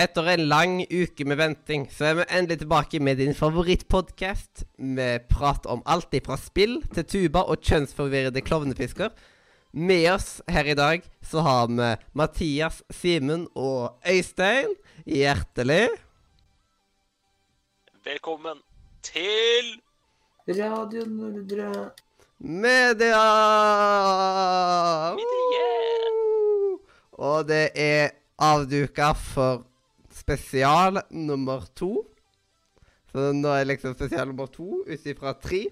[0.00, 4.62] Etter en lang uke med venting, så er vi endelig tilbake med din favorittpodkast.
[4.80, 9.12] Vi prater om alt fra spill til tuba og kjønnsforvirrede klovnefisker.
[9.76, 14.72] Med oss her i dag så har vi Mathias, Simen og Øystein.
[15.04, 15.90] Hjertelig
[18.04, 18.64] Velkommen
[19.02, 19.76] til
[20.48, 21.90] Radio Nordre.
[22.38, 23.24] media!
[25.20, 25.66] Media.
[27.12, 29.69] Og det er avduka for
[30.20, 32.04] spesial nummer to.
[33.10, 35.64] Så nå er liksom spesial nummer to ut ifra tre.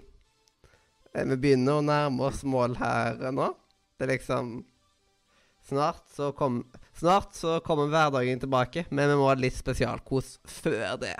[1.13, 3.51] Eh, Vi begynner å nærme oss mål her eh, nå.
[3.97, 4.59] Det er liksom
[5.69, 6.63] Snart så, kom,
[6.97, 11.11] snart så kommer hverdagen tilbake, men vi må ha litt spesialkos før det.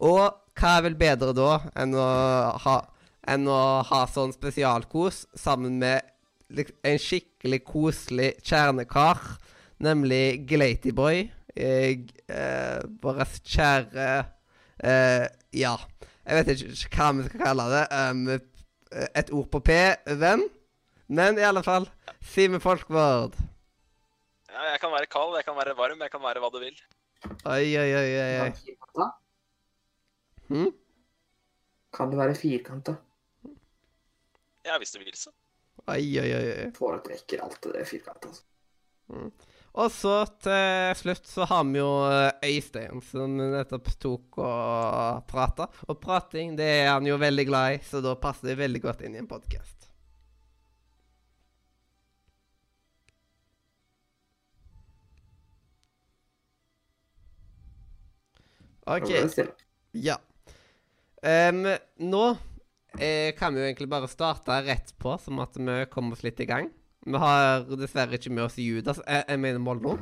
[0.00, 0.22] Og
[0.56, 2.06] hva er vel bedre da enn å
[2.62, 2.76] ha,
[3.28, 6.08] enn å ha sånn spesialkos sammen med
[6.56, 9.20] en skikkelig koselig kjernekar,
[9.82, 11.26] nemlig Glatyboy.
[11.52, 14.06] Eh, eh, våre kjære
[14.80, 15.74] eh, Ja,
[16.24, 17.84] jeg vet ikke hva vi skal kalle det.
[17.92, 18.22] Um,
[19.20, 19.76] et ord på P,
[20.20, 20.46] venn.
[21.12, 21.88] Men i alle fall,
[22.24, 23.36] Simen Folkvord.
[24.48, 26.78] Ja, jeg kan være kald, jeg kan være varm, jeg kan være hva du vil.
[27.26, 28.32] Oi, oi, oi, oi.
[28.44, 28.50] oi.
[28.56, 29.08] Firkanta?
[30.48, 30.70] Hm?
[31.92, 32.96] Kan det være firkanta?
[34.64, 35.32] Ja, hvis du vil, så.
[35.90, 36.70] Oi, oi, oi.
[36.76, 38.30] Foretrekker alltid det firkanta.
[38.30, 39.51] Altså.
[39.72, 45.68] Og så til slutt så har vi jo eh, Øystein, som nettopp tok og prata.
[45.88, 49.06] Og prating det er han jo veldig glad i, så da passer det veldig godt
[49.06, 49.88] inn i en podkast.
[58.92, 59.08] OK.
[59.94, 60.18] Ja.
[61.22, 61.64] Um,
[62.02, 62.22] nå
[62.98, 66.42] eh, kan vi jo egentlig bare starte rett på, som at vi kommer oss litt
[66.42, 66.72] i gang.
[67.02, 69.96] Vi har dessverre ikke med oss Judas, jeg, jeg mener Mollo.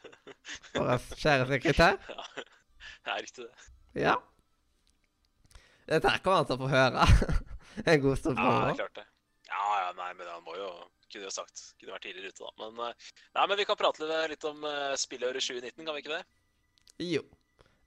[0.76, 1.98] Vår kjære sekretær.
[2.10, 2.24] Ja,
[3.06, 3.68] det er riktig, det.
[4.02, 4.16] Ja.
[5.86, 7.04] Dette her kommer han til å få høre
[7.92, 9.04] en god stund Ja, det er klart det.
[9.46, 10.70] Ja, ja, nei, men han må jo
[11.06, 12.50] Kunne jo sagt Kunne vært tidligere ute, da.
[12.64, 16.16] Men, eh, nei, men vi kan prate litt- om uh, spillåret 2019, kan vi ikke
[16.16, 16.24] det?
[17.06, 17.22] Jo.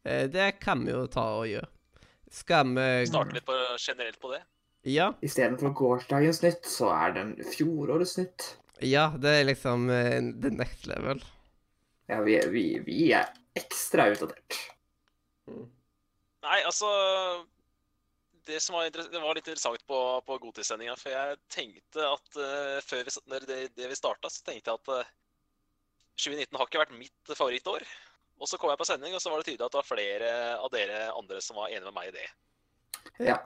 [0.08, 1.68] Eh, det kan vi jo ta og gjøre.
[2.32, 4.40] Skal vi Starte litt på, generelt på det.
[4.88, 5.12] Ja.
[5.26, 8.48] Istedenfor gårsdagens nytt, så er det en fjorårets nytt.
[8.86, 11.22] Ja, det er liksom uh, the next level.
[12.10, 13.28] Ja, vi, vi, vi er
[13.60, 14.58] ekstra utdatert.
[15.50, 16.88] Nei, altså
[18.48, 22.80] Det som var, det var litt interessant på, på godtidssendinga, for jeg tenkte at uh,
[22.86, 25.12] før vi, når det, det vi starta, så tenkte jeg at uh,
[26.20, 27.86] 2019 har ikke vært mitt favorittår.
[28.40, 30.34] Og så kom jeg på sending, og så var det tydelig at det var flere
[30.56, 32.28] av dere andre som var enige med meg i det.
[33.28, 33.38] Ja.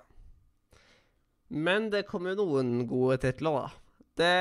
[1.54, 3.84] Men det kommer jo noen gode titler, da.
[4.14, 4.34] Det,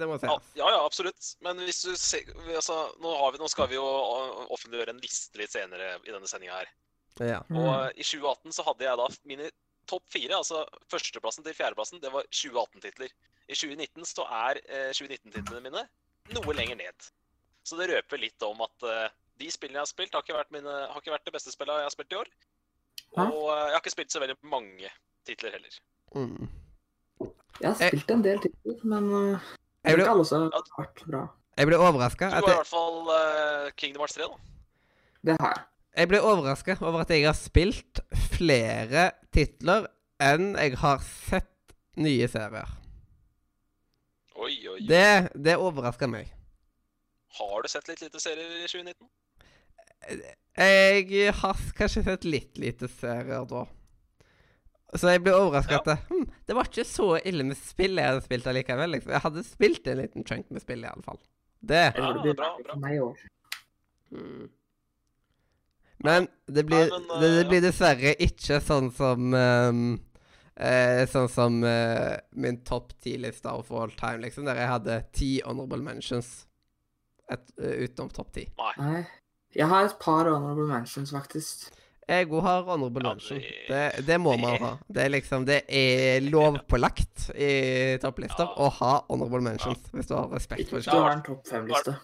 [0.00, 0.54] det må Ja, sies.
[0.58, 1.28] ja, ja, absolutt.
[1.44, 5.40] Men hvis du ser altså, nå, har vi, nå skal vi jo offentliggjøre en liste
[5.40, 6.72] litt senere i denne sendinga her.
[7.22, 7.40] Ja.
[7.54, 9.48] Og uh, i 2018 så hadde jeg da mine
[9.88, 13.12] topp fire, altså førsteplassen til fjerdeplassen, det var 2018-titler.
[13.44, 15.82] I 2019 så er eh, 2019-titlene mine
[16.32, 17.08] noe lenger ned.
[17.64, 20.52] Så det røper litt om at eh, de spillene jeg har spilt, har ikke vært,
[20.54, 22.30] mine, har ikke vært det beste spillet jeg har spilt i år.
[23.18, 23.26] Hæ?
[23.26, 24.92] Og eh, jeg har ikke spilt så veldig mange
[25.28, 25.76] titler heller.
[26.14, 26.48] Mm.
[27.60, 29.18] Jeg har spilt en del titler, men uh,
[29.84, 31.22] Jeg jeg ble- ikke alle som har vært bra.
[31.58, 34.38] Jeg ble overraska Du har i hvert fall uh, Kingdom Hearts 3, da.
[35.24, 35.64] Det har jeg.
[36.02, 38.00] jeg ble overrasket over at jeg har spilt
[38.34, 39.86] flere titler
[40.22, 42.72] enn jeg har sett nye serier.
[44.34, 44.80] Oi, oi, oi.
[44.90, 46.32] Det, det overraska meg.
[47.38, 49.08] Har du sett litt lite serier i 2019?
[50.58, 53.62] Jeg har kanskje sett litt lite serier da.
[54.94, 55.96] Så jeg ble overraska Ja.
[56.08, 58.92] hm, det var ikke så ille med spill jeg hadde spilt allikevel.
[58.94, 59.14] Liksom.
[59.16, 61.18] Jeg hadde spilt en liten chunk med spill, i alle fall.
[61.60, 61.86] Det.
[61.96, 63.14] Ja, det blir bra, bra.
[64.12, 64.48] Mm.
[66.04, 69.84] Men det blir, Nei, men, det, det eh, blir dessverre ikke sånn som um,
[70.60, 75.30] eh, Sånn som eh, min topp ti-liste of all time, liksom, der jeg hadde ti
[75.46, 76.44] honorable mentions
[77.32, 78.44] et, uh, utenom topp ti.
[78.76, 79.06] Nei.
[79.54, 81.70] Jeg har et par honorable mentions, faktisk.
[82.08, 83.38] Jeg òg har honorable Ja, mention.
[83.68, 84.76] det- Det, må man ha.
[84.92, 88.54] Det er liksom Det er lovpålagt i topplister Ja.
[88.56, 90.92] å ha honorable mentions hvis du har respekt for hvis det.
[90.92, 91.96] du har en topp fem-liste.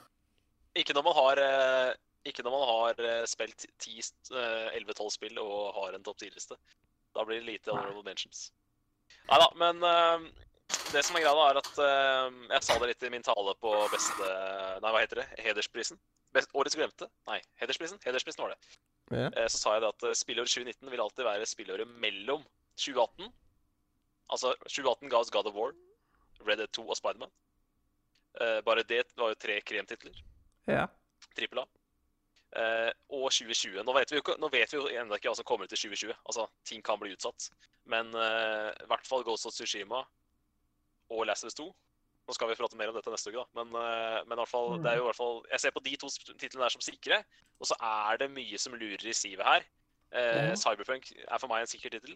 [0.77, 1.95] Ikke når man har eh,
[2.27, 6.55] Ikke når man har eh, spilt 11-12 spill og har en topp 10-liste.
[7.15, 7.77] Da blir det lite Nei.
[7.81, 8.51] honorable mentions.
[9.29, 10.31] Nei da, men eh,
[10.91, 13.73] det som er greia, er at uh, Jeg sa det litt i min tale på
[13.93, 14.31] beste
[14.83, 15.27] Nei, hva heter det?
[15.45, 15.99] Hedersprisen?
[16.35, 17.07] Best, årets glemte?
[17.31, 18.01] Nei, hedersprisen?
[18.05, 18.59] Hedersprisen var det.
[19.11, 19.29] Ja.
[19.35, 22.45] Uh, Så sa jeg det at eh, spillåret 2019 vil alltid være spillåret mellom
[22.79, 23.31] 2018
[24.31, 25.73] Altså, 2018 ga oss God of War,
[26.47, 27.33] Red Dead 2 og Spiderman.
[28.39, 30.21] Uh, bare det var jo tre kremtitler.
[30.71, 30.85] Ja.
[31.35, 31.65] Trippel A.
[32.55, 33.83] Uh, og 2020.
[33.83, 35.81] Nå vet vi jo ikke- vet vi jo ennå ikke hva som kommer ut i
[35.83, 36.15] 2020.
[36.31, 37.51] Altså, ting kan bli utsatt.
[37.91, 40.05] Men i hvert fall Ghost of Tsushima
[41.11, 41.69] og Last of Us 2.
[42.29, 43.47] Nå skal vi prate mer om dette neste uke, da.
[43.59, 45.83] Men, eh, men i hvert fall, det er jo i hvert fall Jeg ser på
[45.83, 47.23] de to titlene der som sikre.
[47.61, 49.67] Og så er det mye som lurer i sivet her.
[50.11, 50.55] Eh.
[50.59, 52.15] Cyberpunk er for meg en sikker tittel.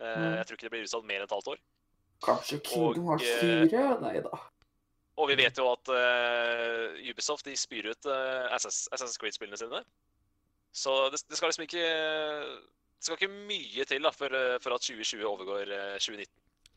[0.00, 0.36] Eh, Mm.
[0.36, 1.58] Jeg tror ikke det blir utsatt mer enn et halvt år.
[2.22, 4.00] Kanskje Kingdom Hearts eh, 4?
[4.02, 4.38] Nei da.
[5.18, 9.80] Og vi vet jo at uh, Ubisoft de spyr ut uh, Assassin's Creed-spillene sine.
[10.70, 14.30] Så det, det skal liksom ikke Det skal ikke mye til da, for,
[14.62, 16.30] for at 2020 overgår uh, 2019.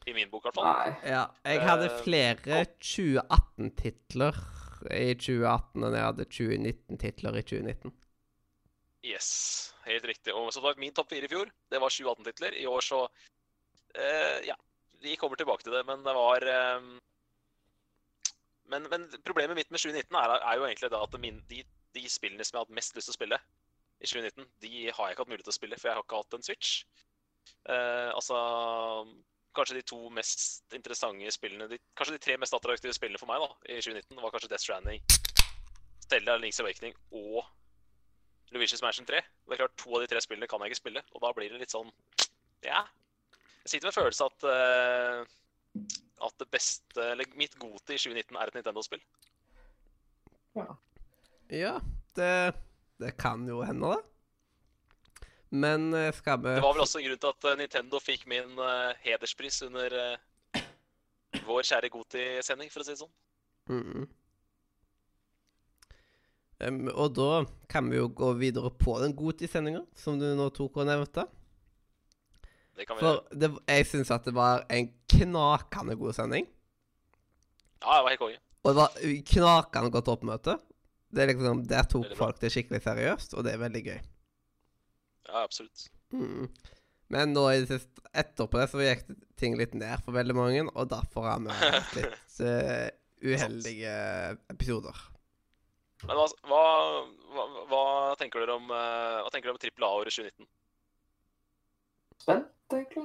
[0.10, 0.70] I min bok, i hvert fall.
[0.72, 1.12] Nei.
[1.14, 4.40] Ja, jeg hadde Eh, flere 2018-titler
[4.98, 7.94] i 2018 enn jeg hadde 2019-titler i 2019.
[9.06, 9.30] Yes,
[9.86, 10.34] helt riktig.
[10.34, 12.58] Og som sagt, min topp fire i fjor, det var 2018-titler.
[12.58, 13.04] I år så
[13.94, 14.58] eh, Ja,
[15.02, 16.90] vi kommer tilbake til det, men det var eh,
[18.72, 21.64] men, men problemet mitt med 2019 er, er jo egentlig at min, de,
[21.98, 23.42] de spillene som jeg har hatt mest lyst til å spille
[24.02, 26.22] i 2019, de har jeg ikke hatt mulighet til å spille, for jeg har ikke
[26.24, 26.70] hatt en Switch.
[27.70, 28.38] Eh, altså
[29.56, 33.44] Kanskje de to mest interessante spillene de, Kanskje de tre mest attraktive spillene for meg
[33.44, 35.04] da, i 2019 var kanskje Death Stranding,
[36.06, 37.44] Stella Link's Awakening og
[38.52, 39.20] Luigi's Mansion 3.
[39.20, 41.52] Det er klart, To av de tre spillene kan jeg ikke spille, og da blir
[41.52, 41.92] det litt sånn
[42.66, 42.86] Ja.
[43.62, 45.38] Jeg sitter med en følelse at uh,
[46.22, 49.02] at det beste Eller mitt gode i 2019 er et Nintendo-spill.
[51.52, 51.74] Ja,
[52.16, 52.34] det,
[53.00, 54.11] det kan jo hende, det.
[55.52, 58.24] Men eh, skal vi Det var vel også en grunn til at eh, Nintendo fikk
[58.32, 59.96] min eh, hederspris under
[61.48, 63.14] vår kjære Goti-sending, for å si det sånn.
[63.72, 64.10] Mhm.
[66.62, 70.78] Um, og da kan vi jo gå videre på den Goti-sendinga, som du nå tok
[70.78, 71.26] og nevnte.
[72.78, 73.40] Det kan vi For gjøre.
[73.42, 76.46] det, jeg syns at det var en knakende god sending.
[77.82, 78.38] Ja, det var helt konge.
[78.62, 80.60] Og det var knakende godt oppmøte.
[81.12, 84.00] Det er liksom, Der tok folk det skikkelig seriøst, og det er veldig gøy.
[85.32, 85.88] Ja, absolutt.
[86.12, 86.50] Mm.
[87.12, 89.06] Men nå i det siste, etterpå det så gikk
[89.40, 92.88] ting litt ned for veldig mange, og derfor har vi hatt litt uh,
[93.24, 93.96] uheldige
[94.52, 95.00] episoder.
[96.08, 96.62] Men hva, hva,
[97.36, 97.84] hva, hva
[98.18, 100.48] tenker dere om eh, Hva tenker dere om trippel A-året 2019?
[102.24, 103.04] Spent, egentlig.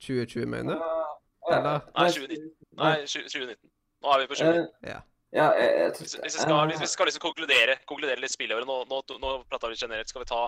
[0.00, 0.80] 2020, mener du?
[0.80, 1.84] Uh, Eller?
[1.92, 2.46] Nei, 2019.
[2.80, 3.72] Nei, 2019.
[4.02, 4.64] Nå er vi på 2019.
[4.64, 5.00] Uh, Ja.
[5.32, 8.68] Ja, jeg, jeg, Hvis, hvis, vi skal, hvis vi skal liksom konkludere, konkludere litt spillåret
[8.68, 10.10] Nå, nå, nå prata vi generelt.
[10.12, 10.42] Skal vi ta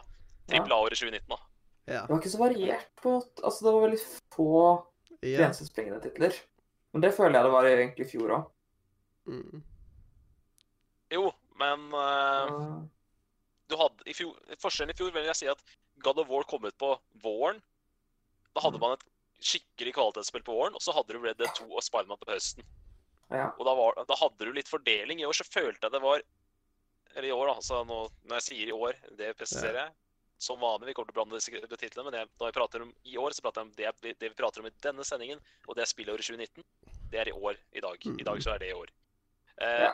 [0.50, 1.38] trippel A-året 2019, da?
[1.84, 2.00] Ja.
[2.06, 3.14] Det var ikke så variert på.
[3.42, 4.00] Altså, det var veldig
[4.34, 4.50] få
[5.20, 5.38] ja.
[5.38, 6.36] grensesprengende titler.
[6.94, 8.50] Men det føler jeg det var egentlig i fjor òg.
[9.28, 9.62] Mm.
[11.14, 11.24] Jo,
[11.60, 12.82] men uh,
[13.70, 15.60] du hadde i fjor, Forskjellen i fjor vil jeg si at
[16.04, 16.92] God of War kom ut på
[17.24, 17.60] våren.
[18.54, 18.84] Da hadde Mm.
[18.86, 19.04] man et
[19.44, 22.64] skikkelig kvalitetsspill på våren, og så hadde du Red Dead 2 og Spiderman på høsten.
[23.30, 23.50] Ja.
[23.58, 25.20] Og da, var, da hadde du litt fordeling.
[25.20, 26.22] I år så følte jeg det var
[27.14, 27.60] Eller i år, da.
[27.62, 29.92] Så nå, når jeg sier i år, det presiserer jeg.
[30.38, 32.90] Som vanlig, vi kommer til å blande disse titlene, men jeg, når jeg prater om
[33.06, 35.38] i år, så prater jeg om det, det vi prater om i denne sendingen,
[35.68, 36.64] og det er spillåret 2019.
[37.12, 38.08] Det er i år i dag.
[38.10, 38.90] I dag så er det i år.
[39.60, 39.92] Eh, Ja.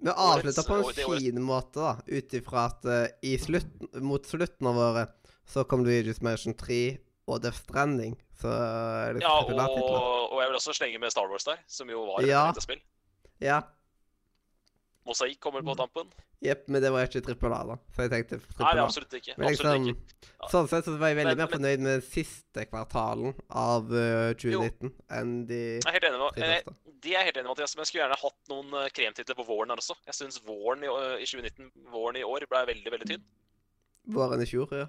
[0.00, 4.66] Vi avslutter på en fin måte, da, ut ifra at uh, i slutten, mot slutten
[4.70, 5.10] av året
[5.44, 6.96] så kom Luigi's Mansion 3
[7.28, 11.28] og Death Stranding, så er det Ja, og, og jeg vil også slenge med Star
[11.28, 12.46] Wars der, som jo var et Ja.
[12.48, 12.64] ja.
[12.64, 12.80] spill.
[13.44, 13.60] Ja.
[15.10, 16.08] Mosaikk kommer på tampen.
[16.40, 17.76] Jepp, men det var ikke trippel A, da.
[17.96, 18.70] Så jeg tenkte trippel A.
[18.76, 19.34] Nei, absolutt ikke.
[19.36, 20.48] Men Absolutt liksom, Ja.
[20.52, 24.92] sånn sett så var jeg veldig Men- mer fornøyd med siste kvartalen av eh, 2019
[25.10, 26.62] enn de Jeg er helt enig med tre eh.
[27.00, 29.36] De er jeg helt enig med, Mathias, men jeg skulle gjerne hatt noen eh, kremtitler
[29.36, 29.96] på våren her også.
[30.06, 30.88] Jeg syns våren i,
[31.22, 33.24] i 2019, våren i år ble veldig, veldig tynn.
[34.16, 34.86] Våren i fjor, ja.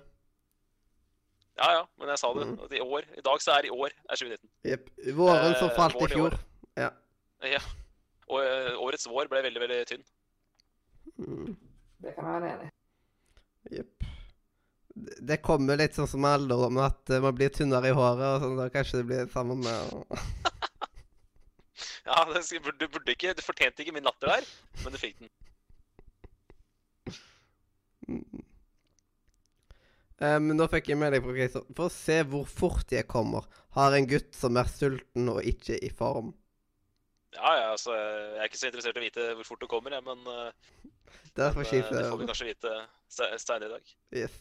[1.62, 2.48] Ja, ja, men jeg sa det.
[2.48, 2.74] Mm.
[2.74, 4.50] I år, i dag så er i år er 2019.
[4.66, 4.90] Jepp.
[5.18, 6.32] Våren som Eh, falt i våren i fjor.
[6.32, 6.40] år.
[6.78, 7.60] Ja.
[8.32, 10.06] Og eh, årets vår ble veldig, veldig tynn.
[11.20, 11.52] Mm.
[12.02, 12.74] Det kan jeg være enig i.
[13.78, 13.98] Jepp.
[14.92, 18.28] Det det kommer litt sånn som med alderdom, at eh, man blir tynnere i håret,
[18.28, 19.76] og sånn, da kanskje det blir sammen med
[22.06, 24.44] Ja, det, du burde ikke, du fortjente ikke min latter der,
[24.84, 25.30] men du fikk den.
[28.10, 28.42] Mm.
[30.22, 31.64] Eh, Men nå fikk jeg melding fra Christer.
[31.78, 33.48] For å se hvor fort jeg kommer,
[33.78, 36.34] har en gutt som er sulten og ikke i form.
[37.36, 39.96] Ja, ja, altså, jeg er ikke så interessert i å vite hvor fort du kommer,
[39.96, 40.26] jeg, men,
[41.36, 41.88] Det er for kjipt.
[41.88, 42.72] skifter det får vi kanskje vite
[43.12, 43.94] seinere i dag.
[44.24, 44.40] Yes.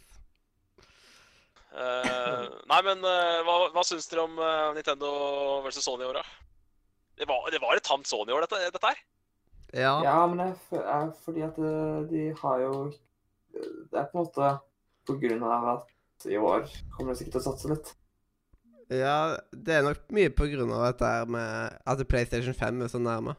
[1.71, 5.11] Uh, nei, men uh, hva, hva syns dere om uh, Nintendo
[5.63, 6.25] versus Sony i år, da?
[7.21, 8.99] Det var, det var et tamt Sony i år, dette, dette her.
[9.71, 9.93] Ja.
[10.03, 12.73] Ja, men det er fordi at eh, de har jo
[13.55, 14.49] Det er på en måte
[15.07, 17.93] på grunn av at i år kommer de sikkert til å satse litt.
[18.91, 19.37] Ja.
[19.53, 22.99] Det er nok mye på grunn av dette her med at PlayStation 5 er så
[23.03, 23.37] nærme.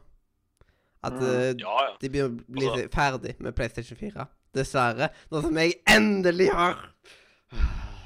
[1.04, 1.24] At Mm.
[1.26, 1.96] eh, Ja, ja.
[2.00, 4.26] de begynner å bli Altså- ferdig med PlayStation 4.
[4.54, 5.08] dessverre.
[5.30, 6.76] Nå som jeg endelig har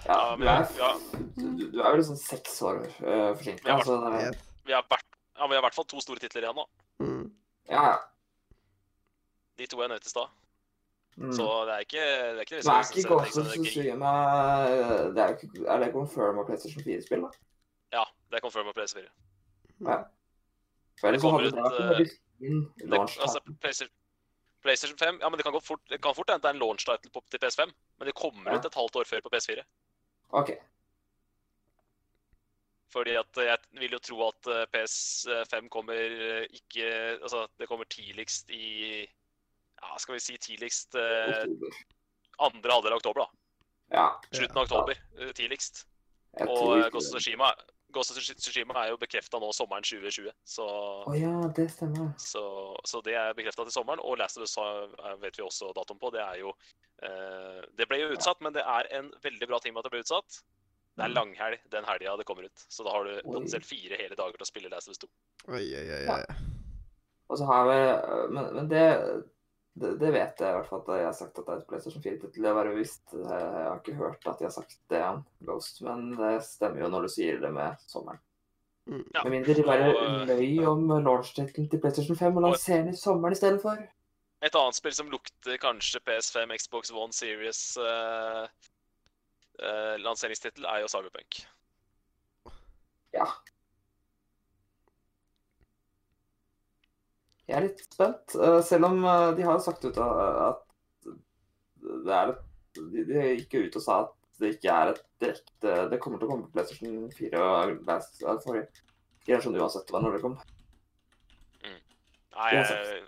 [0.07, 0.93] Ja, men ja,
[1.37, 3.67] du, du er vel sånn seks år uh, forsinket.
[3.67, 4.37] Ja, Altså, Yes.
[4.65, 6.65] vi ja, vi har i hvert fall to store titler igjen nå.
[7.01, 7.31] Mm.
[7.69, 7.97] ja, ja.
[9.59, 10.29] De to jeg nevnte i stad.
[11.17, 11.33] Mm.
[11.33, 13.53] Så det er ikke det er ikke godt er liksom- ikke så- Ghost of så-
[15.15, 17.31] det er, ikke, er det confirm av PlayStation 4-spill, da?
[17.99, 19.07] Ja, det er confirm på PS4.
[19.91, 19.97] Ja.
[21.01, 23.41] For ellers kommer hadde det vært en eh, fin launch altså.
[23.61, 23.95] PlayStation,
[24.63, 26.63] PlayStation 5 Ja, men det kan, gå fort, det kan fort hende det er en
[26.65, 28.59] launch title på, til PS5, men det kommer Ja.
[28.59, 29.63] ut et halvt år før på PS4.
[30.33, 30.51] OK.
[32.93, 36.87] Fordi at jeg vil jo tro at eh, PS5 kommer eh, ikke
[37.23, 39.07] Altså, det kommer tidligst i
[39.83, 41.45] Ja, skal vi si tidligst eh,
[42.39, 43.29] andre halvdel av oktober, da.
[43.95, 44.07] Ja.
[44.33, 45.33] Slutten av oktober ja.
[45.37, 45.85] tidligst.
[46.45, 47.23] Og eh, Ghost of.
[47.23, 50.65] Tsushima, er jo bekrefta nå sommeren 2020, så
[51.07, 52.11] Å ja, det stemmer.
[52.21, 52.43] Så,
[52.85, 54.03] så det er bekrefta til sommeren.
[54.05, 54.91] Og Last of Us har-
[55.23, 56.11] vet vi også datoen på.
[56.13, 56.53] Det er jo
[57.07, 59.95] eh, Det ble jo utsatt, men det er en veldig bra ting med at det
[59.95, 60.43] ble utsatt.
[60.97, 61.17] Det er Mm.
[61.17, 62.67] langhelg den helga det kommer ut.
[62.69, 65.09] Så da har du potensielt fire hele dager til å spille Last of Us 2.
[65.53, 66.05] Oi, oi, oi.
[66.05, 66.17] Ja.
[66.17, 66.37] oi.
[67.29, 67.79] Og så har vi
[68.35, 68.85] Men, men det,
[69.77, 71.67] det det vet jeg i hvert fall at jeg har sagt at det er et
[71.71, 72.45] PlayStation 4-tittel.
[72.47, 76.15] Det var visst Jeg har ikke hørt at de har sagt det om Ghost, men
[76.17, 78.23] det stemmer jo når du sier det med sommeren.
[78.87, 79.03] Mm.
[79.15, 79.25] Ja.
[79.25, 83.01] Med mindre de bare eh, løy om launch-tittelen til PlayStation 5 og lanserer den i
[83.01, 83.83] sommeren istedenfor.
[84.47, 88.45] Et annet spill som lukter kanskje PS5, Xbox One Series uh,
[90.05, 91.41] lanseringstittel, er jo Cyberpunk.
[93.17, 93.27] Ja.
[97.47, 100.63] Jeg er litt spent, eh, selv om eh, de har jo sagt ut at
[101.87, 102.35] det er
[102.77, 106.27] De gikk jo ut og sa at det ikke er et direkte Det kommer til
[106.27, 108.67] å komme på PlayStation 4 og forrige
[109.27, 110.43] generasjon uansett hva når det kommer.
[112.37, 113.05] Nei, jeg, eh,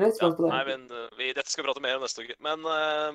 [0.00, 2.36] jeg ja, nei men eh, vi, dette skal vi prate mer om neste uke.
[2.44, 3.12] Men, uh,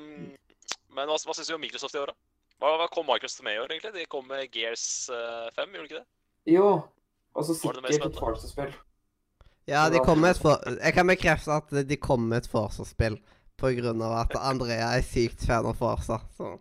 [0.93, 2.15] men hva, hva syns du om Microsoft i år, da?
[2.61, 3.93] Hva, hva kom Microsoft med i år, egentlig?
[3.97, 6.07] De kom med Gears uh, 5, gjorde de ikke det?
[6.53, 6.67] Jo.
[7.33, 8.19] Og så sikkert et?
[8.19, 8.75] Forza-spill.
[9.69, 10.59] Ja, de kom med et for...
[10.83, 12.49] Jeg kan bekrefte at de kom med et
[13.77, 16.19] grunn av at Andrea er sykt fan av Forza.
[16.37, 16.55] Så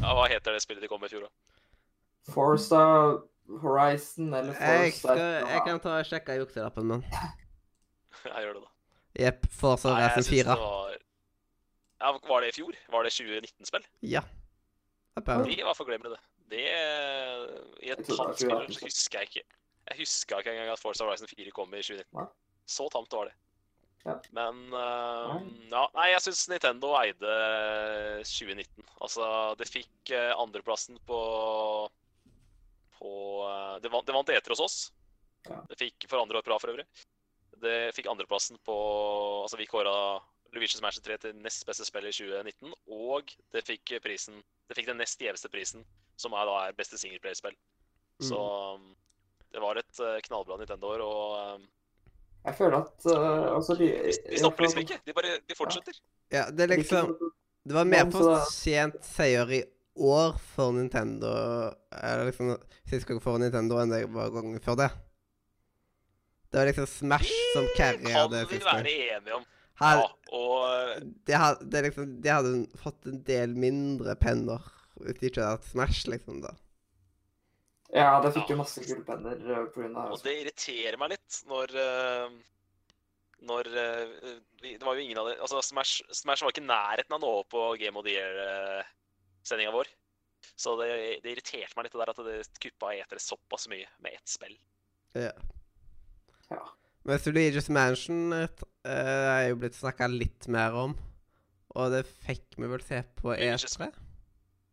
[0.00, 1.32] Ja, hva heter det spillet de kom med i fjor, da?
[2.32, 2.82] Forza
[3.60, 7.02] Horizon eller jeg, Forza skal, jeg kan ta og sjekke jukselappen min.
[8.24, 8.70] Jeg gjør det, da.
[9.20, 9.42] Jepp.
[9.98, 10.44] Jeg Horizon synes 4.
[10.48, 12.78] det var ja, Var det i fjor?
[12.94, 13.84] Var det 2019-spill?
[14.14, 14.22] Ja.
[15.18, 16.22] Det De i hvert fall det.
[16.54, 19.44] Det I et Jeg tror det var tamt spill så husker jeg ikke
[19.90, 22.30] Jeg huska ikke engang at Forza Horizon 4 kom i 2019.
[22.64, 23.34] Så tamt var det.
[24.04, 24.18] Ja.
[24.36, 25.38] Men uh,
[25.70, 27.36] ja, Nei, jeg syns Nintendo eide
[28.28, 28.84] 2019.
[29.04, 29.26] Altså,
[29.60, 31.20] det fikk uh, andreplassen på
[32.98, 33.14] på
[33.44, 34.78] uh, det, vant, det vant eter hos oss.
[35.48, 35.60] Ja.
[35.68, 36.86] Det fikk for andre år på rad, for øvrig.
[37.64, 38.76] Det fikk andreplassen på
[39.44, 39.94] Altså, vi kåra
[40.54, 44.36] Luigi's Mansion 3 til nest beste spill i 2019, og det fikk prisen
[44.68, 45.84] Det fikk den nest gjeveste prisen,
[46.20, 47.56] som er da er beste singleplayerspill.
[48.22, 48.38] Så
[48.78, 48.92] um,
[49.54, 51.66] det var et uh, knallbra Nintendo-år, og um,
[52.44, 54.98] Jeg føler at uh, altså de, de, de stopper liksom ikke.
[55.06, 56.00] De bare de fortsetter.
[56.34, 57.14] Ja, det er liksom
[57.64, 59.62] Det var mer for sent seier i
[59.94, 61.30] år for Nintendo
[61.94, 62.56] Eller liksom
[62.90, 64.90] sist gang for Nintendo enn det var gangen før det.
[66.50, 68.82] Det var liksom Smash som carria kan det vi sist gang.
[68.82, 69.46] være enige om.
[69.80, 74.62] Her, Ja, og de, hadde, det er liksom, de hadde fått en del mindre penner
[75.02, 76.42] hvis de ikke hadde hatt Smash, liksom.
[76.44, 76.52] da.
[77.94, 78.54] Ja, det fikk Ja.
[78.56, 79.58] jo masse gullpenner pga.
[79.70, 82.30] på grunn av Og det irriterer meg litt når eh,
[83.46, 87.14] Når eh, Det var jo ingen av det Altså, Smash, Smash var ikke i nærheten
[87.14, 89.86] av å nå opp på Game of the Year-sendinga vår.
[90.56, 90.88] Så det,
[91.22, 94.56] det irriterte meg litt det der at det kuppa etere såpass mye med ett spill.
[95.14, 95.30] Ja.
[96.50, 96.62] Ja.
[97.04, 100.94] Men Luigi's Mansion et, eh, er jo blitt snakka litt mer om.
[101.74, 103.90] Og det fikk vi vel se på Luigi's- E3?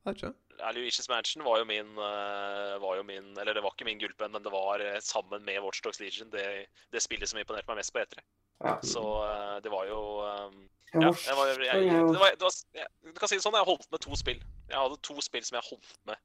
[0.05, 0.33] Har det ikke?
[0.75, 4.31] Luigi's Mansion var jo min, eh, var jo min Eller det var ikke min gullpenn,
[4.35, 7.81] men det var eh, sammen med Watch Dogs Legion det, det spillet som imponerte meg
[7.81, 8.21] mest på E3.
[8.63, 8.75] Ja.
[8.85, 10.59] Så eh, det var jo eh,
[10.93, 13.57] Jeg Ja, jeg var, jeg, jeg, det var, det var, du kan si det sånn,
[13.57, 14.41] jeg holdt med to spill.
[14.69, 16.19] Jeg hadde to spill som jeg holdt med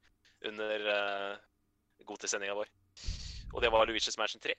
[0.47, 1.37] under uh,
[2.05, 2.67] Godtid-sendinga vår.
[3.55, 4.53] Og det var Luigi's Mansion 3,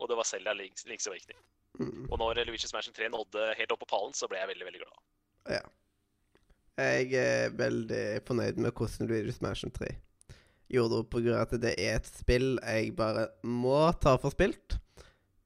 [0.00, 1.42] og det var Links, Links Awakening.
[1.82, 2.06] Mm.
[2.08, 4.82] Og når Luigi's Mansion 3 nådde helt opp på pallen, så ble jeg veldig, veldig
[4.84, 5.02] glad.
[5.58, 5.62] Ja.
[6.80, 9.90] Jeg er veldig fornøyd med hvordan Luigi's Mansion 3
[10.70, 14.30] gjorde det, på grunn av at det er et spill jeg bare må ta for
[14.34, 14.78] spilt.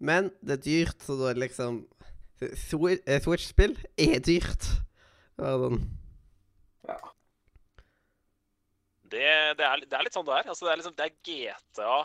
[0.05, 1.79] Men det er dyrt, så da er det liksom
[2.45, 4.69] eh, Switch-spill er dyrt.
[5.41, 5.81] Er sånn
[9.15, 9.23] Det,
[9.59, 10.49] det, er, det er litt sånn det er.
[10.51, 11.97] Altså, det er liksom det er GTA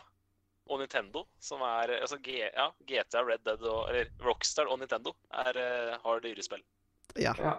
[0.69, 5.15] og Nintendo, som er altså G, ja, GTA, Red Dead og Eller Rockstar og Nintendo
[5.33, 6.61] er, eh, har dyre spill.
[7.17, 7.57] Ja, Ja.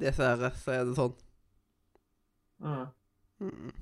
[0.00, 1.14] Dessverre så er det sånn.
[2.62, 2.86] Mm.
[3.40, 3.72] Mm.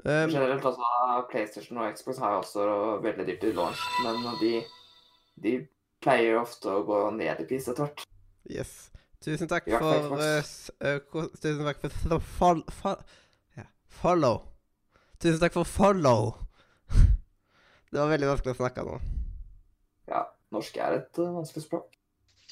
[0.00, 0.86] Um, Generelt altså,
[1.30, 2.66] PlayStation og Xbox har jo også
[3.04, 4.52] veldig dyrt i launch, men de,
[5.44, 5.54] de
[6.00, 8.06] pleier ofte å gå ned i pris etter hvert.
[8.48, 8.78] yes.
[9.20, 10.14] Tusen takk Ja, for
[11.12, 13.02] ko- Tusen takk for fo- fol, fol,
[13.58, 13.66] ja,
[14.00, 14.38] follow.
[15.20, 16.30] Tusen takk for follow.
[17.92, 18.94] Det var veldig vanskelig å snakke nå.
[20.08, 20.22] Ja,
[20.56, 21.92] norsk er et uh, vanskelig språk.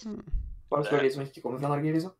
[0.04, 0.20] Mm.
[0.68, 2.14] Bare spør de som ikke kommer fra Norge, liksom.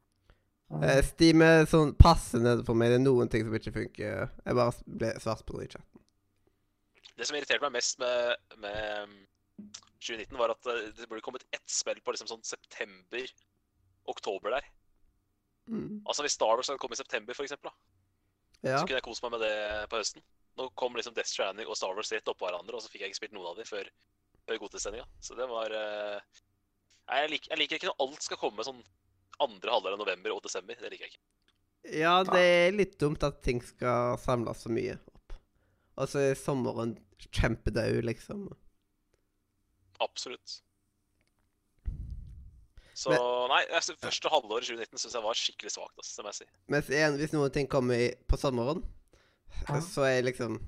[0.69, 2.87] Uh, Steam er sånn passe nede for meg.
[2.93, 4.11] Det er noen ting som ikke funker.
[4.45, 5.97] Jeg bare ble svart på det i chatten.
[7.19, 8.19] Det som irriterte meg mest med,
[8.63, 9.21] med mm,
[9.99, 14.65] 2019, var at eh, det burde kommet ett spill på liksom sånn september-oktober der.
[15.69, 15.97] Mm.
[16.05, 17.77] Altså Hvis Star Wars hadde kommet i september, for eksempel, da,
[18.69, 18.77] Ja.
[18.79, 19.57] så kunne jeg kost meg med det
[19.91, 20.23] på høsten.
[20.59, 23.11] Nå kom liksom Death Stranding og Star Wars rett oppå hverandre, og så fikk jeg
[23.13, 23.87] ikke spilt noen av dem før,
[24.47, 25.07] før godtesendinga.
[25.23, 26.19] Så det var eh,
[27.09, 28.81] Nei, jeg, liker, jeg liker ikke når alt skal komme sånn
[29.41, 30.77] andre halvdel av november og desember.
[30.77, 31.25] Det liker jeg ikke.
[32.03, 35.37] ja, det er litt dumt at ting skal samles så mye opp.
[35.99, 36.97] Og så er sommeren
[37.33, 38.49] kjempedau, liksom.
[40.05, 40.61] Absolutt.
[42.99, 46.25] Så Men- nei, altså, første halvår i 2019 syns jeg var skikkelig svakt, Altså, det
[46.25, 46.47] må jeg si.
[46.69, 48.83] Mens igjen, hvis noen ting kommer i, på sommeren,
[49.69, 49.81] Ja.
[49.81, 50.59] så er liksom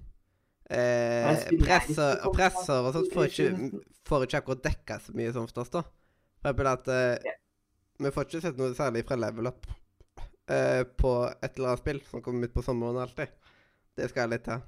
[0.70, 3.84] eh, jeg presser, og presser og sånt får ikke, 2019?
[4.06, 5.82] får ikke akkurat dekka så mye som oftest, da.
[6.40, 7.36] For eksempel at eh.
[8.00, 9.66] Vi får ikke sett noe særlig fra Level Up
[10.48, 13.34] eh, på et eller annet spill som kommer ut på sommeren alltid.
[13.96, 14.62] Det skal jeg litt til.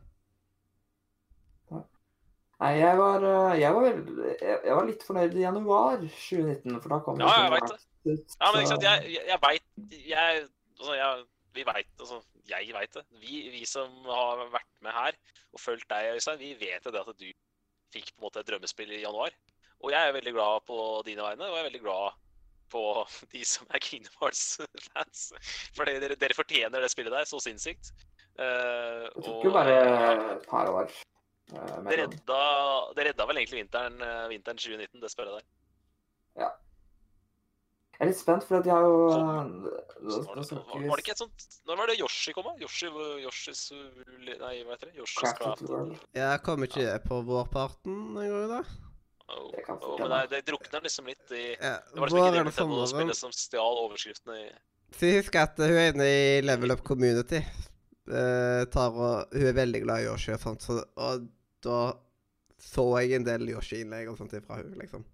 [2.62, 6.98] Nei, jeg var, uh, jeg, var jeg, var litt fornøyd i januar 2019, for da
[7.02, 7.78] kom Ja, jeg veit vet det.
[8.12, 10.44] ut, Ja, men ikke sant, jeg, jeg, jeg veit jeg,
[10.76, 11.24] altså, jeg,
[11.56, 12.20] Vi veit altså,
[12.52, 13.02] Jeg veit det.
[13.24, 15.18] Vi, vi som har vært med her
[15.52, 17.26] og fulgt deg, Øystein, vi vet jo det at du
[17.92, 19.34] fikk på en måte et drømmespill i januar.
[19.82, 22.18] Og jeg er veldig glad på dine vegne, og jeg er veldig glad
[22.72, 22.82] på
[23.34, 25.24] de som er Kingdom Hearts-fans.
[25.76, 27.90] For dere, dere fortjener det spillet der så sinnssykt.
[28.38, 29.74] Eh, Det tok jo bare
[30.36, 30.88] et par år.
[31.52, 32.38] uh, Det redda,
[32.96, 35.48] det redda vel egentlig vinteren, eh, vinteren 2019, det spillet der.
[37.92, 40.86] Jeg er litt spent, for at jeg har jo Så- uh, Så var, det, var,
[40.88, 42.44] var det ikke et sånt Når var det Yoshi kom?
[42.48, 42.54] da?
[42.64, 42.88] Yoshi,
[43.22, 44.96] Yoshis Nei, hva heter det?
[44.96, 46.00] Yoshis Crafted World.
[46.16, 48.62] Jeg kom ikke på vårparten en gang, da.
[49.32, 52.44] Oh, oh, men det, det drukner liksom litt i Ja, Det var liksom ikke det.
[52.50, 54.48] Nintendo-spillet som stjal overskriftene i
[54.92, 57.40] Så jeg husker at hun er inne i Level Up Community
[58.02, 61.28] Uh, tar og Hun er veldig glad i Yoshi og sånt, så, og
[61.62, 61.92] da
[62.62, 65.04] så jeg en del Yoshi-innlegg og sånt fra hun, liksom.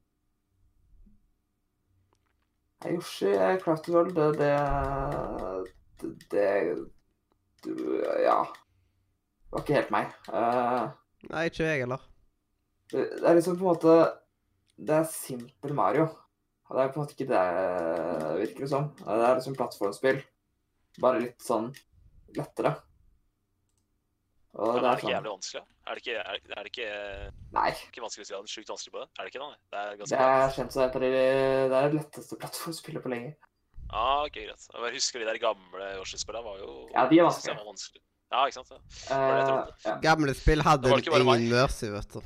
[2.88, 4.48] Yoshi eh, Crafted World, det
[6.00, 6.48] Det, det,
[7.64, 7.74] du,
[8.22, 8.40] Ja.
[8.44, 10.16] Det var ikke helt meg.
[10.28, 10.88] Uh,
[11.28, 12.07] Nei, ikke jeg heller.
[12.92, 13.94] Det, det er liksom på en måte
[14.78, 16.08] Det er simpel Mario.
[16.68, 17.44] Det er på en måte ikke det
[18.42, 18.90] virker det som.
[19.00, 20.20] Det er liksom plattformspill.
[21.02, 21.70] Bare litt sånn
[22.36, 22.74] lettere.
[24.58, 25.62] Og det er er det ikke sånn jævlig vanskelig?
[25.88, 26.88] Er det ikke, er, er det ikke,
[27.56, 27.68] Nei.
[27.88, 29.08] ikke vanskelig å si at sjukt vanskelig på det?
[29.08, 29.58] Er det ikke det?
[29.72, 33.12] Det er Det ganske er kjent som et av Det er det letteste plattformspillet på
[33.12, 33.30] lenge.
[33.88, 34.66] Ah, ok, greit.
[34.68, 37.64] Jeg bare husker de der gamle Yoshi-spillene var jo Ja, de er vanskelige.
[37.70, 38.02] vanskelig.
[38.28, 38.74] Ja, ikke sant?
[38.74, 38.80] Ja.
[39.08, 39.94] Uh, det Eh, ja.
[40.04, 42.20] Gamle spill hadde en ingen mercy, vet du.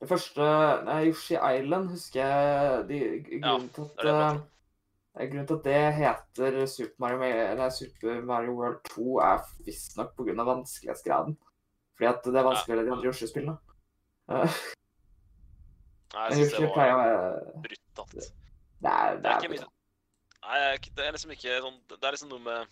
[0.00, 0.46] Det første
[0.86, 3.00] nei, Yoshi Island husker jeg de,
[3.42, 4.40] Grunnen til at det det
[5.20, 9.42] eh, Grunnen til at det heter Super Mario, Ma- nei, Super Mario World 2, er
[9.66, 10.36] visstnok pga.
[10.48, 11.36] vanskelighetsgraden.
[11.98, 13.58] Fordi at det er vanskeligere enn de andre Yoshi-spillene.
[14.30, 14.60] Eh,
[16.14, 17.36] Nei, jeg synes det var
[17.66, 18.14] brutalt.
[18.80, 19.68] Det er, Det det er ikke mye
[20.40, 22.70] Nei, det det er liksom ikke sånn Det er liksom noe med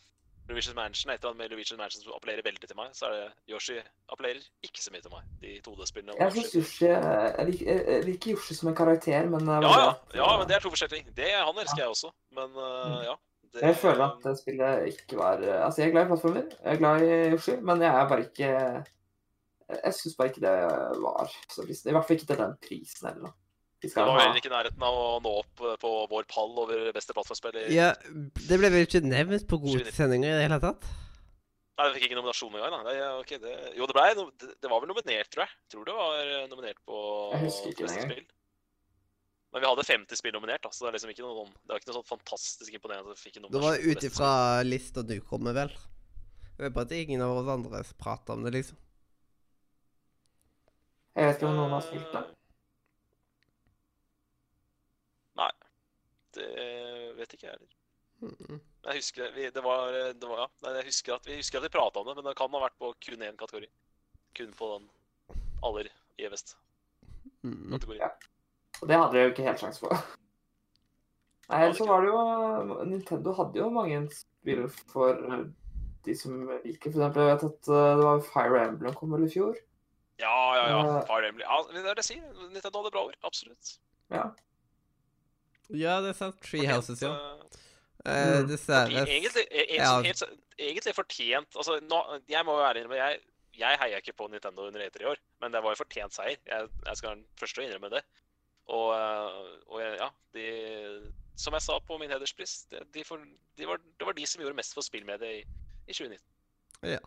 [0.48, 1.10] Luigi's Mansion.
[1.12, 3.76] At med Luigi's Mansion som appellerer veldig til meg, så er det Yoshi
[4.12, 5.22] appellerer ikke så mye til meg.
[5.42, 6.16] De 2D-spillene.
[6.18, 9.94] Jeg syns Yoshi Jeg liker, jeg- liker Yoshi som en karakter, men eh, Ja, ja,
[10.22, 11.16] ja, men det er to forskjellige ting.
[11.16, 13.16] Det, han elsker jeg også, men uh, ja.
[13.52, 16.42] Det, Jeg føler at det spillet ikke var eh, Altså, jeg er glad i plattformer,
[16.64, 18.48] jeg er glad i Yoshi, men jeg er bare ikke
[19.84, 20.56] Jeg, syns bare ikke det
[21.04, 21.90] var så fristende.
[21.92, 23.32] I hvert fall ikke til den prisen heller.
[23.78, 26.24] Vi Det skal var heller ikke i nærheten av å nå opp eh, på vår
[26.26, 27.54] pall over beste plattformspill.
[27.60, 30.82] i- Ja, det ble vel ikke nevnt på gode sendinger i det hele tatt?
[31.78, 32.82] Nei, det fikk ikke nominasjon engang.
[32.82, 32.90] da.
[32.90, 35.54] Det, okay, det, jo, det, ble, det, var vel nominert, tror jeg.
[35.70, 36.98] Tror det var eh, nominert på
[37.36, 37.44] Jeg
[37.78, 38.26] beste spill.
[39.52, 41.70] Men vi hadde 50 spill nominert, da, så det er liksom ikke noe, sånn- det
[41.70, 43.14] var ikke noe sånn fantastisk imponerende.
[43.14, 44.32] at vi fikk en Det var ut ifra
[44.66, 45.70] lista du kommer, vel?
[46.58, 48.76] Jeg vet bare at ingen av oss andre prater om det, liksom.
[51.14, 52.24] Jeg vet ikke om noen har spilt det.
[52.26, 52.34] Eh,
[55.38, 55.50] Nei.
[56.38, 57.74] Det vet ikke jeg heller.
[58.18, 58.60] Mm.
[58.88, 61.68] Jeg husker, vi, det var, det var, ja, nei, jeg husker at vi husker at
[61.68, 63.68] vi prata om det, men det kan ha vært på kun én kategori.
[64.38, 64.88] Kun på den
[65.66, 66.56] aller gjevest.
[67.46, 67.78] Mm.
[67.98, 68.10] Ja.
[68.80, 69.92] Og det hadde jeg jo ikke helt sjanse på.
[71.48, 75.22] Nei, ellers så var det jo Nintendo hadde jo mange spill for
[76.04, 76.90] de som liker.
[76.90, 79.56] For eksempel, jeg vet at uh, det var Fire Emblem kom vel i fjor.
[80.20, 80.82] Ja, ja, ja.
[80.82, 81.06] Eh.
[81.08, 81.46] Fire Emblem.
[81.46, 82.28] Ja, det er det jeg sier.
[82.52, 83.16] Nintendo hadde bra år.
[83.24, 83.78] Absolutt.
[84.12, 84.28] Ja.
[85.70, 86.38] Ja, det er sant.
[86.42, 87.12] Tree Houses, ja.
[88.06, 88.46] Eh, Mm.
[88.48, 89.02] dessverre.
[89.06, 90.00] Egentlig, e- e- Ja.
[90.58, 93.20] egentlig fortjent Altså, nå, jeg må jo være innrømme jeg,
[93.58, 96.36] jeg heier ikke på Nintendo under E3 i år, men det var jo fortjent seier.
[96.46, 98.02] Jeg, jeg skal være den første å innrømme det.
[98.68, 103.18] Og, eh, og ja, de Som jeg sa på min hederspris, de, de for,
[103.56, 105.44] de var, det var de som gjorde mest for spillmediet i,
[105.88, 106.18] i 2019.
[106.82, 106.98] Ja.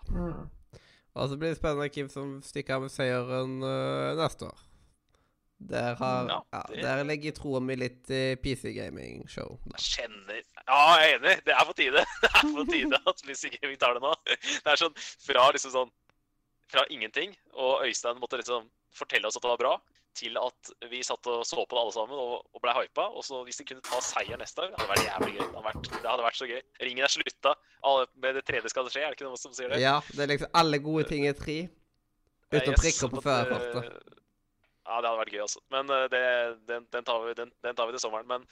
[1.15, 4.59] Og så blir det spennende hvem som stikker av med seieren uh, neste år.
[5.69, 9.59] Der har Ja, ja, Der legger troa mi litt i PC Gaming Show.
[9.77, 11.35] Jeg kjenner Ja, jeg er enig.
[11.45, 12.05] Det er på tide.
[12.23, 14.13] Det er på tide at PC Gaming tar det nå.
[14.25, 15.93] Det er sånn fra liksom sånn
[16.71, 19.71] Fra ingenting, og Øystein måtte liksom fortelle oss at det var bra,
[20.15, 23.09] til at vi satt og så på det alle sammen og, og ble hypa.
[23.11, 25.41] Og så hvis de kunne ta seier neste år, det hadde vært jævlig gøy.
[25.41, 26.61] Det hadde vært, det hadde vært så gøy.
[26.87, 27.53] Ringen er slutta.
[27.91, 29.81] Alle, med det tredje skal det skje, er det ikke noen som sier det?
[29.83, 31.59] Ja, det er liksom alle gode ting er tre.
[31.67, 34.17] Ja, Utenom yes, prikker på førerkortet.
[34.91, 35.63] Eh, Ja, det hadde vært gøy, altså.
[35.73, 36.21] Men eh, det,
[36.69, 38.27] den, den, tar vi, den, den tar vi til sommeren.
[38.27, 38.45] Men,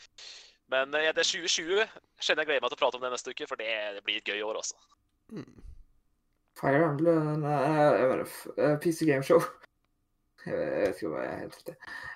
[0.71, 1.83] men ja, det er 2020
[2.23, 4.21] kjenner jeg gleder meg til å prate om det neste uke, for det, det blir
[4.21, 4.79] et gøy år, altså.
[5.35, 5.63] Mm.
[6.59, 9.43] Fire Emblem eh, PC Game Show.
[10.47, 11.73] Jeg vet ikke om jeg er helt i.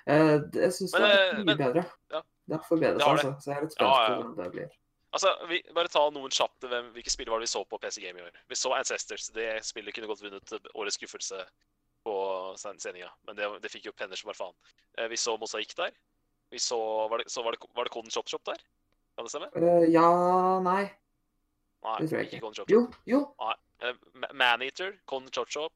[0.08, 1.82] Eh, Jeg syns det eh, blitt mye men- bedre.
[2.14, 2.22] ja.
[2.48, 3.30] Det har forbedret seg, altså.
[3.40, 4.72] Så jeg er litt spent Ja, ja, på hvordan det blir.
[5.16, 8.20] Altså, vi, Bare ta noen kjapt hvilke spill var det vi så på PC Game
[8.20, 8.34] i år.
[8.50, 9.28] Vi så Ancestors.
[9.32, 11.38] Det spillet kunne godt vunnet årets skuffelse
[12.04, 12.14] på
[12.60, 14.56] sendinga, men det, det fikk jo penner som bare faen.
[14.98, 15.94] Eh, Vi så Mosaikk der.
[16.52, 16.78] Vi så
[17.10, 18.60] Var det, så var det, var det Coden Chop Chop der?
[19.16, 19.48] Kan det stemme?
[19.56, 20.04] Uh, ja
[20.62, 20.82] Nei.
[21.84, 22.42] Nei, Det tror jeg ikke ikke.
[22.44, 22.98] Coden Chop Chop.
[23.06, 23.22] Jo, jo.
[23.84, 25.72] Eh, Ma- Maneater, Coden Chop Chop.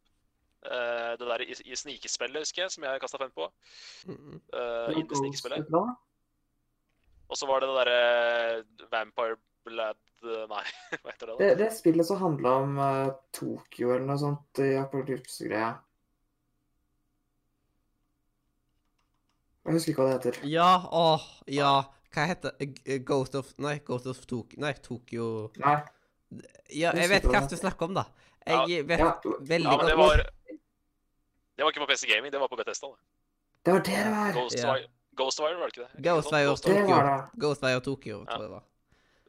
[0.67, 3.47] Uh, det der i, i snikespillet, husker jeg, som jeg kasta fem på.
[4.11, 4.39] Mm.
[4.53, 5.73] Uh, Jo, Indie-snikespillet.
[7.29, 9.37] Og så var det det derre Vampire
[9.69, 9.99] Blood
[10.49, 10.63] Nei,
[11.03, 11.35] hva heter det?
[11.35, 11.37] da?
[11.39, 15.69] Det, det spillet som handla om uh, Tokyo eller noe sånt i apokalypsegreia.
[19.69, 20.39] Jeg husker ikke hva det heter.
[20.49, 21.73] Ja, åh, ja.
[22.15, 22.99] Hva heter det?
[23.05, 25.27] Ghost of Nei, Ghost of Tokyo Nei, Tokyo
[25.61, 25.75] Nei.
[26.73, 28.07] Ja, Jeg vet hva du snakker om, da.
[28.49, 32.33] Jeg vet Ja, veldig Ja, men godt det var Det var ikke på PC Gaming,
[32.33, 32.89] det var på Bethesda.
[32.89, 32.97] det.
[33.67, 34.33] det var det det var!
[34.39, 34.87] Ghostwire,
[35.19, 36.03] Ghostwire var det ikke det?
[36.09, 36.97] Ghostwire, Ghostwire Tokyo.
[36.97, 37.41] Det det.
[37.45, 38.25] Ghostwire Tokyo, Ja.
[38.25, 38.65] tror jeg det var.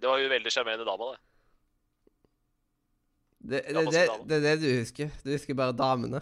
[0.01, 1.19] Det var jo veldig sjarmerende dama, det.
[3.39, 5.09] Det, det, det, det er det du husker.
[5.23, 6.21] Du husker bare damene.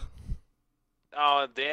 [1.18, 1.68] Ja, det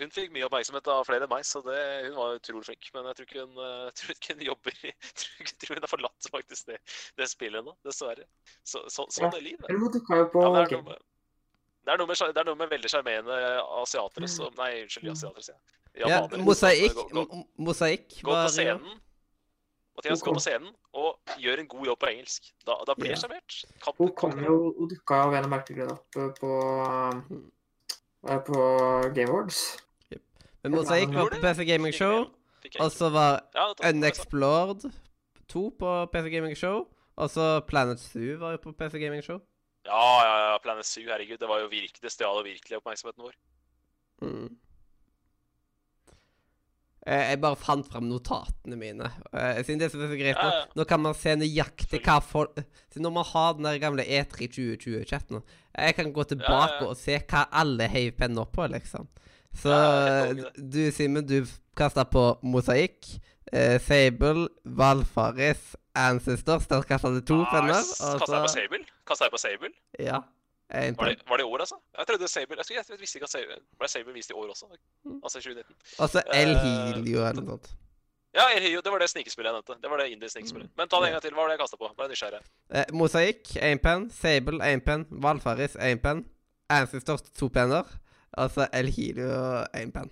[0.00, 1.76] Hun fikk mye oppmerksomhet av flere enn meg, så det,
[2.08, 2.88] hun var utrolig flink.
[2.96, 4.90] Men jeg tror ikke hun, eh, tror ikke hun jobber i
[5.20, 6.78] tror, ikke, tror hun har forlatt faktisk det,
[7.20, 8.26] det spillet nå, dessverre.
[8.66, 9.70] Så, så, sånn er livet.
[9.70, 10.98] Ja, det, er noe med,
[11.84, 13.38] det, er noe med, det er noe med veldig sjarmerende
[13.84, 15.78] asiatere som Nei, unnskyld, asiatere, sier jeg.
[16.02, 19.00] Ja, mosaikk Gå, gå, m- Mosaikk gå på scenen.
[19.92, 22.46] Mathias, Hun gå på scenen og gjør en god jobb på engelsk.
[22.64, 23.16] Da, da blir Ja.
[23.18, 23.56] jeg sjarmert.
[23.98, 26.52] Hun kan- kom jo Hun dukka av en merkelig grunn opp på
[26.88, 27.36] eh,
[28.22, 28.58] på
[29.14, 29.76] Game Awards.
[30.62, 32.28] Men Mosaikk var på PC Gaming Show,
[32.80, 33.40] og så var
[33.88, 34.90] Unexplored
[35.48, 36.84] 2 på PC Gaming Show,
[37.16, 39.40] og så Planet Zoo var jo på PC Gaming Show.
[39.86, 41.38] Ja, ja, ja, Planet Zoo, herregud.
[41.38, 43.34] Det var jo virkelig, det stjal jo virkelig oppmerksomheten vår.
[44.22, 44.58] Mm.
[47.06, 49.08] Eh, Jeg bare fant fram notatene mine.
[49.34, 52.60] Eh, Siden det som er så greit nå, nå kan man se nøyaktig hva folk
[52.92, 55.42] Siden når man har den der gamle E E3 2020-chatten
[55.76, 59.08] Jeg kan gå tilbake og se hva alle heiv penner på, liksom.
[59.52, 59.72] Så
[60.56, 61.42] du, Simen, du
[61.76, 63.08] kasta på Mosaikk.
[63.52, 66.66] Eh, Sable, Valfaris, Ancestors.
[66.70, 67.82] Der kasta du to penner.
[67.82, 68.84] Kasta jeg på Sable?
[69.08, 69.72] Kastet jeg på Sable?
[70.00, 70.22] Ja.
[70.72, 71.76] Var det, var det i år, altså?
[71.98, 74.52] Jeg trodde Sable Jeg, skulle, jeg visste ikke at Sable ble Sable vist i år
[74.54, 74.68] også.
[75.22, 75.76] Altså i 2019.
[75.98, 77.72] Altså El Eh, uh, eller noe sånt.
[78.32, 79.76] Ja, El Hio, det var det snikespillet jeg nevnte.
[79.82, 80.70] Det var det indie-snikespillet.
[80.70, 80.76] Mm.
[80.80, 81.34] Men ta det en gang til.
[81.36, 81.90] Hva var det jeg kasta på?
[81.98, 82.40] Ble nysgjerrig.
[82.72, 84.08] Eh, Mosaikk, én penn.
[84.16, 85.04] Sable, én penn.
[85.26, 86.24] Valfaris, én penn.
[86.72, 87.92] Ancestors, to penner.
[88.32, 89.28] Altså så El Helio,
[89.76, 90.08] én penn.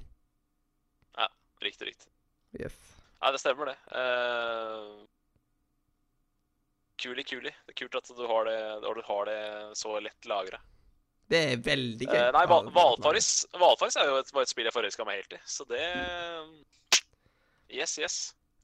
[1.61, 2.09] Riktig, riktig.
[2.57, 2.77] Yes.
[3.21, 3.77] Nei, det stemmer, det.
[3.93, 5.05] Uh,
[7.01, 7.53] kuli, kuli.
[7.67, 9.41] Det er kult at du har det, du har det
[9.79, 10.61] så lett lagra.
[11.31, 12.19] Det er veldig gøy.
[12.19, 15.43] Eh, nei, Val Valfaris Valfaris er jo et, et spill jeg forelska meg helt i,
[15.47, 15.85] så det
[17.71, 18.17] Yes, yes.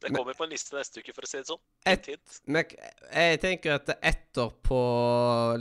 [0.03, 1.63] Det kommer på en liste neste uke, for å si det sånn.
[1.89, 2.41] Et-.
[2.53, 4.81] Men jeg tenker at etterpå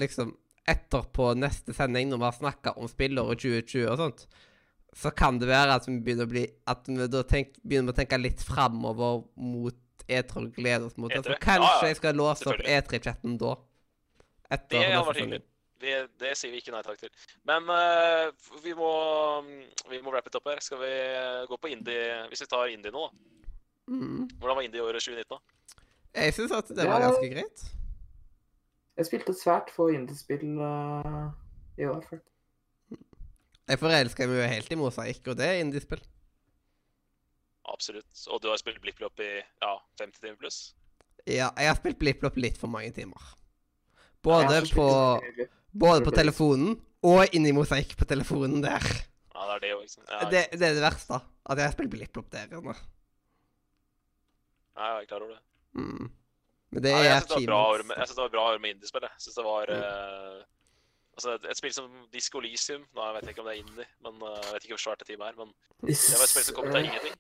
[0.02, 0.34] Liksom
[0.66, 4.24] Etterpå neste sending, når vi har snakka om spillåret 2020 og sånt,
[4.98, 7.98] så kan det være at vi begynner å bli At vi da tenk, begynner å
[8.00, 11.24] tenke litt framover mot E3 og gleder oss mot det.
[11.26, 12.64] Så kanskje Ja, ja, jeg skal låse opp.
[12.64, 13.54] E3-chatten da.
[14.54, 15.42] Etter Det hadde vært hyggelig.
[15.86, 17.12] Det, det sier vi ikke nei takk til.
[17.46, 18.30] Men uh,
[18.64, 18.92] vi, må,
[19.92, 20.62] vi må wrap it up her.
[20.64, 20.94] Skal vi
[21.50, 23.50] gå på indie Hvis vi tar indie nå, da.
[23.92, 24.24] Mm.
[24.40, 25.36] Hvordan var indie i året 2019?
[25.36, 25.82] da?
[26.16, 27.66] Jeg syns at det var ganske greit.
[28.96, 31.28] Jeg spilte svært få indiespill uh,
[31.78, 32.00] i år.
[32.08, 32.32] faktisk.
[33.66, 36.02] Jeg forelska meg jo helt i mosaikk, og det er indiespill.
[37.74, 38.26] Absolutt.
[38.30, 40.60] Og du har spilt BlippLopp i ja, 50 timer pluss?
[41.26, 43.22] Ja, jeg har spilt BlippLopp litt for mange timer.
[44.26, 44.88] Både på,
[45.74, 46.76] både på telefonen
[47.06, 48.86] og inni mosaikk på telefonen der.
[49.36, 50.10] Ja, det er det òg, sant?
[50.10, 51.20] Ja, Det, det er det verste.
[51.46, 52.76] At jeg har spilt BlippLopp der inne.
[54.76, 55.44] ja, jeg er klar over det.
[55.76, 56.10] Mm.
[56.72, 58.76] Men det Ja, er jeg syns det var bra å det var bra år med
[58.76, 59.06] indiespill.
[59.06, 60.40] Jeg synes det var eh,
[61.16, 63.88] altså et, et spill som Disco Elysium Nå vet jeg ikke om det er indie,
[64.04, 65.38] men uh, jeg vet ikke hvor svært det teamet er.
[65.40, 65.54] Men
[65.86, 67.16] det var et spill som kom ut av ingenting.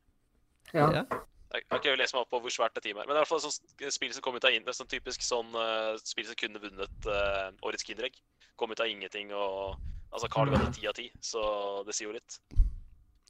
[0.75, 0.89] Ja.
[1.01, 1.23] Ja.
[1.55, 3.07] Jeg kan ikke lese meg opp på hvor svært det teamet er.
[3.07, 4.75] Men det er i hvert fall et sånt spill som kom ut av ingenting.
[4.75, 8.17] Sånn typisk sånn uh, spill som kunne vunnet uh, årets Kinderegg.
[8.59, 9.77] Kom ut av ingenting og
[10.15, 11.41] Altså, Carl ga det ti av ti, så
[11.83, 12.37] det sier jo litt.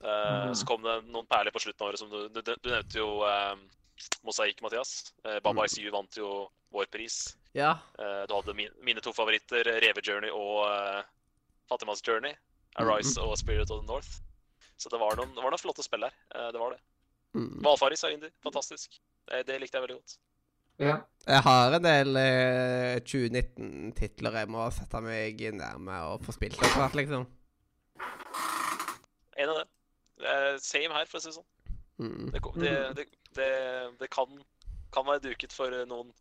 [0.05, 2.99] Eh, så kom det noen perler på slutten av året som du Du, du nevnte
[2.99, 3.55] jo eh,
[4.27, 5.13] Mosaikk, Mathias.
[5.25, 5.65] Uh, Baba Mm.
[5.65, 6.29] ICU vant jo
[6.75, 7.38] vår pris.
[7.55, 7.77] ja.
[7.97, 11.01] Uh, du hadde min, mine to favoritter, Reve Journey og uh,
[11.71, 12.36] Fattigmanns Journey.
[12.75, 14.19] Arise og Spirit of the North.
[14.77, 16.13] Så det var noen, det var noen flotte spill der.
[16.36, 16.81] Eh, det var det.
[17.35, 17.59] Mm.
[17.65, 18.31] Valfaris er indie.
[18.45, 18.95] Fantastisk.
[19.27, 20.17] Det, det likte jeg veldig godt.
[20.79, 20.95] Ja.
[21.25, 26.75] Jeg har en del eh, 2019-titler jeg må sette meg nærmere og få spilt etter
[26.79, 27.25] hvert, liksom.
[29.35, 29.65] En av det.
[30.23, 31.49] Eh, same her, for å si det sånn.
[31.95, 32.27] Mm.
[32.33, 33.07] Det, det, det,
[33.39, 33.49] det,
[34.01, 34.37] det kan,
[34.93, 36.11] kan være duket for noen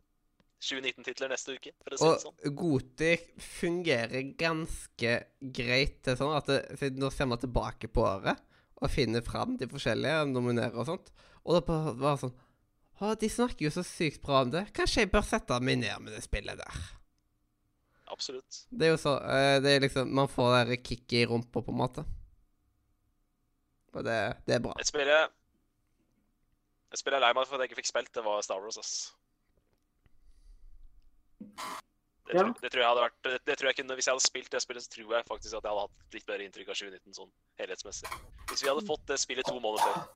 [0.65, 2.39] 2019-titler neste uke, for å si det sånn.
[2.49, 5.15] Og Gothic fungerer ganske
[5.59, 8.41] greit til sånn at det, nå ser man tilbake på året
[8.83, 11.13] og finne fram de forskjellige, nominerer og sånt.
[11.45, 12.35] Og da var det sånn
[13.03, 14.69] Å, de snakker jo så sykt bra om det.
[14.75, 16.83] Kanskje jeg bør sette meg ned med det spillet der.
[18.15, 18.61] Absolutt.
[18.71, 21.73] Det er jo så eh, Det er liksom Man får det kicket i rumpa, på
[21.73, 22.05] en måte.
[23.95, 24.77] Og det, det er bra.
[24.79, 25.27] Et spill jeg
[26.93, 28.63] Et spill jeg er lei meg for at jeg ikke fikk spilt, det var Star
[28.63, 28.95] Wars, ass.
[32.25, 32.41] Det, Ja.
[32.41, 34.51] tror, det tror jeg hadde vært det, det tror jeg kunne, Hvis jeg hadde spilt
[34.51, 37.15] det spillet, så tror jeg faktisk at jeg hadde hatt litt bedre inntrykk av 2019
[37.19, 38.09] sånn helhetsmessig.
[38.49, 40.07] Hvis vi hadde fått det spillet to måneder før,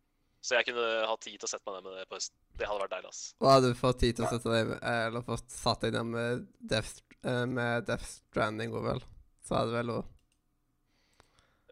[0.41, 2.37] så jeg kunne hatt tid til å sette meg ned med det på høsten.
[2.57, 3.35] Det hadde vært deilig, ass.
[3.43, 6.07] Og hadde du fått tid til å sette deg med, Eller fått satt deg ned
[6.15, 9.03] med Death, eh, med Death Stranding, og vel,
[9.45, 10.05] så hadde vel òg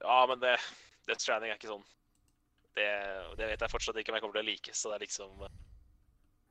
[0.03, 0.59] Ja, men det
[1.07, 1.85] Death Stranding er ikke sånn
[2.77, 2.85] det,
[3.39, 5.49] det vet jeg fortsatt ikke om jeg kommer til å like, så det er liksom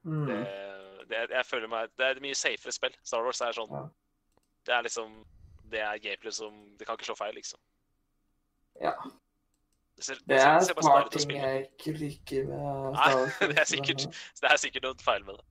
[0.05, 0.27] Mm.
[0.27, 0.35] det,
[1.09, 2.95] det, Jeg føler meg Det er et mye safere spill.
[3.03, 3.83] Star Wars er sånn Ja.
[4.65, 5.13] Det er liksom
[5.71, 7.59] Det er gameplay som Det kan ikke slå feil, liksom.
[8.81, 8.91] Ja.
[9.95, 13.39] Det, ser, Det ser- er et par ting jeg ikke liker med Nei, Star Wars,
[13.39, 14.05] det er sikkert.
[14.41, 15.45] det er sikkert noe feil med det.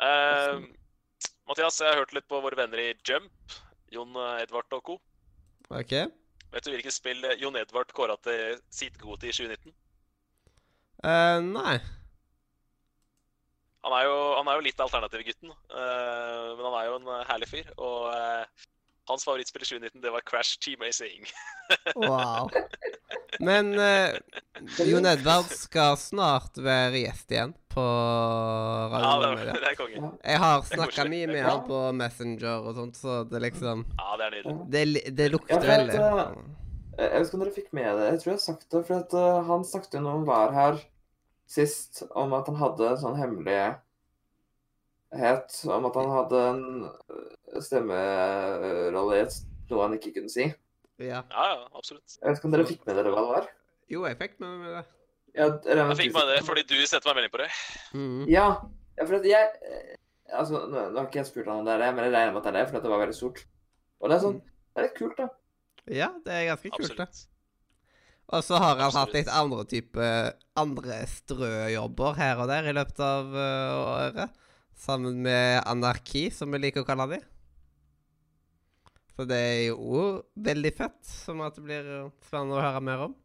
[0.00, 0.66] Uh,
[1.48, 3.32] Mathias, jeg har hørt litt på våre venner i Jump,
[3.92, 4.98] Jon Edvard og co.
[5.70, 5.92] OK?
[6.52, 9.72] Vet du hvilket spill Jon Edvard kåra til sitt gode i 2019?
[11.04, 11.78] Uh, nei.
[13.86, 17.22] Han er jo, han er jo litt alternativgutten, uh, men han er jo en eh,
[17.30, 17.70] herlig fyr.
[17.80, 18.66] Og uh,
[19.08, 21.24] hans favorittspill i 2019 det var Crash Team Racing.
[21.94, 22.48] Wow.
[23.38, 24.10] Men uh,
[24.82, 30.10] Jon Edvard skal snart være gjest igjen på Ja, Radio det, Ja, det er konge.
[30.26, 34.08] Jeg har er snakka mye med han på Messenger og sånt, så det liksom Ja,
[34.18, 34.56] det er nydelig.
[34.74, 36.00] Det, det lukter Ja, veldig.
[36.02, 38.08] eh, Jeg vet ikke om dere fikk med det.
[38.10, 38.82] Jeg tror jeg har sagt det.
[38.90, 40.82] For at, uh, han snakket jo når han var her
[41.50, 43.80] sist, om at han hadde en sånn hemmelighet
[45.66, 49.24] om at han hadde en eh, stemmerolle i
[49.70, 50.46] noe han ikke kunne si.
[51.00, 51.22] Ja.
[51.32, 52.18] Ja, ja, absolutt.
[52.18, 53.46] Jeg vet ikke om dere fikk med dere hva det var?
[53.90, 54.84] Jo, jeg fikk med meg det.
[55.34, 57.50] Ja, Jeg fikk med det fordi du sendte meg melding på det.
[57.94, 58.22] Mm.
[58.30, 58.46] Ja,
[58.98, 59.96] ja for at jeg eh,
[60.30, 62.30] Altså, nå, nå har ikke jeg spurt han om det er det, men jeg regner
[62.36, 63.40] med at det er det, for at det var veldig stort.
[63.98, 65.26] Og det er sånn Det er litt kult, da.
[65.90, 67.08] Ja, det er ganske kult, det.
[68.30, 69.16] Og så har han hatt Absolutt.
[69.16, 70.10] litt andre type
[70.60, 74.38] andre strøjobber her og der i løpet av øh, året.
[74.80, 77.20] Sammen med Anarki, som vi liker å kalle de.
[79.16, 80.04] Så det er jo
[80.40, 83.16] veldig fett, som at det blir øh, spennende å høre mer om.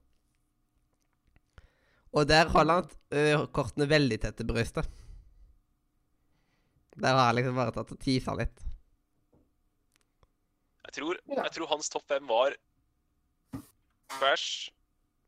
[2.15, 4.87] Og der holder han øh, kortene veldig tett til brystet.
[6.95, 8.61] Der har jeg liksom bare tatt og tisa litt.
[10.85, 12.55] Jeg tror, jeg tror hans topp fem var
[14.15, 14.69] Crash,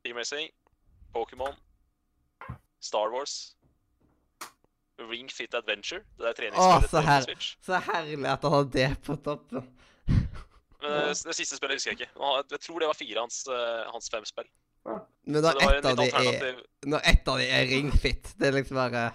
[0.04, 0.52] Team Racing,
[1.16, 1.56] Pokémon,
[2.80, 3.56] Star Wars,
[5.00, 6.02] Ring Fit Adventure.
[6.18, 7.50] Det er treningsspillet så til Switch.
[7.66, 9.68] Så herlig at han har det på toppen.
[10.08, 12.12] Men det, det siste spillet husker jeg ikke.
[12.52, 14.50] Jeg tror det var fire hans, eh, hans fem spill.
[15.28, 18.78] Men når ett av de er Når ett av de er ringfit, det er liksom
[18.80, 19.10] bare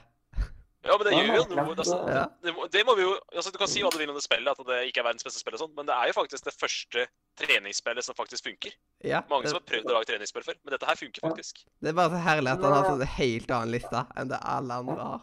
[0.83, 1.75] Ja, men det gjør jo noe.
[1.79, 2.23] Altså, Ja.
[2.43, 4.25] det, må, det må vi jo altså, Du kan si hva du vil om det
[4.25, 6.45] spillet, at det ikke er verdens beste spill, og sånt, men det er jo faktisk
[6.49, 7.05] det første
[7.39, 8.73] treningsspillet som faktisk funker.
[9.07, 9.21] Ja.
[9.31, 11.29] Mange Det, som har prøvd å lage treningsspill før, men dette her funker Ja.
[11.31, 11.63] faktisk.
[11.81, 14.73] det er bare så herlig at han har en helt annen liste enn det alle
[14.83, 15.21] andre har.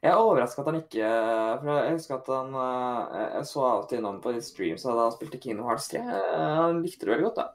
[0.00, 1.08] Jeg er overraska at han ikke
[1.60, 4.82] For jeg husker at han eh, Jeg så av og til innom på de streams
[4.82, 5.98] da han spilte Kingdom Hearts 3.
[6.00, 7.48] Eh, Han likte det veldig godt, da.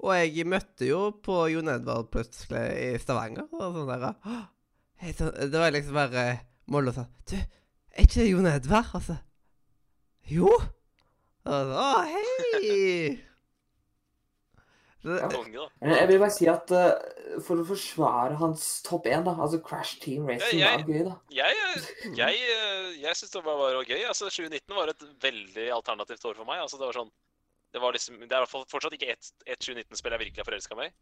[0.00, 3.44] Og jeg møtte jo på Jon Edvard plutselig i Stavanger.
[3.52, 4.42] Og sånn der, «Åh,
[5.02, 6.24] hei, så, Det var liksom bare
[6.72, 8.90] Molle sa Du, er ikke det Jon Edvard?
[8.98, 9.16] Og så
[10.30, 10.50] Jo.
[11.46, 13.22] Og så, Å, hei!
[15.06, 19.60] Men Jeg vil bare si at uh, for å forsvare hans topp én, da, altså
[19.62, 21.14] Crash Team Racing, Ja, jeg- var gøy, da.
[21.30, 21.86] Jeg, eh,
[22.22, 24.02] jeg, eh, jeg syns det bare var gøy.
[24.08, 26.58] Altså, 2019 var et veldig alternativt år for meg.
[26.64, 27.12] Altså, det var sånn
[27.74, 30.42] Det var liksom Det er i hvert fall fortsatt ikke ett et 2019-spill jeg virkelig
[30.42, 30.94] har forelska meg i.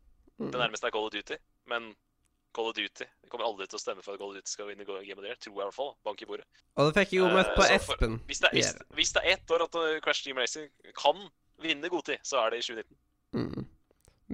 [0.43, 0.51] mm.
[0.51, 1.37] Det nærmeste er Call of Duty,
[1.71, 1.95] men
[2.55, 4.69] Call of Duty Jeg kommer aldri til å stemme for at Call of Duty skal
[4.71, 5.39] vinne Game of the Year.
[5.43, 5.93] Tror jeg i hvert fall.
[6.07, 6.47] Bank i bordet.
[6.79, 8.19] Og så fikk jeg jo møtt Eh, på så for- Espen.
[8.29, 11.25] Hvis det, hvis, hvis det er ett år at uh, Crash Team Racing kan
[11.63, 12.97] vinne god tid, så er det i 2019.
[13.35, 13.67] Mm.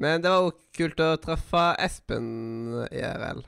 [0.01, 2.29] Men det var jo kult å treffe Espen
[2.93, 3.41] IRL,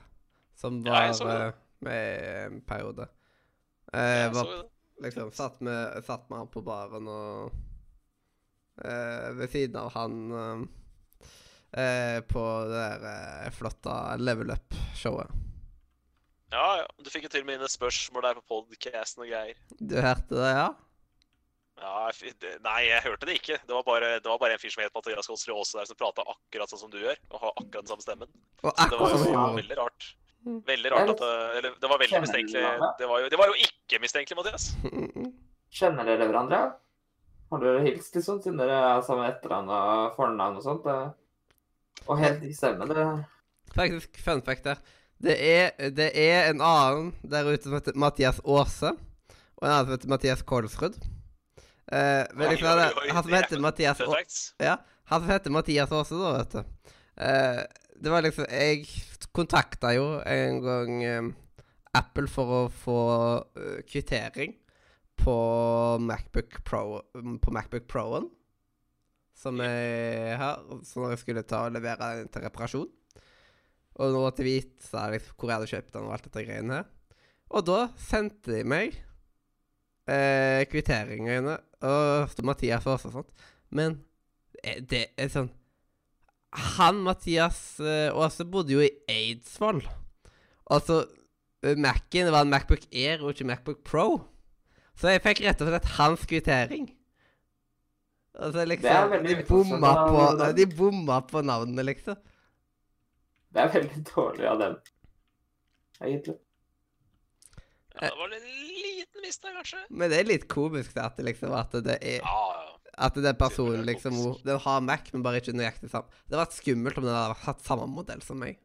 [0.58, 3.08] som var ja, eh, med en periode.
[3.92, 4.50] Jeg, Jeg var,
[5.04, 7.52] liksom satt med, satt med han på baren og
[8.84, 10.62] uh, Ved siden av han eh,
[11.72, 13.06] eh, på det der
[13.46, 15.32] eh, flotte Level Up-showet.
[16.52, 16.86] Ja, ja.
[17.00, 19.56] Du fikk jo til og med inn et spørsmål der på podcasten og greier.
[19.80, 20.66] Du hørte det, ja?
[21.82, 22.10] Ja,
[22.62, 23.56] Nei, jeg hørte det ikke.
[23.66, 25.98] Det var bare, det var bare en fyr som het Mathias Kolsrud Aase der, som
[25.98, 28.30] prata akkurat sånn som du gjør, og har akkurat den samme stemmen.
[28.62, 29.46] Og Så det var jo Ja.
[29.56, 30.10] veldig rart.
[30.68, 32.62] Veldig rart at det, Eller det var veldig Kjenner mistenkelig.
[32.98, 34.68] Det var jo, det var jo ikke mistenkelig, Mathias.
[35.80, 36.60] Kjenner dere hverandre?
[37.50, 40.84] Har dere hilst, liksom, siden dere er samme etternavn og fornavn og sånt?
[40.86, 40.98] Det...
[42.08, 43.06] Og helt ikke stemme, det
[43.74, 44.80] Faktisk, fun fact der.
[45.22, 48.90] Det er, det er en annen der ute som heter Mathias Aase,
[49.56, 50.96] og en annen som heter Mathias Kolsrud.
[51.92, 54.54] Eh, men liksom, det- han som er heter Mathias Aase.
[54.60, 54.76] Ja,
[55.12, 56.90] han som heter Mathias Aase, da, vet du.
[57.22, 57.62] Eh,
[58.02, 58.86] det var liksom Jeg
[59.32, 61.22] kontakta jo en gang eh,
[61.94, 62.98] Apple for å få
[63.56, 64.56] eh, kvittering
[65.22, 65.34] på
[66.02, 67.00] Macbook Pro
[67.40, 68.26] På Macbook Pro-en.
[69.42, 70.62] Som jeg har.
[70.86, 72.90] Så når jeg skulle ta og levere den til reparasjon.
[74.00, 76.92] Og nå til vite liksom, hvor jeg hadde kjøpt den og alt dette greiene her.
[77.52, 78.94] Og da sendte de meg
[80.08, 83.44] eh, kvitteringene og Mathias også og sånt.
[83.74, 83.98] Men
[84.62, 85.50] eh, det er sånn
[86.78, 89.82] Han Mathias eh, Aase bodde jo i Eidsvoll.
[90.72, 91.02] Altså
[91.64, 94.06] eh, Mac-en var en Macbook Air og ikke Macbook Pro.
[94.96, 96.90] Så jeg fikk rett og slett hans kvittering.
[98.34, 102.16] Altså liksom De bomma på, av de bomma på navnene, liksom.
[103.52, 104.76] Det er veldig dårlig av dem,
[106.00, 106.38] egentlig.
[107.92, 109.82] Ja, det var en liten der, kanskje.
[109.90, 112.68] Men det er litt komisk det at det liksom at det er Ja, ja.
[113.06, 114.16] At den personen er liksom.
[114.44, 116.08] Den har Mac, men bare ikke nøyaktig samme.
[116.28, 118.58] Det hadde vært skummelt om den hadde hatt samme modell som meg.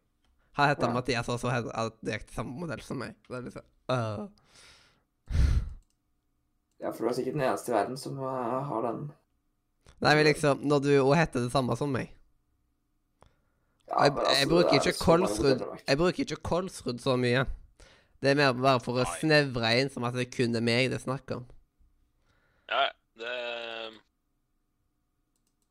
[0.60, 0.94] Han heter Ja.
[0.96, 3.16] Mathias også og hatt nøyaktig samme modell som meg.
[3.28, 3.64] Det er liksom
[3.96, 4.28] øh.
[6.80, 9.00] Ja, for du er sikkert den eneste i verden som eh, har den.
[10.04, 12.12] Nei, men liksom Når du òg heter det samme som meg
[13.88, 15.62] Ja, jeg, altså, jeg bruker er ikke Kolsrud.
[15.88, 17.46] Jeg bruker ikke Kolsrud så mye.
[18.20, 19.14] Det er mer bare for å Nei.
[19.22, 21.46] snevre inn som at det kun er meg det er snakk om.
[22.68, 23.36] ja det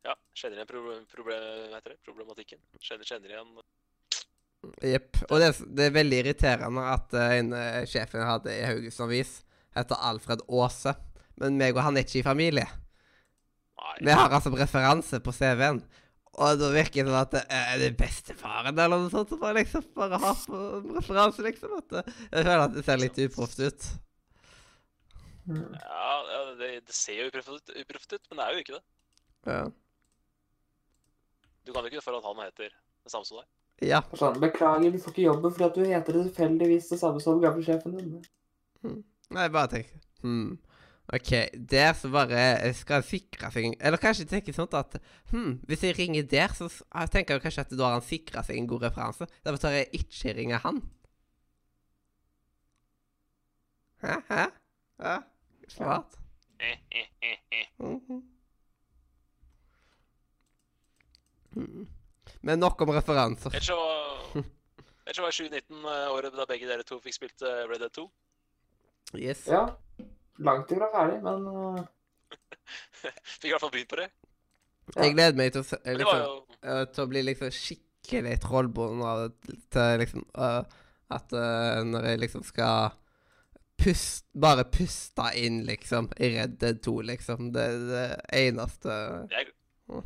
[0.06, 1.98] Ja, kjenner igjen problem, problem, heter det?
[2.06, 2.58] problematikken.
[2.80, 3.52] Kjenner, kjenner igjen
[4.82, 5.20] Jepp.
[5.30, 8.64] Og det, er det er veldig irriterende at uh, en eh, sjefen jeg hadde i
[8.66, 9.36] Haugesund Avis,
[9.76, 10.96] heter Alfred Aase.
[11.38, 12.66] Men meg og han er ikke i familie.
[14.00, 15.82] Vi har altså referanse på CV-en.
[16.36, 19.62] Og da virker det som at det er det bestefaren eller noe sånt som bare
[19.62, 20.58] liksom bare har på
[20.98, 21.78] referanse, liksom.
[21.80, 23.86] At jeg føler at det ser litt uproft ut.
[25.46, 28.76] Ja, ja, det, det ser jo uproft ut, uproft ut, men det er jo ikke
[28.76, 28.84] det.
[29.46, 29.60] Ja.
[31.66, 33.48] Du kan jo ikke for at han heter det samme som deg.
[33.86, 34.00] ja.
[34.18, 37.40] Sånn, Beklager, du får ikke jobben fordi at du heter det tilfeldigvis det samme som
[37.42, 39.00] gamle sjefen din.
[39.34, 40.56] Nei, bare tenk Hm.
[41.14, 41.30] OK,
[41.70, 44.96] der så bare skal sikre seg Eller kanskje tenke sånn at
[45.30, 46.66] hm, hvis jeg ringer der, så
[47.12, 49.28] tenker jeg kanskje at da har han sikra seg en god referanse.
[49.46, 50.80] Derfor tør jeg ikke ringe han.
[54.02, 54.16] Hæ?
[54.30, 54.46] Hæ?
[54.98, 55.16] Ja,
[55.68, 56.18] smart.
[57.78, 58.22] Mhm.
[61.56, 61.86] Mhm.
[62.42, 63.54] Men nok om referanser.
[63.54, 63.70] Ellers
[65.16, 68.06] så var 2019 eh, året da begge dere to fikk spilt eh, Red Dead 2.
[69.14, 69.46] Yes.
[69.46, 69.68] Ja.
[70.44, 71.80] Langt ifra ferdig, men uh,
[73.40, 74.10] Fikk i hvert fall begynt på det.
[74.94, 79.02] Jeg gleder meg til å, se, liksom, jo eh, til å bli liksom skikkelig trollbond
[79.02, 80.60] av det til liksom uh,
[81.10, 82.94] At uh, når jeg liksom skal
[83.76, 87.52] pust, bare puste inn, liksom, i Red Dead 2, liksom.
[87.54, 88.06] Det er det
[88.40, 88.96] eneste
[89.30, 89.52] Jeg,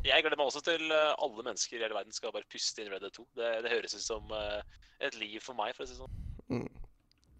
[0.05, 2.91] jeg gleder meg også til eh, alle mennesker i hele verden skal bare puste inn
[2.91, 3.27] Red Dead 2.
[3.39, 4.59] Det, det høres ut som eh,
[5.07, 6.19] et liv for meg, for å si det sånn.
[6.51, 6.67] mm.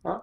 [0.07, 0.15] Ja.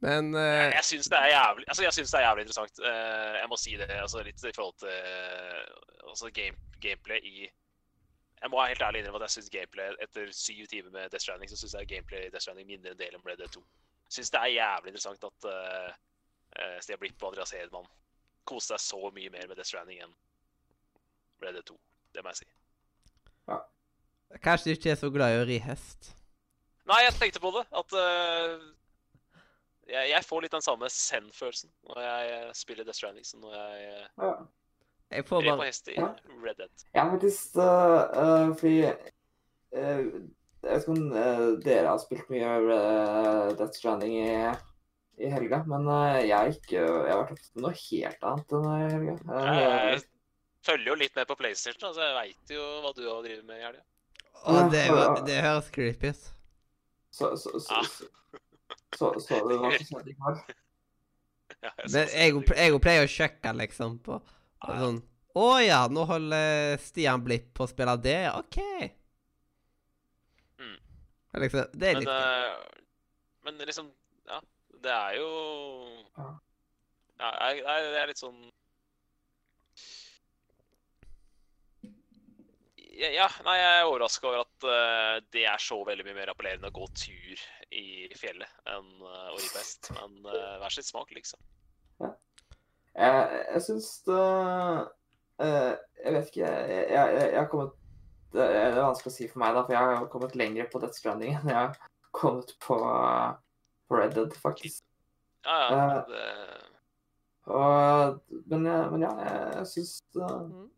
[0.00, 2.78] Men Jeg, eh, jeg syns det er altså synes det er jævlig interessant.
[2.80, 5.64] Uh, jeg må si det altså litt i forhold til eh,
[6.08, 7.50] altså game, gameplay i
[8.40, 11.22] Jeg må være helt ærlig innrømme at jeg syns gameplay etter syv timer med Death
[11.22, 13.60] Stranding, så syns jeg gameplay i Death Stranding minner en del om Red Dead 2.
[14.08, 15.90] Syns det er jævlig interessant at uh,
[16.80, 17.84] Stian Blipp og Andreas Hedman
[18.48, 20.16] koste seg så mye mer med Death Stranding enn
[21.44, 21.76] Red Dead 2.
[22.14, 22.48] Det må jeg si.
[23.50, 23.60] Ja.
[24.40, 26.14] kanskje du ikke er så glad i å ri hest.
[26.88, 27.66] Nei, jeg tenkte på det.
[27.76, 28.64] At eh,
[29.90, 33.54] jeg, jeg får litt den samme Zen-følelsen når jeg eh, spiller Death Stranding som når
[33.58, 34.32] jeg uh, Ja.
[35.10, 36.08] Jeg får rir på bare hest i Ja.
[36.44, 36.84] Red Dead.
[36.94, 40.10] Jeg har faktisk øh, øh, Fordi uh,
[40.62, 44.30] Jeg vet ikke om dere har spilt mye uh, Death Stranding i,
[45.24, 45.88] i helga, men
[46.28, 49.16] jeg har ikke Jeg har vært opptatt med noe helt annet enn i helga.
[49.16, 50.02] Jeg, Eh, jeg
[50.68, 53.58] følger jo litt med på PlayStation, altså jeg veit jo hva du har drevet med
[53.58, 53.82] i helga.
[54.40, 56.26] Å, det, jo- det høres creepy ut.
[57.12, 57.88] Så så så, Ah.
[57.88, 58.06] så,
[59.00, 60.42] så, så det var som skjedde i går?
[61.60, 64.76] Ja, jeg Men jeg, jeg pleier å sjekke, liksom, på Ja, ja.
[64.84, 65.00] sånn
[65.40, 68.20] Å ja, nå holder Stian Blipp på å spille det.
[68.32, 68.58] OK.
[70.62, 70.76] Mm.
[71.44, 72.78] Liksom, det er litt men, uh,
[73.46, 73.90] men liksom
[74.30, 74.40] Ja,
[74.86, 75.28] det er jo
[76.16, 76.30] Ja.
[77.20, 78.38] Ja, jeg, jeg, det er litt sånn
[83.00, 86.32] Ja, ja, nei, jeg er overraska over at uh, det er så veldig mye mer
[86.34, 89.88] appellerende å gå tur i fjellet enn uh, å ri på hest.
[89.96, 91.40] Men uh, hver sitt smak, liksom.
[92.00, 94.22] Jeg, jeg syns det
[95.40, 96.48] Jeg vet ikke.
[96.48, 97.76] Jeg, jeg, jeg har kommet
[98.30, 101.00] det er vanskelig å si for meg, da, for jeg har kommet lenger på Death
[101.00, 101.72] Stranding enn jeg har
[102.14, 102.76] kommet på,
[103.90, 104.84] på Red Dead, faktisk.
[105.46, 105.80] Ja, ja.
[105.96, 106.68] Eh, Det,
[107.50, 108.20] Og,
[108.52, 110.68] men, men ja, jeg, jeg syns det, Mm.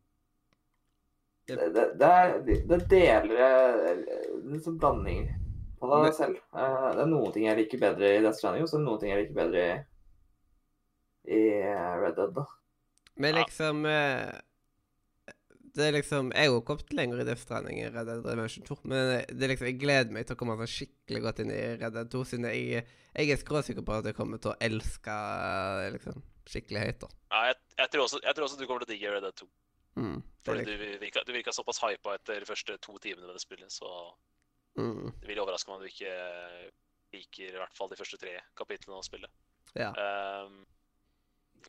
[1.50, 4.04] Det, det, det er Det deler eh,
[4.52, 5.26] litt sånn blanding
[5.80, 6.38] på det selv.
[6.54, 8.88] Eh, Det er noen ting jeg liker bedre i Death Stranding, og så er det
[8.90, 9.74] noen ting jeg liker bedre i,
[11.34, 12.32] i eh, Red Dead.
[12.38, 12.46] da.
[13.22, 14.40] Men liksom ja.
[15.72, 18.64] Det er liksom Jeg har jo kommet lenger i Death Stranding i Red Dead Redemption
[18.66, 21.52] 2, men det er liksom, jeg gleder meg til å komme sånn skikkelig godt inn
[21.54, 22.82] i Red Dead 2, siden jeg,
[23.16, 26.20] jeg er skråsikker på at jeg kommer til å elske eh, liksom,
[26.52, 27.06] skikkelig høyt.
[27.06, 27.10] da.
[27.32, 29.40] ja, jeg, jeg, tror også, jeg tror også du kommer til å digge Red Dead
[29.40, 29.48] 2.
[29.94, 30.20] Mm.
[30.22, 33.44] Det Fordi du virka, du virka såpass hypa etter de første to timene med det
[33.44, 33.88] spillet, så
[34.78, 35.12] mm.
[35.20, 36.14] det vil overraske meg om du ikke
[37.12, 39.42] liker i hvert fall de første tre kapitlene av spillet.
[39.76, 39.90] Ja.
[39.92, 40.62] Um,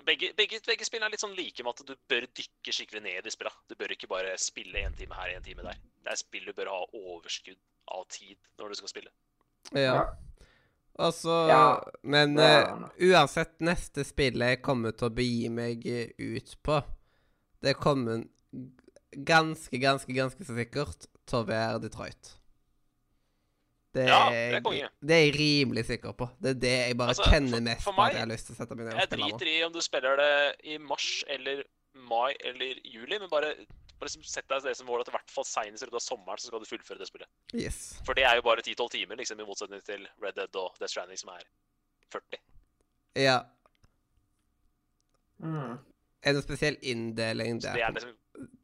[0.08, 3.28] begge, begge, begge spillene er litt sånn like med at du bør dykke skikkelig ned
[3.28, 3.68] i spillene.
[3.70, 5.80] Du bør ikke bare spille en time her, en time der.
[6.04, 7.60] Det er spill du bør ha overskudd
[7.94, 9.14] av tid når du skal spille.
[9.76, 9.98] ja.
[11.02, 12.68] Altså Ja, Men eh,
[13.10, 15.88] uansett, neste spillet jeg kommer til å begi meg
[16.20, 16.76] ut på,
[17.64, 18.24] det kommer
[19.26, 22.34] ganske, ganske, ganske så sikkert til å være Detroit.
[23.94, 24.90] Det Ja, er, det er jeg- konge.
[25.06, 26.26] det er jeg rimelig sikker på.
[26.42, 28.46] Det er det jeg bare Altså, kjenner for- mest for på at jeg har lyst
[28.48, 30.78] til å sette meg ned og Jeg spille driter i om du spiller det i
[30.82, 33.54] mars eller mai eller juli, men bare,
[34.00, 36.08] bare liksom sett deg det som mål at i hvert fall seinest i løpet av
[36.18, 37.28] sommeren så skal du fullføre det spillet.
[37.54, 38.00] Yes.
[38.04, 40.90] For det er jo bare 10-12 timer, liksom, i motsetning til Red Dead og Death
[40.92, 41.44] Stranding, som er
[42.10, 42.40] 40.
[43.16, 43.44] Ja.
[45.40, 45.78] Mm.
[46.24, 47.74] Er det noe spesiell inndeling der?
[47.76, 48.14] det er liksom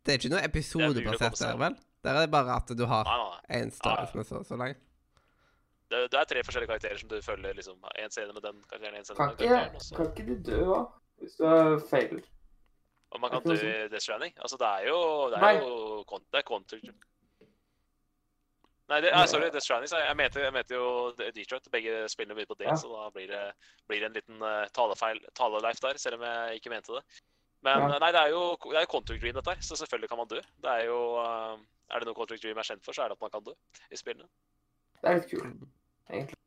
[0.05, 1.75] Det er ikke noe episodebasert der, vel?
[2.03, 3.59] Der er det bare at du har Nei, nei, nei.
[3.61, 4.75] én story som er så, så lang.
[5.89, 7.53] Det, det er tre forskjellige karakterer som du følger.
[7.57, 9.75] liksom, En scene med den karakteren, en scene Kan med den karakteren.
[9.75, 9.95] Også.
[9.95, 10.85] Kan ikke du dø òg,
[11.23, 12.27] hvis du er feiler?
[13.11, 14.33] og man kan dø i Death Stranding.
[14.37, 14.99] Altså, det er jo
[15.33, 16.77] Det er jo det er counter...
[18.89, 19.91] Nei, det, nei, sorry, Death Stranding.
[20.01, 20.85] Jeg mente, jeg mente jo
[21.17, 21.67] Detroit.
[21.73, 22.75] Begge spiller mye på det, Ja.
[22.77, 23.41] så da blir det,
[23.89, 27.03] blir det en liten uh, talefeil, taleleif der, selv om jeg ikke mente det.
[27.65, 27.89] Men Ja.
[27.95, 30.17] eh, nei, det er jo det er jo contract Dream, dette her, så selvfølgelig kan
[30.21, 30.39] man dø.
[30.63, 31.57] Det er jo eh,
[31.89, 33.53] Er det noe contract Dream er kjent for, så er det at man kan dø
[33.91, 34.29] i spillene.
[35.01, 35.67] Det er litt kult,
[36.09, 36.37] egentlig.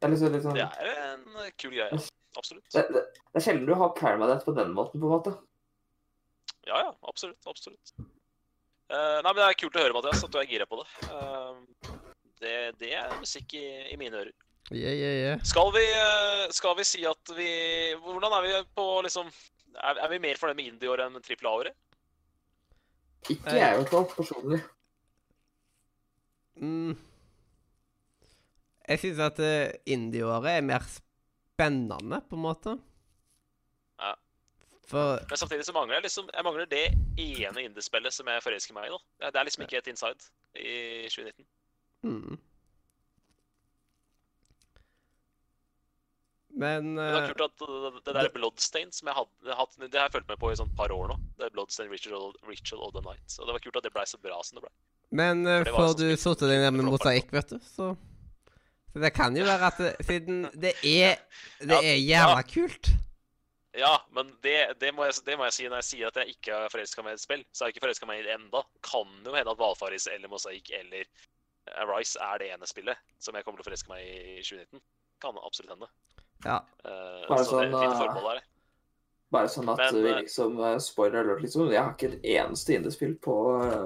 [0.00, 2.00] Det er liksom sånn Det er en eh, kul greie.
[2.38, 2.66] Absolutt.
[2.72, 5.32] det, det, det er sjelden du har permadeath på den måten, på en måte.
[6.68, 6.92] Ja, ja.
[7.10, 7.40] Absolutt.
[7.50, 7.90] Absolutt.
[8.90, 10.86] Uh, nei, men Det er kult å høre, Mathias, at du er gira på det.
[11.10, 11.58] Uh,
[12.42, 14.32] det, det er musikk i, i mine ører.
[14.70, 15.40] Yeah, yeah, yeah.
[15.42, 17.48] Skal vi, eh, skal vi si at vi
[18.04, 19.26] Hvordan er vi på liksom
[19.74, 21.74] Er, er vi mer fornøyd med indie-året enn trippel A-året?
[23.30, 24.58] Ikke jeg, i hvert fall, personlig.
[26.60, 26.94] Mm.
[28.88, 32.74] Jeg syns at uh, indie-året er mer spennende, på en måte.
[34.00, 34.14] Ja.
[34.90, 36.86] For Men samtidig så mangler jeg liksom Jeg mangler det
[37.20, 38.94] ene indiespillet som jeg forelsker meg i.
[38.94, 38.98] da.
[39.26, 41.46] Er- Det er liksom ikke et inside i 2019.
[42.02, 42.38] mm.
[46.60, 49.76] Men Men det eh, er kult at det, det der Bloodstain som jeg hadde hatt,
[49.80, 51.16] Det har jeg fulgt med på i sånn par år nå.
[51.38, 53.36] Det er Bloodstain Ritual, Ritual of the Night.
[53.38, 54.74] Og det var kult at det ble så bra som det blei.
[55.22, 57.94] Men eh, For får sånn du satt deg ned med mosaikk, vet du, så
[58.90, 61.16] Så det kan jo være at det, Siden det er
[61.62, 62.92] Det Ja, er jævla kult.
[63.78, 66.34] Ja, men det, det, må jeg, det må jeg si når jeg sier at jeg
[66.34, 67.44] ikke er forelska meg i et spill.
[67.54, 68.64] Så er jeg ikke forelska meg i det enda.
[68.84, 71.06] Kan jo hende at Valfaris eller Mosaikk eller
[71.80, 74.82] Arise er det ene spillet som jeg kommer til å forelske meg i i 2019.
[75.22, 75.88] Kan absolutt hende.
[76.44, 76.60] Ja.
[76.84, 78.46] Uh, Bare så det er sånn, et fint eh, formål der.
[79.30, 81.68] Bare sånn at Men, vi eh, liksom Spoiler alert, liksom.
[81.70, 83.34] Jeg har ikke et eneste indiespill på,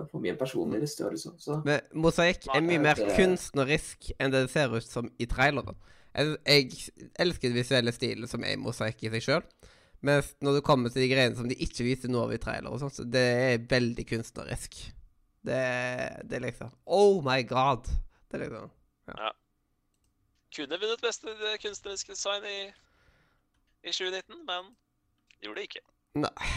[0.08, 1.10] på min personlige liste.
[1.10, 1.34] liksom.
[1.42, 5.26] Så Men mosaikk er mye mer det- kunstnerisk enn det det ser ut som i
[5.28, 5.76] traileren.
[6.14, 9.44] Jeg, jeg elsker den visuelle stilen som er mosaikk i seg sjøl.
[10.04, 12.70] Mens når du kommer til de greiene som de ikke viser noe av i trailer,
[12.72, 14.76] og sånt, så det er veldig kunstnerisk.
[15.44, 15.60] Det,
[16.24, 17.84] det er liksom Oh my god!
[18.30, 18.70] Det er liksom
[20.54, 22.58] Kunne vunnet beste eh, kunstneriske design i,
[23.84, 24.70] i 2019, men
[25.42, 25.84] gjorde det ikke.
[26.22, 26.50] Nei.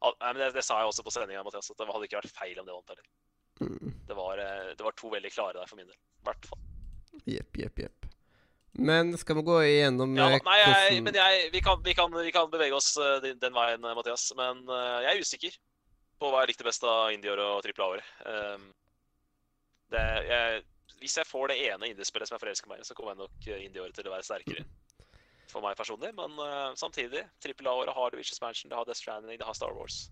[0.00, 2.20] Al- Nei, men det, det sa jeg også på sendinga, Mathias, at det hadde ikke
[2.22, 3.08] vært feil om det vant heller.
[3.60, 5.98] mm, Det var, eh, det var to veldig klare der for min del.
[5.98, 6.62] I hvert fall.
[7.28, 8.06] Jepp, jepp, jepp.
[8.80, 12.12] Men skal vi gå igjennom Ja, eh, nei, jeg, men jeg, vi, kan, vi, kan,
[12.14, 12.92] vi kan bevege oss
[13.24, 14.28] den, den veien, Mathias.
[14.38, 15.56] Men uh, jeg er usikker
[16.20, 18.10] på hva jeg likte best av indie-året og trippel A-året.
[18.28, 18.68] Um,
[19.90, 20.62] det, jeg,
[21.00, 23.36] hvis jeg får det ene indiespillet som jeg forelsker meg i, så kommer jeg nok
[23.40, 24.64] indieåret indie-året til å være sterkere.
[25.50, 26.12] For meg personlig.
[26.14, 29.56] Men uh, samtidig, trippel A-året har The Witches Mansion, det har Death Stranding, det har
[29.56, 30.04] Star Wars.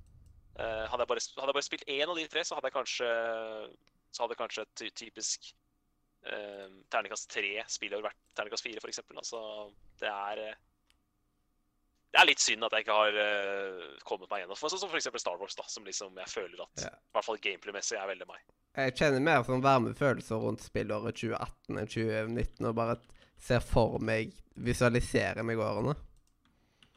[0.58, 2.78] Uh, hadde, jeg bare, hadde jeg bare spilt én av de tre, så hadde jeg
[2.80, 3.12] kanskje
[4.18, 5.50] hadde kanskje et typisk
[6.26, 9.02] uh, terningkast tre spillår vært terningkast fire, f.eks.
[9.14, 9.42] Altså,
[10.00, 10.58] det er eh,
[12.08, 14.56] Det er litt synd at jeg ikke har uh, kommet meg gjennom.
[14.56, 15.10] Sånn som f.eks.
[15.20, 16.94] Star Wars, da, som liksom jeg føler at Ja.
[16.94, 18.42] I hvert fall gameplay-messig er veldig meg.
[18.78, 22.98] Jeg kjenner mer sånn varme følelser rundt spillåret 2018 enn 2019, og bare
[23.38, 25.92] ser for meg Visualiserer meg årene.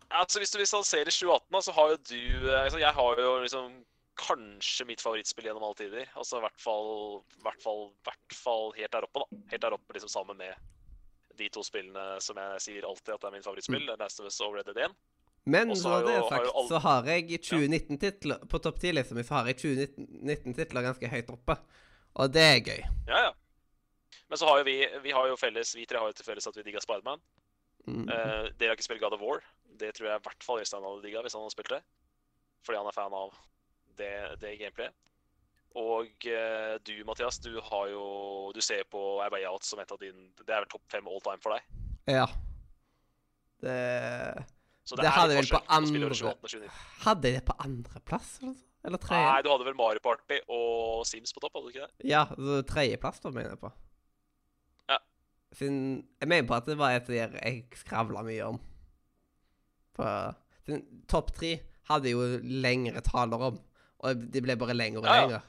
[0.10, 3.36] Altså, Hvis du visualiserer 2018, da, så har jo du eh, altså, Jeg har jo
[3.44, 3.76] liksom
[4.22, 6.10] kanskje mitt favorittspill gjennom alle tider.
[6.20, 6.90] Altså i hvert fall,
[7.46, 9.40] hvert fall, hvert fall helt der oppe, da.
[9.54, 10.58] Helt der oppe liksom sammen med
[11.42, 13.84] de to spillene som jeg sier alltid at er min favorittspill.
[13.90, 14.00] Mm.
[14.00, 14.96] Last of Us og Red Dead 1.
[15.52, 19.24] Men så har det jo- sagt, har så har jeg 2019-titler På topp 10-lista mi
[19.26, 21.56] så har jeg 2019-titler ganske høyt oppe.
[22.22, 22.82] Og det er gøy.
[23.08, 23.32] Ja, ja.
[24.30, 26.48] Men så har jo vi vi har jo felles, vi tre har jo til felles
[26.48, 27.20] at vi digga Spiderman.
[27.88, 28.06] Mm.
[28.06, 29.42] Uh, dere har ikke spilt God of War.
[29.82, 31.82] Det tror jeg i hvert fall Øystein hadde digga hvis han hadde spilt det.
[32.62, 33.34] Fordi han er fan av
[33.98, 34.14] det,
[34.44, 34.94] det gameplayet.
[35.80, 39.92] Og eh, du, Mathias, du har jo Du ser på A Way Out som et
[39.92, 41.62] av dine Det er vel topp fem all time for deg?
[42.12, 42.26] Ja.
[43.62, 43.76] Det
[44.84, 46.72] Så Det det hadde jeg vel på andre- 2018 og 2019.
[47.06, 48.56] Hadde jeg det på andreplass, eller?
[48.84, 49.26] Eller tredje?
[49.30, 52.10] Nei, du hadde vel Mario Party og Sims på topp, hadde du ikke det?
[52.10, 53.70] Ja, så tredjeplass, da, mener jeg på.
[54.90, 54.98] Ja.
[55.54, 55.78] Siden
[56.20, 58.58] Jeg mener på at det var et av de jeg skravla mye om.
[59.94, 60.08] På
[61.12, 61.54] topp tre
[61.92, 63.62] hadde jo lengre taler om,
[64.02, 65.22] og de ble bare lengre og Ja, ja.
[65.28, 65.42] lengre.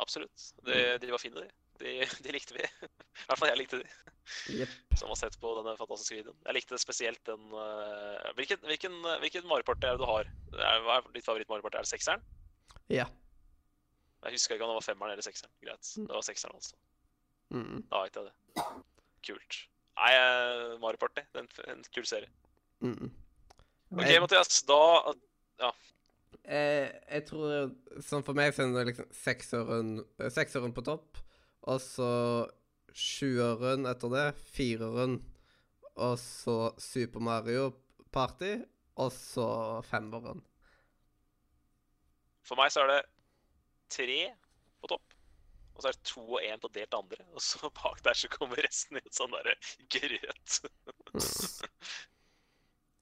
[0.00, 0.46] Absolutt.
[0.66, 1.50] De, de var fine, de.
[1.82, 1.92] de.
[2.24, 2.64] De likte vi.
[3.22, 3.88] I hvert fall jeg likte de.
[4.54, 4.74] Yep.
[5.00, 6.36] som har sett på denne fantastiske videoen.
[6.46, 8.94] Jeg likte spesielt den uh, Hvilken, hvilken,
[9.24, 10.28] hvilken Mario Party er det du har?
[10.54, 11.80] Hva er ditt favoritt-Mario Party?
[11.80, 12.22] Er det sekseren?
[12.92, 13.08] Ja.
[14.24, 15.52] Jeg husker ikke om det var femmeren eller sekseren.
[15.64, 15.92] Greit.
[15.96, 16.78] Det var sekseren, altså.
[17.50, 17.82] Mm.
[17.90, 18.66] Da vet jeg det.
[19.26, 19.58] Kult.
[20.00, 21.24] Nei, eh, Mario Party.
[21.32, 22.30] Det er en, en kul serie.
[22.84, 23.10] Mm.
[23.96, 24.62] OK, Mathias.
[24.68, 24.80] Da
[26.44, 27.70] Eh, jeg tror
[28.02, 31.20] Sånn for meg så er det liksom seksåren, eh, på topp,
[31.70, 32.10] og så
[32.96, 35.20] sjueren etter det, fireren,
[35.96, 37.70] og så Super Mario
[38.10, 38.56] Party,
[38.98, 39.48] og så
[39.86, 40.42] femåren.
[42.46, 43.00] For meg så er det
[43.94, 44.20] tre
[44.80, 45.16] på topp.
[45.74, 47.24] Og så er det to og én på delt andre.
[47.32, 49.54] Og så bak der så kommer resten i et sånn derre
[49.94, 50.58] grøt.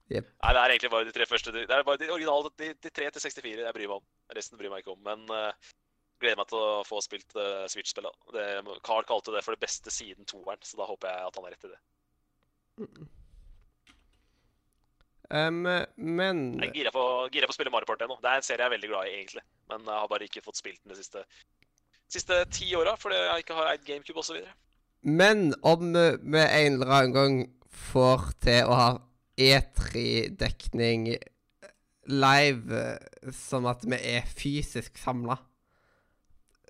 [0.08, 0.30] Jepp.
[0.40, 1.52] Nei, det er egentlig bare de tre første.
[1.52, 4.06] Det er bare de originale, de, de tre til 64 jeg bryr meg om.
[4.38, 5.02] Resten bryr meg ikke om.
[5.04, 5.74] Men uh,
[6.22, 8.16] gleder meg til å få spilt uh, Switch-spillet.
[8.86, 11.54] Carl kalte det for det beste siden toeren, så da håper jeg at han har
[11.56, 11.80] rett i det.
[15.28, 15.60] Um,
[16.00, 17.02] men Jeg er gira på,
[17.34, 18.16] gira på å spille Mario Party nå.
[18.22, 19.44] Det er en serie jeg er veldig glad i, egentlig.
[19.68, 21.26] Men jeg har bare ikke fått spilt den de siste,
[22.08, 24.40] siste ti åra, fordi jeg ikke har eid GameCube osv.
[25.04, 27.36] Men om vi vi en eller annen gang
[27.68, 28.88] får til å ha
[29.38, 31.12] E3-dekning
[32.08, 35.38] live, eh, som at vi er fysisk samla,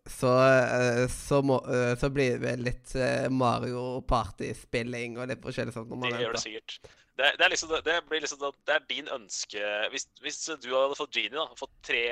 [0.08, 2.94] så, eh, så, må, eh, så blir det litt
[3.30, 5.90] Mario Party-spilling og litt forskjellig sånt.
[5.92, 6.80] når man Det gjør det sikkert.
[7.18, 10.36] Det, det er liksom det, det blir liksom det, det er din ønske hvis, hvis
[10.62, 12.02] du hadde fått Genie, da, fått tre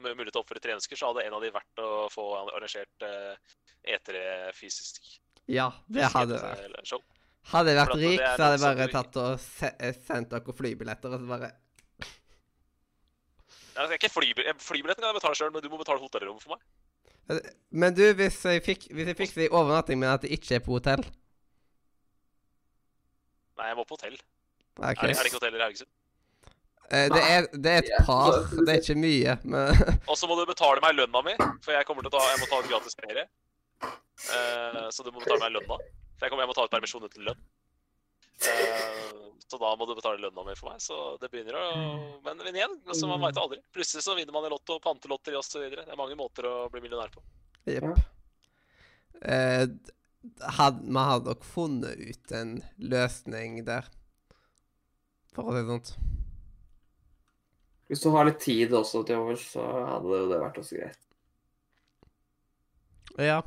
[0.00, 3.06] mulighet til å oppføre tre ønsker, så hadde en av de vært å få arrangert
[3.06, 3.54] eh,
[3.94, 4.24] E3
[4.58, 5.06] fysisk.
[5.46, 6.98] Ja, det hadde vært.
[7.52, 11.12] Hadde jeg vært rik, så hadde jeg bare tatt og se eh, sendt dere flybilletter
[11.14, 11.50] og så bare
[13.76, 16.38] Ja, det er ikke flybill Flybilletten kan jeg betale sjøl, men du må betale hotellrom
[16.42, 17.44] for meg.
[17.74, 20.76] Men du, hvis jeg fikk Hvis jeg fikser overnatting, men at det ikke er på
[20.78, 21.02] hotell
[23.56, 24.16] Nei, jeg må på hotell.
[24.76, 24.90] Okay.
[24.90, 25.92] Er, det- er det ikke hotell i Haugesund?
[26.86, 28.36] Eh, det, er, det er et par.
[28.52, 29.80] Det er ikke mye, men
[30.12, 31.32] Og så må du betale meg lønna mi,
[31.64, 33.24] for jeg kommer til å ta Jeg må ta gratis ferie.
[33.86, 35.78] Eh, så du må betale meg lønna.
[36.16, 37.42] For jeg, kommer, jeg må ta ut permisjon uten lønn.
[38.48, 40.80] Eh, så da må du betale lønna mi for meg.
[40.82, 41.66] Så det begynner å
[42.24, 43.60] Men, men igjen, altså, man veit aldri.
[43.76, 45.68] Plutselig så vinner man i Lotto, pantelotteri osv.
[45.72, 47.22] Det er mange måter å bli millionær på.
[47.70, 48.00] Jepp.
[49.22, 49.68] Eh,
[50.58, 53.88] had, man hadde nok funnet ut en løsning der,
[55.36, 56.12] for å si det sånn.
[57.86, 61.02] Hvis du har litt tid også til overs, så hadde det vært også greit.
[63.22, 63.38] Ja.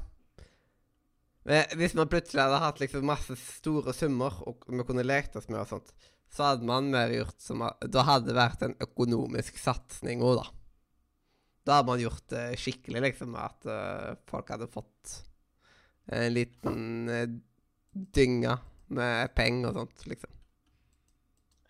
[1.47, 5.61] Hvis man plutselig hadde hatt liksom masse store summer, og vi kunne lekt oss med
[5.61, 5.93] og sånt,
[6.29, 10.47] så hadde man mer gjort som Da hadde det vært en økonomisk satsing òg, da.
[11.65, 15.15] Da hadde man gjort det skikkelig, liksom, at eh, folk hadde fått
[16.09, 17.25] en liten uh,
[17.93, 18.55] dynge
[18.97, 20.31] med penger og sånt, liksom.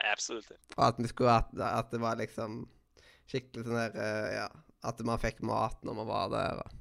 [0.07, 0.51] Absolutt.
[0.77, 2.61] Og at vi skulle at, at det var liksom
[3.29, 4.47] skikkelig sånn der eh, Ja,
[4.87, 6.61] at man fikk mat når man var der.
[6.63, 6.78] Og.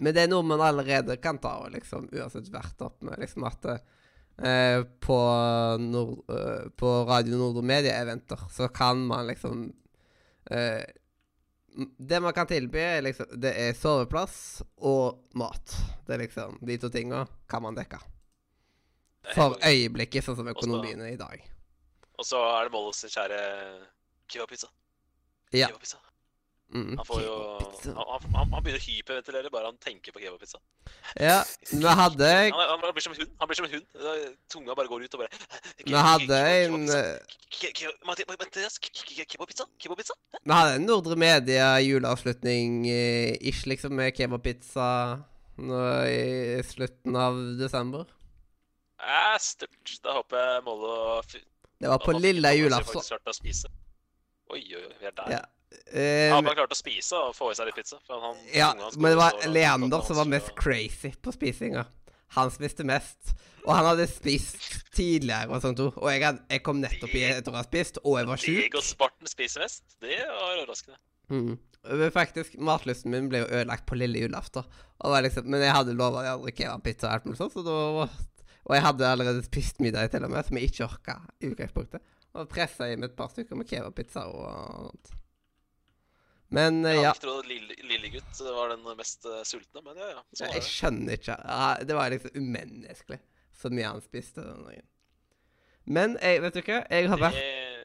[0.00, 3.18] Men det er noe man allerede kan ta og liksom uansett vært opp med.
[3.20, 5.18] liksom At eh, på,
[5.82, 9.66] Nord, eh, på Radio Nordre Media-eventer så kan man liksom
[10.50, 10.84] eh,
[11.98, 15.76] Det man kan tilby, er liksom Det er soveplass og mat.
[16.06, 18.00] Det er liksom De to tinga kan man dekke.
[19.36, 21.44] For øyeblikket, sånn som økonomien er i dag.
[22.18, 23.42] Og så er det Molles kjære
[24.30, 24.68] kebabpizza.
[25.54, 25.68] Ja.
[25.70, 26.00] Kebabpizza.
[26.72, 27.32] Mm, Han får jo
[27.84, 30.56] han, han, han begynner å hyperventilere bare han tenker på kebabpizza.
[31.20, 31.42] Ja,
[31.76, 33.34] nå hadde Han, er- han blir som en hund.
[33.42, 34.38] Han blir som en hund.
[34.48, 35.42] Tunga bare går ut og bare
[35.92, 39.66] Nå hadde en eh, ke- ke- kebabpizza?
[39.84, 40.16] Kebabpizza?
[40.48, 43.36] Nå hadde en Nordre Media juleavslutning eh,
[43.68, 44.88] liksom, med kebabpizza
[46.08, 48.06] i slutten av desember.
[49.02, 49.98] Ja, størt.
[50.02, 53.02] Da håper jeg Molle og Det var på lille julaften.
[54.52, 55.30] Oi, oi, oi, vi er der.
[55.36, 55.42] Ja.
[55.92, 57.98] Eh, Han bare klart å spise og få i seg litt pizza.
[58.08, 61.86] Han, ja, men det var Leander som var mest crazy på spisinga.
[62.36, 63.34] Han spiste mest.
[63.62, 64.64] Og han hadde spist
[64.96, 65.98] tidligere og sånt òg.
[66.00, 68.56] Og jeg, hadde, jeg kom nettopp i etter å ha spist, og jeg var sjuk.
[68.58, 69.84] Diego Spartan spiser mest.
[70.02, 70.98] Det var overraskende.
[71.32, 71.52] Mm.
[72.14, 74.66] Faktisk, Matlysten min ble jo ødelagt på lille julaften.
[75.06, 77.78] Og liksom, men jeg hadde lova de andre kebabpizza og alt mulig sånt, så da
[78.00, 78.18] var
[78.62, 82.02] Og jeg hadde allerede spist middag til og med, som jeg ikke orka i utgangspunktet.
[82.38, 85.10] Og pressa inn et par stykker med kebabpizza og sånt.
[86.52, 87.10] Men eh, Jeg ja.
[87.14, 90.22] ikke trodd at lille, lille var den mest eh, sultne, men ja, ja.
[90.36, 91.36] Sånn Jeg skjønner ikke.
[91.48, 93.20] Ja, det var liksom umenneskelig
[93.62, 94.86] så mye han spiste den dagen.
[95.84, 96.80] Men jeg, vet du hva?
[96.90, 97.38] Jeg har vært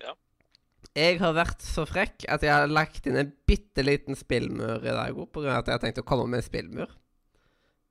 [0.04, 0.16] Ja.
[0.98, 4.94] Jeg har vært så frekk at jeg har lagt inn en bitte liten spillmur i
[4.96, 5.60] dag òg, pga.
[5.60, 6.92] at jeg har tenkt å komme med en spillmur.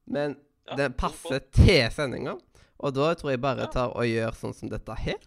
[0.07, 2.35] Men Ja, den passer til sendinga,
[2.83, 3.71] og da tror jeg bare Ja.
[3.71, 5.21] tar og gjør sånn som dette her.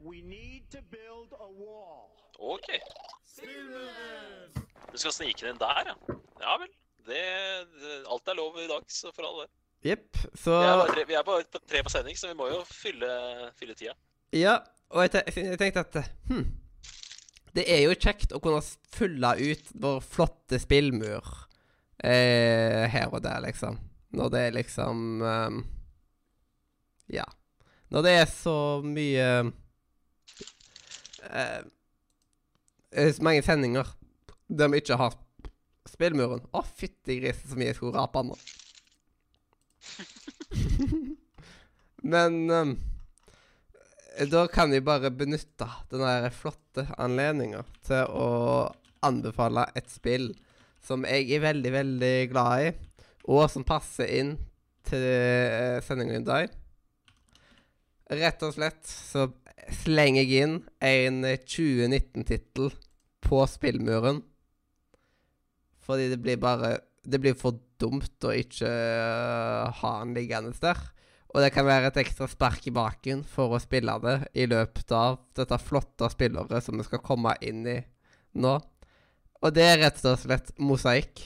[0.00, 1.01] We need to build.
[2.42, 2.68] OK.
[4.92, 6.16] Du skal snike den inn der, ja?
[6.42, 6.70] Ja vel.
[7.06, 7.20] Det,
[7.80, 9.50] det, alt er lov i dag, så for all del.
[9.82, 10.18] Jepp.
[10.38, 12.60] Så Vi er bare tre, vi er bare tre på sending, så vi må jo
[12.68, 13.12] fylle,
[13.58, 13.94] fylle tida.
[14.34, 14.58] Ja,
[14.92, 16.44] og jeg, te jeg tenkte at hm,
[17.56, 18.62] Det er jo kjekt å kunne
[18.94, 21.26] fylle ut vår flotte spillmur
[22.04, 23.80] eh, her og der, liksom.
[24.12, 25.62] Når det er liksom um,
[27.12, 27.26] Ja.
[27.92, 29.52] Når det er så mye uh,
[31.28, 31.62] eh,
[32.92, 33.88] Så mange sendinger
[34.52, 35.14] der vi ikke har
[35.88, 36.44] spillmuren.
[36.52, 38.36] Å, fytti grisen, så mye jeg skulle rape nå.
[42.12, 42.76] Men um,
[44.30, 48.28] da kan vi bare benytte denne flotte anledninga til å
[49.02, 50.32] anbefale et spill
[50.82, 52.72] som jeg er veldig, veldig glad i,
[53.30, 54.34] og som passer inn
[54.86, 56.56] til eh, sendinga i dag.
[58.12, 59.28] Rett og slett så
[59.82, 62.72] slenger jeg inn en 2019-tittel
[63.32, 64.20] på spillmuren.
[65.82, 70.78] Fordi det blir bare Det blir for dumt å ikke eh, ha den liggende der.
[71.34, 74.92] Og det kan være et ekstra spark i baken for å spille det i løpet
[74.94, 77.80] av dette flotte spillåret som vi skal komme inn i
[78.38, 78.52] nå.
[79.42, 81.24] Og det er rett og slett mosaikk.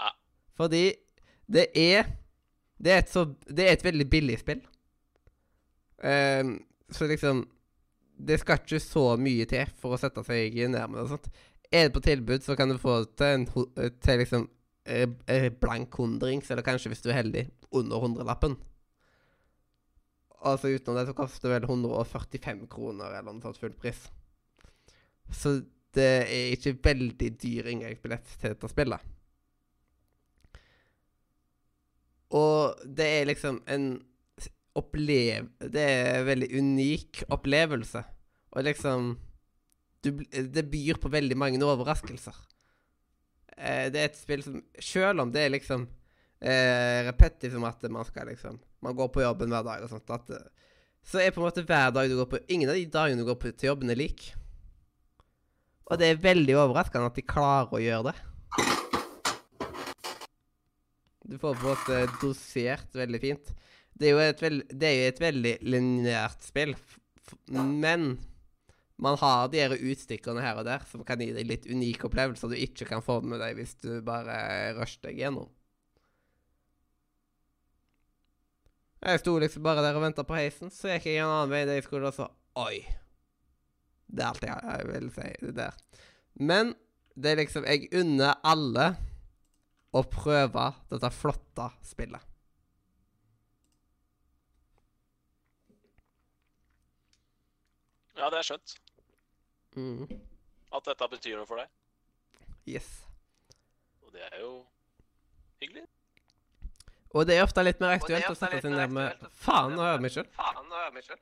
[0.00, 0.14] Ja.
[0.56, 0.86] Fordi
[1.44, 2.14] det er
[2.80, 4.64] Det er et, så, det er et veldig billig spill.
[6.02, 6.56] Um,
[6.90, 7.44] så liksom
[8.14, 11.30] Det skal ikke så mye til for å sette seg nærmere og sånt.
[11.74, 14.46] Er det på tilbud, så kan du få det til, en, til liksom
[14.86, 18.56] eh, eh, blank hundrings, eller kanskje hvis du er heldig, under hundrelappen.
[20.44, 24.04] Altså utenom det så koster det vel 145 kroner eller noe sånt fullpris.
[25.32, 25.56] Så
[25.96, 29.12] det er ikke veldig dyr inngangsbillett til dette spillet.
[32.34, 33.88] Og det er liksom en
[34.78, 35.50] opplev...
[35.58, 38.02] Det er en veldig unik opplevelse.
[38.54, 39.14] Og liksom
[40.04, 42.36] du, Det byr på veldig mange overraskelser.
[43.56, 45.86] Eh, det er et spill som Selv om det er liksom
[46.42, 50.10] eh, repetitivt som at man skal liksom Man går på jobben hver dag og sånt,
[50.10, 50.70] at, eh,
[51.04, 53.28] så er på en måte hver dag du går på Ingen av de dagene du
[53.28, 54.32] går på til jobben, er lik.
[55.84, 58.16] Og det er veldig overraskende at de klarer å gjøre det.
[61.24, 63.52] Du får på en måte dosert veldig fint.
[63.94, 66.74] Det er jo et, veld, er jo et veldig lineært spill,
[67.54, 68.16] men
[68.96, 72.50] man har de her utstikkerne her og der som kan gi deg litt unike opplevelser
[72.50, 75.50] du ikke kan få med deg hvis du bare rusher deg gjennom.
[79.04, 81.64] Jeg sto liksom bare der og venta på heisen, så gikk jeg en annen vei
[81.68, 82.84] der jeg skulle, og så Oi.
[84.06, 85.30] Det er alt jeg, jeg vil si.
[85.42, 85.80] det der.
[86.38, 86.74] Men
[87.14, 88.86] det er liksom Jeg unner alle
[89.94, 92.33] å prøve dette flotte spillet.
[98.16, 98.74] Ja, det er skjønt.
[99.74, 100.06] Mm.
[100.74, 101.68] At dette betyr noe for deg.
[102.70, 102.88] Yes.
[104.04, 104.52] Og det er jo
[105.60, 105.84] hyggelig.
[107.14, 109.82] Og det er ofte litt mer er aktuelt å sette seg ned med Faen, nå
[109.84, 110.26] hører jeg meg sjøl.
[110.34, 111.18] Faen, nå hører vi ikke.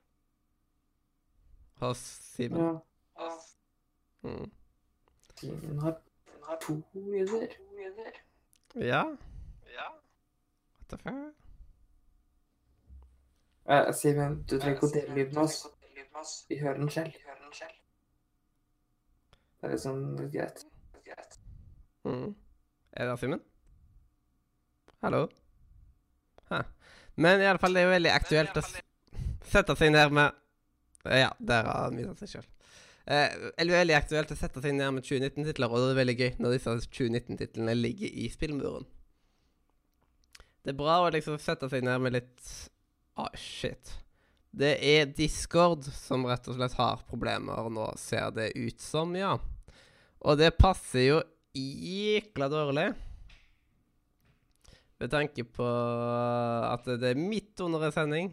[1.83, 2.01] hos
[2.33, 2.79] Simen.
[3.19, 3.31] Ja.
[4.23, 4.51] Mm.
[5.41, 7.49] Simen har to lyder.
[8.77, 9.03] Ja,
[9.75, 9.89] Ja.
[9.91, 11.35] what the fuck?
[13.69, 15.59] Uh, Simen, du trenger ikke å dele lyden hans.
[16.49, 17.13] Vi hører den selv.
[19.63, 20.65] Det er liksom litt greit.
[22.05, 22.35] Mm.
[22.99, 23.41] Er det filmen?
[25.03, 25.29] Hallo?
[26.51, 26.63] Hæ.
[27.17, 28.81] Men i alle fall, det er jo veldig aktuelt å s-
[29.53, 30.33] sette seg ned med
[31.05, 32.45] Ja, der har han myta seg sjøl.
[33.11, 36.37] Eh, eller veldig aktuelt å sette seg ned med 2019-titler, og det er veldig gøy
[36.39, 38.87] når disse 2019-titlene ligger i spillmuren.
[40.63, 42.45] Det er bra å liksom sette seg ned med litt
[43.19, 43.91] Å, shit.
[44.53, 49.39] Det er Discord som rett og slett har problemer nå, ser det ut som, ja.
[50.21, 51.23] Og det passer jo
[51.57, 52.91] jækla dårlig.
[55.01, 58.29] Med tanke på at det er midt under en sending.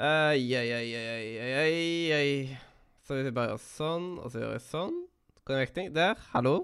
[0.00, 1.30] Oi, oi, oi, oi,
[1.60, 1.78] oi,
[2.16, 2.58] oi.
[3.06, 4.98] Så hvis jeg bare gjør sånn, og så gjør jeg sånn
[5.48, 5.88] Connecting.
[5.94, 6.20] Der.
[6.34, 6.60] Hallo.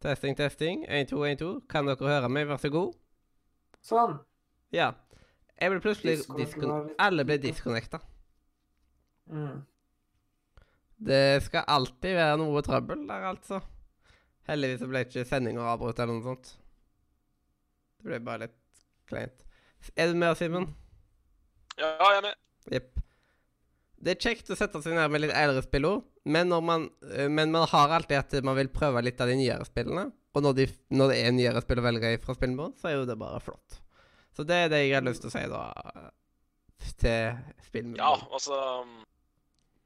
[0.00, 0.84] Testing, testing.
[0.88, 1.50] 1, 2, 1, 2.
[1.68, 2.46] Kan dere høre meg?
[2.48, 2.94] Vær så god.
[3.84, 4.14] Sånn.
[4.72, 4.92] Ja.
[5.60, 6.90] Jeg ble plutselig diskon...
[7.02, 8.00] Alle ble disconnecta.
[9.30, 9.62] Mm.
[11.04, 13.60] Det skal alltid være noe trøbbel der, altså.
[14.48, 16.50] Heldigvis så ble ikke sendinga avbrutt eller noe sånt.
[18.00, 18.58] Det ble bare litt
[19.08, 19.46] kleint.
[19.96, 20.68] Er du med oss, Simen?
[21.78, 22.42] Ja, jeg er med.
[22.72, 22.90] Jepp.
[24.04, 27.30] Det er kjekt å sette seg ned med litt eldre spillord, men, når man, eh,
[27.32, 30.10] men man har alltid at man vil prøve litt av de nyere spillene.
[30.34, 30.66] Og når, de,
[30.98, 33.78] når det er nyere spill å velge fra spillmuren, så er jo det bare flott.
[34.34, 35.64] Så det er det jeg har lyst til å si, da,
[37.00, 37.34] til
[37.68, 38.00] spillmuren.
[38.02, 38.60] Ja, altså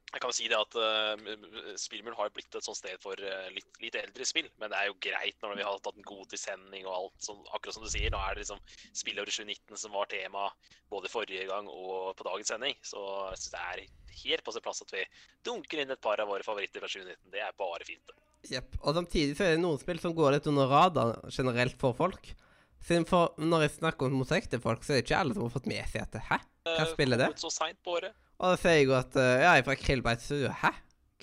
[0.09, 3.49] Jeg kan jo si det at uh, Spillmuren har blitt et sånt sted for uh,
[3.53, 4.47] litt, litt eldre spill.
[4.57, 7.19] Men det er jo greit når vi har tatt en god sending og alt.
[7.21, 10.47] Sånn, akkurat som du sier, nå er det liksom spillåret 2019 som var tema
[10.89, 12.73] både forrige gang og på dagens sending.
[12.81, 13.85] Så jeg synes det er
[14.23, 15.05] helt på sin plass at vi
[15.45, 17.29] dunker inn et par av våre favoritter fra 2019.
[17.37, 18.17] Det er bare fint.
[18.49, 18.81] Jepp.
[18.81, 22.33] Og samtidig så er det noen spill som går litt under radaren generelt for folk.
[22.81, 25.43] Siden for Når jeg snakker om musikk til folk, så er det ikke alle som
[25.43, 26.37] har fått med seg at Hæ?
[26.69, 27.27] Hva Eh, spiller det?
[27.39, 28.13] så sent på året.
[28.39, 30.49] Og da sier jeg at eh, Ja, jeg er fra Krillbeit Studio.
[30.61, 30.71] Hæ?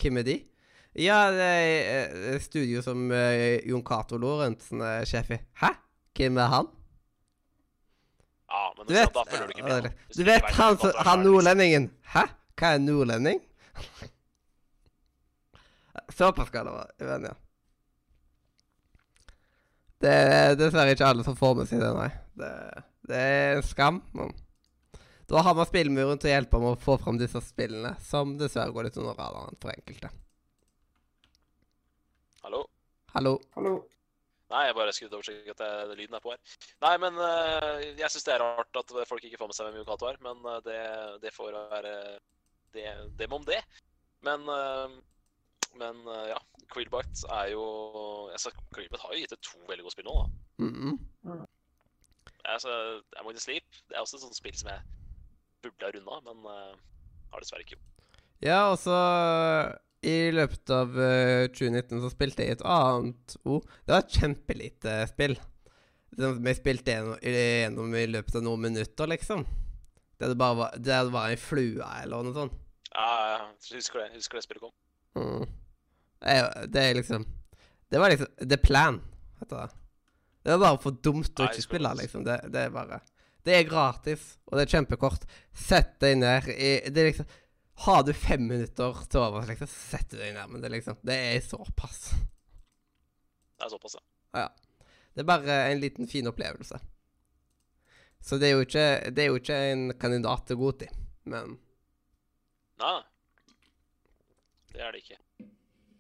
[0.02, 0.36] Hvem er de?
[0.96, 5.38] Ja, det er et studio som eh, Jon Cato Lorentzen er sjef i.
[5.60, 5.68] Hæ?
[6.16, 6.66] Hvem er han?
[8.50, 9.82] Ja, men Du vet, da følger du ikke med.
[9.82, 9.88] du
[10.22, 11.90] ikke vet han, han, han så det liksom- nordlendingen?
[12.14, 12.22] Hæ?
[12.56, 13.40] Hva er nordlending?
[16.16, 16.90] Såpass skal det være.
[17.10, 17.34] Men ja.
[20.02, 22.10] Det er dessverre ikke alle som får med seg det, nei.
[22.36, 22.50] Det,
[23.08, 24.02] det er en skam.
[24.16, 24.34] Men
[25.30, 28.74] da har vi spillmuren til å hjelpe med å få fram disse spillene, som dessverre
[28.74, 30.12] går litt under radaren for enkelte.
[32.44, 32.62] Hallo?
[33.16, 33.38] Hallo.
[33.56, 33.76] Hallo.
[34.52, 36.58] Nei, jeg bare skrudde over slik at jeg, lyden er på her.
[36.84, 39.80] Nei, men eh, jeg syns det er rart at folk ikke får med seg hvem
[39.80, 40.78] Jon Cato er, men eh, det,
[41.24, 41.94] det får være
[42.76, 42.86] det,
[43.18, 43.58] det med om det.
[44.28, 44.94] Men eh,
[45.80, 46.38] men eh, ja,
[46.72, 47.64] Quillbite er jo
[48.32, 50.26] altså, Quillbite har jo gitt det to veldig gode spill nå, da.
[50.64, 51.38] Mm så,
[52.46, 52.74] Altså,
[53.18, 54.82] Among the Sleep det er også et sånt spill som jeg
[55.64, 56.76] burde ha runda, men uh,
[57.32, 58.20] har dessverre ikke gjort.
[58.44, 58.94] Ja, altså
[60.06, 63.58] I løpet av uh, 2019 så spilte jeg et annet O.
[63.82, 65.34] Det var et kjempelite spill.
[66.16, 69.42] Som vi spilte gjennom, gjennom i løpet av noen minutter, liksom.
[70.16, 72.62] Det hadde bare det var en flue eller noe sånt.
[72.94, 73.10] Ja,
[73.66, 74.10] jeg husker det.
[74.12, 74.76] Jeg husker det spillet kom.
[75.18, 75.44] Mm.
[76.26, 77.26] Det, er, det liksom
[77.90, 79.00] Det var liksom The Plan,
[79.38, 79.82] heter det.
[80.42, 82.24] Det var bare for dumt å ikke spille, liksom.
[82.26, 83.00] Det, det er bare
[83.46, 85.26] Det er gratis, og det er kjempekort.
[85.54, 87.30] Sett deg ned i Det er liksom
[87.86, 89.70] Har du fem minutter til overs, liksom,
[90.10, 90.50] du deg ned.
[90.50, 92.10] Men det er liksom Det er såpass.
[93.56, 94.06] Det er såpass, ja.
[94.42, 94.48] Ja.
[95.14, 96.78] Det er bare en liten fin opplevelse.
[98.20, 100.88] Så det er jo ikke, det er jo ikke en kandidat til Goti,
[101.30, 101.54] men
[102.82, 102.96] nei.
[104.74, 105.46] Det er det ikke.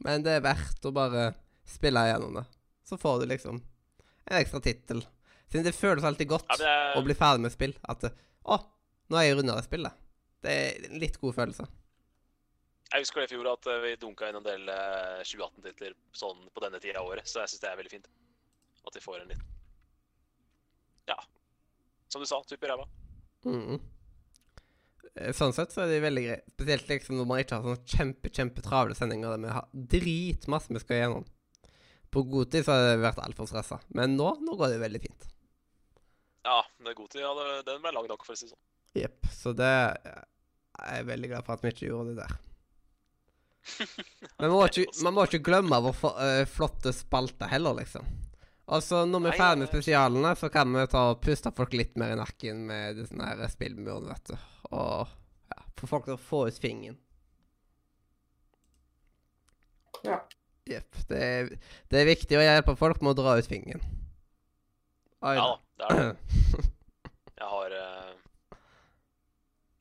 [0.06, 1.26] Men det er verdt å bare
[1.66, 2.44] spille igjennom det.
[2.86, 5.02] Så får du liksom en ekstra tittel.
[5.50, 7.74] Siden det føles alltid godt Ja, er- å bli ferdig med spill.
[7.88, 8.02] At
[8.46, 8.56] Å,
[9.10, 9.92] nå er jeg runda det spillet.
[10.42, 11.66] Det er en litt god følelse.
[12.92, 16.44] Jeg husker det i fjor at eh, vi dunka inn en del eh, 2018-titler sånn
[16.54, 18.06] på denne tida av året, så jeg syns det er veldig fint.
[18.86, 19.42] At vi får en litt
[21.10, 21.18] Ja.
[22.08, 22.86] Som du sa, tupp i ræva.
[23.44, 23.74] Mhm.
[23.74, 23.80] Eh,
[25.36, 26.44] Sånn sett så er det veldig greit.
[26.52, 30.74] Spesielt liksom når man ikke har sånne kjempe, kjempe travle sendinger der vi har dritmasse
[30.74, 31.24] vi skal gjennom.
[32.12, 33.80] På god tid så har det vært altfor stressa.
[33.96, 35.28] Men nå, nå går det veldig fint.
[36.46, 37.22] Ja, det er god tid.
[37.24, 38.64] Ja, det, den ble lang nok, for å si det sånn.
[38.96, 39.30] Jepp.
[39.34, 42.36] Så det Jeg er veldig glad for at vi ikke gjorde det der.
[44.38, 48.06] Men man må ikke, man må ikke glemme vår eh, flotte spalte heller, liksom.
[48.66, 51.94] Altså, når vi er ferdig med spesialene, så kan vi ta og puste folk litt
[52.00, 54.55] mer i nakken med disse spillmurene, vet du.
[54.70, 55.06] Og
[55.52, 56.98] ja, få folk til å få ut fingeren.
[60.04, 60.20] Ja.
[60.66, 60.96] Jepp.
[61.08, 61.52] Det, er-
[61.92, 63.82] det er viktig å hjelpe folk med å dra ut fingeren.
[65.26, 65.52] Ja da.
[65.80, 66.72] det er det.
[67.40, 68.12] Jeg har eh,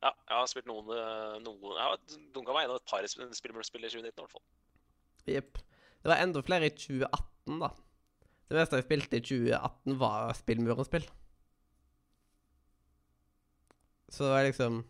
[0.03, 1.99] Ja, jeg har spilt noen, eh, noen Jeg har
[2.36, 4.43] dunka meg gjennom et par sp- i 2019 i hvert fall.
[5.29, 5.61] Jepp.
[6.03, 7.69] Det var enda flere i 2018, da.
[8.45, 11.07] Det meste jeg spilte i 2018, var spillmurenspill.
[14.16, 14.84] Så det var liksom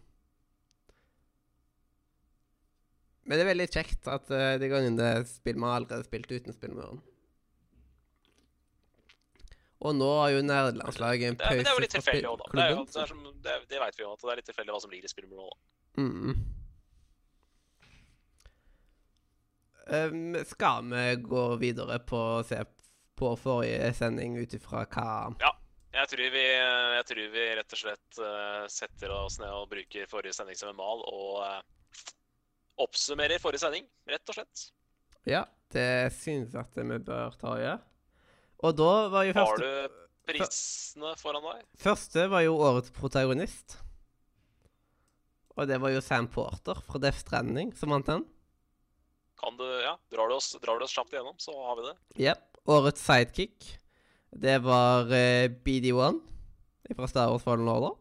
[3.26, 6.30] Men det er veldig kjekt at uh, de gangene det er spill man allerede spilt
[6.30, 7.00] uten spillmuren.
[9.82, 12.38] Og nå har jo nerdelandslaget en Det er, det er jo pause litt tilfeldig òg,
[12.44, 12.52] da.
[12.52, 14.76] Det, er jo, det, som, det, det vet vi jo, at det er litt tilfeldig
[14.76, 15.58] hva som ligger i spillmuren da.
[16.06, 16.38] Mm.
[19.86, 22.62] Um, skal vi gå videre på å se
[23.18, 25.10] på forrige sending ut ifra hva
[25.96, 30.10] Jeg tror, vi, jeg tror vi rett og slett eh, setter oss ned og bruker
[30.12, 31.62] forrige sending som en mal, og eh,
[32.84, 34.66] oppsummerer forrige sending, rett og slett.
[35.26, 37.80] Ja, det synes jeg at vi bør ta og gjøre.
[38.66, 39.96] Og da var jo Har du
[40.28, 41.64] prisene foran deg?
[41.80, 43.78] første var jo årets protagonist.
[45.56, 48.26] Og det var jo Sam Porter fra Death Stranding som vant den.
[49.40, 51.96] Kan du, ja, drar du oss, drar du oss kjapt igjennom, så har vi det.
[52.26, 52.46] Jepp.
[52.66, 53.68] Årets sidekick,
[54.36, 56.20] det var eh, BD1
[56.96, 57.96] fra Star Wars Fallen Order.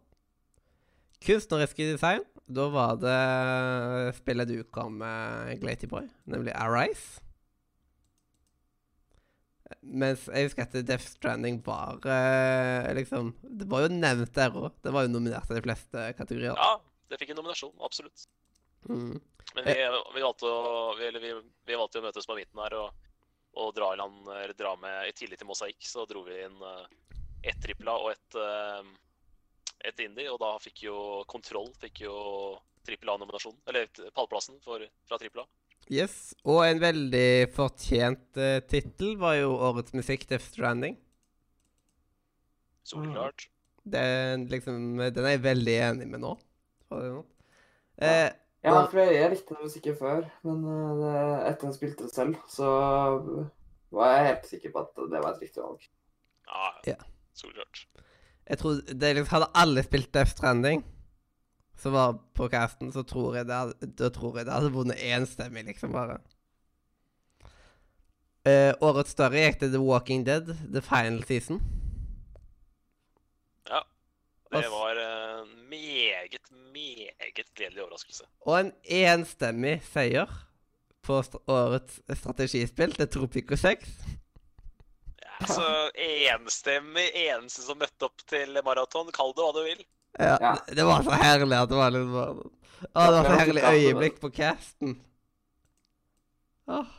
[1.24, 3.18] Kunstnerisk design, da var det
[4.18, 7.22] spillet du kom med, Glaty Boy, nemlig Arise.
[9.80, 14.74] Mens jeg husker at Death Stranding var eh, liksom Det var jo nevnt der òg.
[14.84, 16.58] Det var jo nominert til de fleste kategorier.
[16.58, 16.76] Ja,
[17.10, 18.26] det fikk en nominasjon, absolutt.
[18.90, 19.16] Mm.
[19.54, 19.74] Men vi,
[20.16, 23.03] vi, valgte å, vi, vi valgte å møtes på midten her og,
[23.60, 24.28] og dra, land,
[24.58, 26.84] dra med I tillegg til Mosaikk så dro vi inn uh,
[27.44, 28.38] ett tripla og ett
[29.84, 30.96] et indie, og da fikk jo
[31.28, 32.14] Kontroll fikk jo
[32.84, 35.48] trippel A-nominasjonen, Eller pallplassen for, fra trippel A.
[35.92, 36.32] Yes.
[36.48, 40.96] Og en veldig fortjent uh, tittel var jo årets musikk, Death Stranding.
[42.84, 43.48] Soleklart.
[43.84, 46.32] Den, liksom, den er jeg veldig enig med nå.
[46.88, 47.24] sånn.
[48.00, 48.30] Eh,
[48.64, 51.16] Ja, for jeg, jeg likte den musikken før, men eh, det,
[51.50, 52.68] etter jeg spilte det selv, så
[53.94, 55.84] var jeg helt sikker på at det var et riktig valg.
[56.48, 56.96] Ja, Ja.
[57.34, 57.86] soleklart.
[58.48, 60.84] jeg tror det liksom, Hadde alle spilt Death Stranding,
[61.76, 65.00] som var på casten, så tror jeg det hadde, da tror jeg det hadde vunnet
[65.12, 66.18] enstemmig, liksom, bare.
[68.44, 71.60] Uh, årets større gikk til The Walking Dead, The Final Season.
[73.70, 73.80] Ja.
[74.52, 75.13] Det var en
[76.74, 78.26] meget, gledelig overraskelse.
[78.48, 80.30] Og en enstemmig seier
[81.04, 83.94] på st årets strategispill til Tropico 6.
[85.22, 89.84] Ja, altså enstemmig, eneste som møtte opp til maraton, kall det hva du vil.
[90.18, 90.52] Ja, Ja.
[90.66, 92.34] Det, det var så herlig at det var litt bare
[92.84, 94.98] Å, det var så herlig øyeblikk på casten.
[96.70, 96.92] Åh.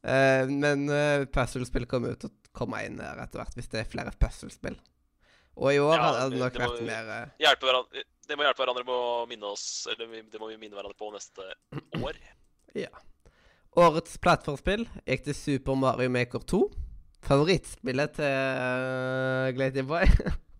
[0.00, 3.82] Eh, men uh, puzzlespill kommer ut og kommer komme inn her etter hvert, hvis det
[3.82, 4.78] er flere puzzlespill.
[5.60, 8.46] Og i år Ja, hadde det nok det vært mer eh, Hjelpe hverandre, det må
[8.46, 11.46] hjelpe hverandre med å minne oss Eller det må vi minne hverandre på neste
[12.00, 12.20] år.
[12.78, 12.90] Ja.
[13.78, 16.62] Årets plattformspill gikk til Super Mario Maker 2.
[17.26, 20.06] Favorittspillet til uh, Glaty Boy.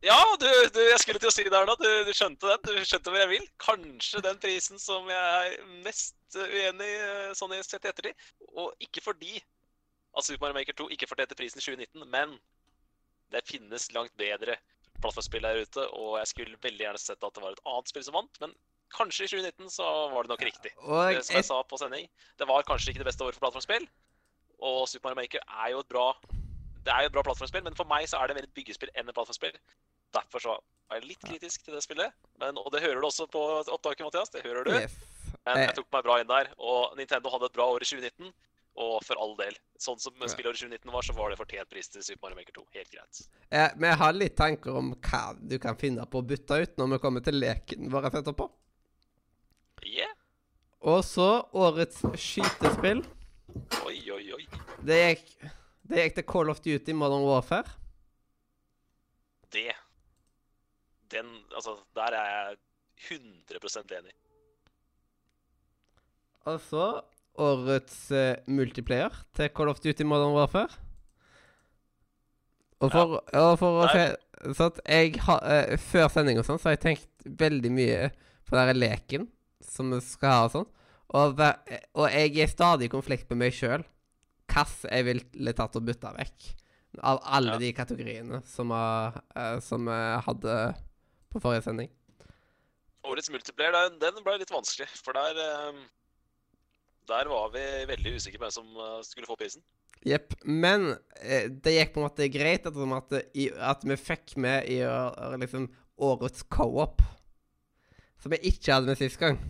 [0.00, 1.74] Ja, du, du, jeg skulle til å si det her nå.
[1.76, 2.62] Du, du skjønte den.
[2.64, 3.42] Du skjønte hvor jeg vil.
[3.60, 8.24] Kanskje den prisen som jeg er mest uenig i eh, sånn i sett i ettertid.
[8.56, 9.42] Og ikke fordi
[10.16, 12.32] at Super Mario Maker 2 ikke fortjente prisen i 2019, men
[13.32, 14.56] det finnes langt bedre
[15.00, 18.04] plattformspill der ute, og jeg skulle veldig gjerne sett at det var et annet spill
[18.04, 18.52] som vant, men
[18.92, 20.72] kanskje i 2019 så var det nok riktig.
[20.82, 22.08] Og som jeg sa på sending,
[22.38, 23.86] det var kanskje ikke det beste året for plattformspill.
[24.60, 26.10] Og Super Mario Maker er jo et bra
[26.80, 28.90] det er jo et bra plattformspill, men for meg så er det mer et byggespill
[28.96, 29.56] enn et plattformspill.
[30.16, 30.54] Derfor så
[30.90, 32.14] er jeg litt kritisk til det spillet.
[32.40, 34.32] Men, og det hører du også på opptaket, Mathias.
[34.32, 34.72] Det hører du.
[35.44, 35.66] Men Eh.
[35.66, 36.50] jeg tok meg bra inn der.
[36.58, 38.32] Og Nintendo hadde et bra år i 2019.
[38.78, 39.56] Og for all del.
[39.80, 42.64] Sånn som spillåret 2019 var, så var det fortjent pris til Super Mario Maker 2.
[42.76, 43.22] Helt greit.
[43.50, 46.94] Eh, jeg har litt tanker om hva du kan finne på å bytte ut når
[46.94, 48.46] vi kommer til leken vår etterpå.
[49.86, 50.12] Yeah.
[50.80, 53.02] Og så årets skytespill.
[53.84, 54.44] Oi, oi, oi.
[54.86, 55.26] Det gikk,
[55.90, 57.76] det gikk til Call of Duty Modern Warfare.
[59.50, 59.74] Det
[61.10, 62.58] Den Altså, der er jeg
[63.18, 64.12] 100% enig.
[66.46, 66.84] Og så
[67.40, 70.70] årets eh, multiplayer til Call of Duty Modern Warfare.
[72.80, 74.04] Og for, og for å se
[74.56, 78.06] så at jeg ha, uh, Før sending og sånn, så har jeg tenkt veldig mye
[78.48, 79.26] på den leken
[79.60, 80.68] som vi skal ha og sånn.
[81.10, 81.42] Og,
[81.98, 83.84] og jeg er stadig i konflikt med meg sjøl.
[84.50, 86.48] Hvilken jeg ville tatt og bytta vekk.
[87.06, 87.58] Av alle Ja.
[87.62, 90.56] de kategoriene som, jeg, eh, hadde
[91.30, 91.90] på forrige sending.
[93.06, 94.88] Årets multiplayer, den, ble litt vanskelig.
[95.04, 95.84] For der eh,
[97.08, 99.64] Der var vi veldig usikre på hvem som eh, skulle få prisen.
[100.06, 100.34] Jepp.
[100.44, 102.76] Men eh, det gikk på en måte greit at,
[103.72, 104.82] at vi fikk med i
[105.40, 105.70] liksom
[106.00, 107.02] årets co-op.
[108.20, 109.40] Som vi ikke hadde med sist gang.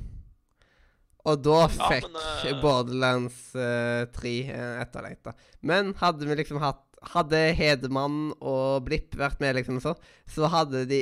[1.29, 2.61] Og da Ja, fikk men, uh...
[2.63, 5.35] Borderlands eh, 3 eh, etterlengta.
[5.61, 9.97] Men hadde vi liksom hatt Hadde Hedemann og Blipp vært med, liksom sånn,
[10.29, 10.99] så hadde de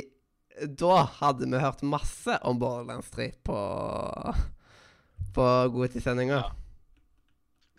[0.79, 3.57] Da hadde vi hørt masse om Borderlands 3 på
[5.35, 6.39] På Godtidssendinga.
[6.41, 6.55] Ja.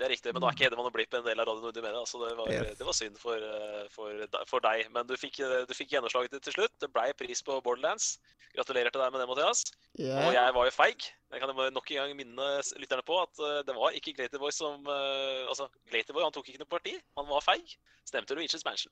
[0.00, 1.82] Det er riktig, men nå er ikke Hedemann og Blipp en del av Radio Nordre
[1.84, 2.78] Media, så det var, Yes.
[2.78, 4.86] det var synd for, eh, for, for deg.
[4.94, 6.72] Men du fikk, eh, du fikk gjennomslaget til slutt.
[6.80, 8.14] Det blei pris på Borderlands.
[8.56, 9.60] Gratulerer til deg med det, Mathias.
[10.00, 11.04] Og jeg var jo feig.
[11.30, 12.48] Jeg kan nok en gang minne
[12.80, 16.72] lytterne på at eh, det var ikke Glaterboy som Altså, Glaterboy han tok ikke noe
[16.72, 16.96] parti.
[17.20, 17.76] Han var feig.
[18.08, 18.90] Stemte Luigi's Mansion.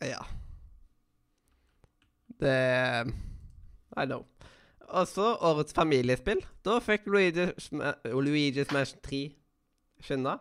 [0.00, 0.22] Ja.
[2.38, 2.54] Det
[3.96, 4.22] I know.
[4.86, 6.42] Og så årets familiespill.
[6.64, 9.22] Da fikk Luigi's, Ma- Luigi's Mansion 3
[10.06, 10.36] skynda.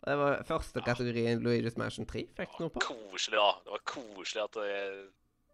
[0.00, 2.80] Og det var første kategorien Luigi's Mansion 3 fikk noe på.
[2.86, 3.50] Koselig, da.
[3.66, 5.00] Det var koselig at eh,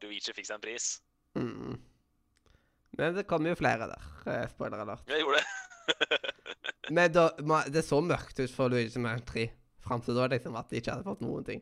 [0.04, 0.88] Luigi fikk seg en pris.
[1.34, 1.74] Mm.
[2.96, 4.06] Men det kom jo flere der.
[4.30, 5.02] eh, Spoiler alert.
[5.10, 6.20] Jeg gjorde det.
[6.96, 7.26] Men da,
[7.74, 9.48] det så mørkt ut for Luigi's Mansion 3
[9.86, 11.60] fram til da, liksom, at de ikke hadde fått noen ting.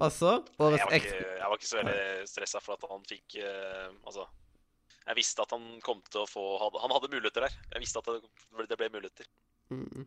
[0.00, 3.02] Og så Jeg årets var, ikke, jeg var ikke så veldig stressa for at han
[3.10, 4.24] fikk uh, Altså,
[5.06, 7.54] jeg visste at han kom til å få Han hadde muligheter der.
[7.74, 9.28] Jeg visste at det, det ble muligheter.
[9.72, 10.06] Mm.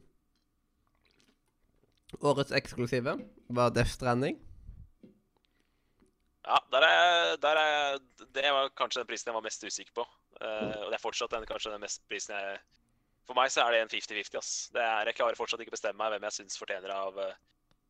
[2.21, 3.15] Årets eksklusive
[3.57, 4.37] var Death Stranding.
[6.43, 7.99] Ja, der er, der er
[8.35, 10.05] Det var kanskje den prisen jeg var mest usikker på.
[10.41, 12.59] Eh, og det er fortsatt den, kanskje den mest prisen jeg
[13.27, 14.53] For meg så er det en 50-50, ass.
[14.75, 17.29] Det er, jeg klarer fortsatt ikke å bestemme meg hvem jeg syns fortjener av uh,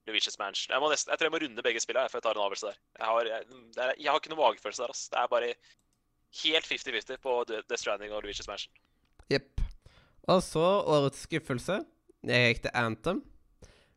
[0.05, 0.75] Luigi's Mansion.
[0.75, 2.81] Jeg, nesten, jeg tror jeg må runde begge spillene før jeg tar en avgjørelse der.
[2.99, 5.07] Jeg har, jeg, jeg har ikke noen magefølelse der, ass.
[5.09, 5.49] Det er bare
[6.43, 8.73] helt 50-50 på The Stranding og Luigi's Mansion.
[9.31, 9.61] Jepp.
[10.31, 11.81] Og så årets skuffelse.
[12.23, 13.23] Jeg gikk til Anthem.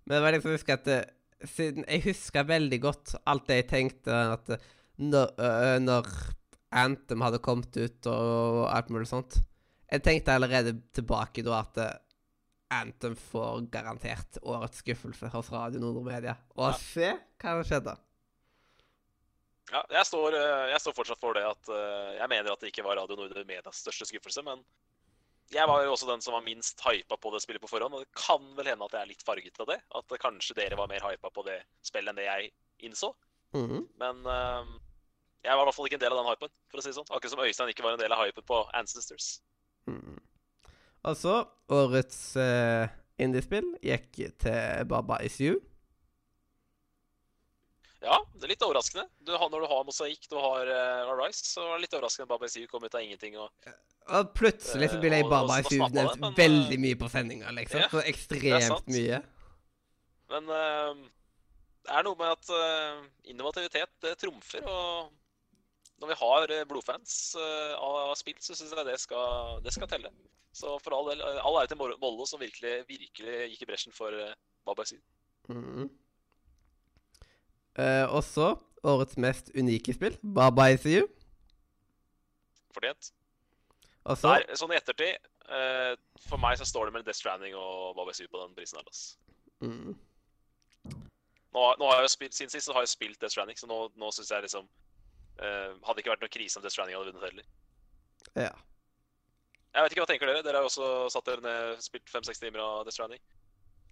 [0.06, 0.98] Men det var liksom jeg husker at det,
[1.46, 4.50] siden Jeg husker veldig godt alt det jeg tenkte at
[4.98, 6.06] når, øh, når
[6.72, 9.38] Anthem hadde kommet ut og alt mulig sånt.
[9.92, 11.78] Jeg tenkte allerede tilbake da at
[12.74, 16.34] Anthem får garantert årets skuffelse hos Radio Nordre Media.
[16.56, 16.78] Og Ja.
[16.80, 17.94] se hva som skjedde.
[19.72, 22.70] Ja, jeg står, eh, jeg står fortsatt for det at eh, jeg mener at det
[22.70, 24.62] ikke var Radio Nordre Medias største skuffelse, men
[25.54, 28.02] jeg var jo også den som var minst hypa på det spillet på forhånd, og
[28.02, 29.78] det kan vel hende at jeg er litt farget av det.
[29.94, 32.50] At kanskje dere var mer hypa på det spillet enn det jeg
[32.88, 33.12] innså.
[33.54, 33.86] Mhm.
[34.02, 34.72] Men eh,
[35.46, 36.98] jeg var i hvert fall ikke en del av den hypen, for å si det
[36.98, 37.10] sånn.
[37.10, 39.28] Akkurat som Øystein ikke var en del av hypen på Ancestors.
[39.86, 40.18] Mm.
[41.06, 41.36] Altså,
[41.70, 42.90] årets uh,
[43.22, 45.60] indiespill gikk til Baba Is You.
[48.06, 49.04] Ja, det er litt overraskende.
[49.26, 52.32] Du når du har Mosaikk, du har uh, Arise, så er det litt overraskende at
[52.34, 53.36] Baba Siu kom ut av ingenting.
[53.42, 53.50] og
[54.06, 56.20] Og plutselig så blir Eh, jeg og- Baba og Is så You snappa det, nevnt
[56.20, 57.80] men, veldig eh, mye på sendinga, liksom.
[57.82, 59.22] ja, så ekstremt mye.
[60.30, 60.94] Men uh,
[61.86, 65.10] det er noe med at uh, innovativitet det trumfer, og
[66.00, 69.88] når vi har eh, blodfans eh, av spill, så syns jeg det skal, det skal
[69.88, 70.10] telle.
[70.56, 73.96] Så for all del, eh, all ære til Mollo, som virkelig, virkelig gikk i bresjen
[73.96, 74.34] for uh,
[74.68, 74.98] Mm Sy.
[77.76, 78.08] Mhm.
[78.08, 78.56] og også
[78.86, 81.06] årets mest unike spill, Baba ICU.
[82.76, 83.12] Fortjent.
[84.06, 85.16] Også Der, sånn i ettertid,
[85.50, 85.96] uh,
[86.28, 89.06] for meg så står det mellom Death Stranding og Baba Sy på den prisen her.
[89.66, 89.96] mm.
[91.56, 93.78] Nå, nå har jeg spilt, Siden sist så har jeg spilt Death Stranding, så nå,
[93.96, 97.24] nå syns jeg liksom uh, Hadde ikke vært noe krise om Death Stranding hadde vunnet
[97.30, 97.46] heller.
[98.36, 98.52] Ja.
[99.72, 100.44] Jeg vet ikke hva tenker dere?
[100.44, 103.22] Dere har jo også satt dere ned og spilt fem-seks timer av Death Stranding.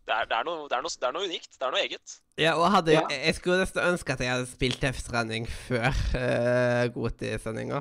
[0.04, 1.54] Det er, det, er noe, det, er noe, det er noe unikt.
[1.56, 2.14] Det er noe eget.
[2.36, 3.04] Ja, og hadde, Ja.
[3.08, 7.80] jeg skulle nesten ønske at jeg hadde spilt Death Stranding før uh, Goti-sendinga.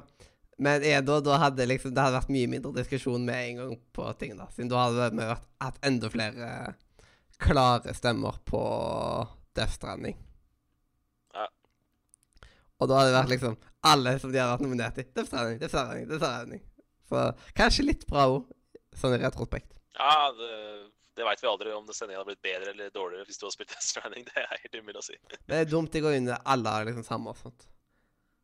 [0.63, 3.73] Men jeg, da, da hadde liksom, det hadde vært mye mindre diskusjon med en gang
[3.97, 4.47] på ting, da.
[4.55, 5.27] Siden da hadde vi
[5.65, 6.49] hatt enda flere
[7.43, 8.61] klare stemmer på
[9.57, 10.15] Death Stranding.
[11.35, 11.49] Ja.
[12.79, 15.07] Og da hadde det vært liksom alle som de hadde vært nominert i.
[15.11, 16.63] Death Stranding, Death Stranding, Death Stranding.
[17.11, 17.27] Så
[17.59, 18.47] kanskje litt bra òg,
[18.95, 19.73] sånn i retrospekt.
[19.99, 20.53] Ja, det,
[21.15, 23.53] det veit vi aldri om det sendinga hadde blitt bedre eller dårligere hvis du har
[23.55, 24.25] spilt Death Stranding.
[24.25, 25.17] Det er helt umulig å si.
[25.49, 27.67] Det er dumt å gå inn alle er liksom samme og sånt.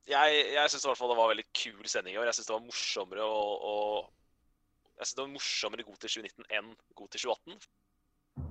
[0.09, 2.29] Jeg, jeg syns i hvert fall det var en veldig kul sending i år.
[2.31, 3.41] Jeg syns det var morsommere å,
[3.73, 7.69] og Jeg synes det var morsommere God til 2019 enn God til 2018.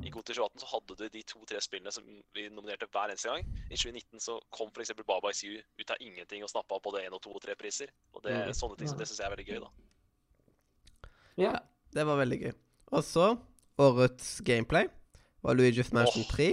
[0.05, 2.05] I God til 2018 så hadde du de to-tre spillene som
[2.37, 3.47] vi nominerte hver eneste gang.
[3.73, 4.93] I 2019 så kom f.eks.
[5.09, 7.91] Baba ICU ut av ingenting og snappa både én og to og tre priser.
[8.12, 8.53] Og det, Mm.
[8.59, 9.71] sånne ting, som det syns jeg er veldig gøy, da.
[11.41, 11.55] Ja.
[11.95, 12.53] Det var veldig gøy.
[12.93, 13.31] Og så
[13.79, 14.89] årets gameplay
[15.43, 16.33] var Luigi's Mansion oh.
[16.33, 16.49] 3.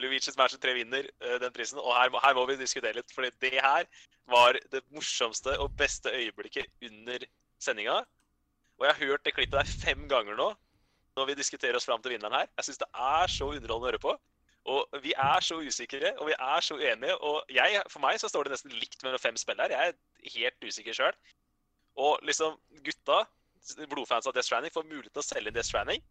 [0.00, 3.12] Luigi's Mansion 3 vinner uh, den prisen, og her, her må vi diskutere litt.
[3.14, 3.84] For det her
[4.30, 7.26] var det morsomste og beste øyeblikket under
[7.60, 8.00] sendinga.
[8.80, 10.50] Og jeg har hørt det klippet der fem ganger nå,
[11.16, 12.48] når vi diskuterer oss fram til vinneren her.
[12.56, 14.14] Jeg syns det er så underholdende å høre på.
[14.70, 17.16] Og vi er så usikre, og vi er så uenige.
[17.16, 19.72] Og jeg, for meg så står det nesten likt mellom fem spill her.
[19.72, 21.16] Jeg er helt usikker sjøl.
[22.00, 23.24] Og liksom, gutta,
[23.90, 26.02] blodfans av Death Stranding, får mulighet til å selge Death Stranding.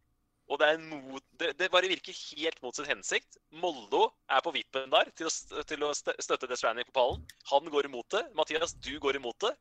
[0.50, 3.38] Og det, mot, det, det bare virker helt mot sin hensikt.
[3.62, 7.26] Moldo er på vippen der til å, til å støtte Death Stranding på pallen.
[7.52, 8.24] Han går imot det.
[8.38, 9.54] Mathias, du går imot det.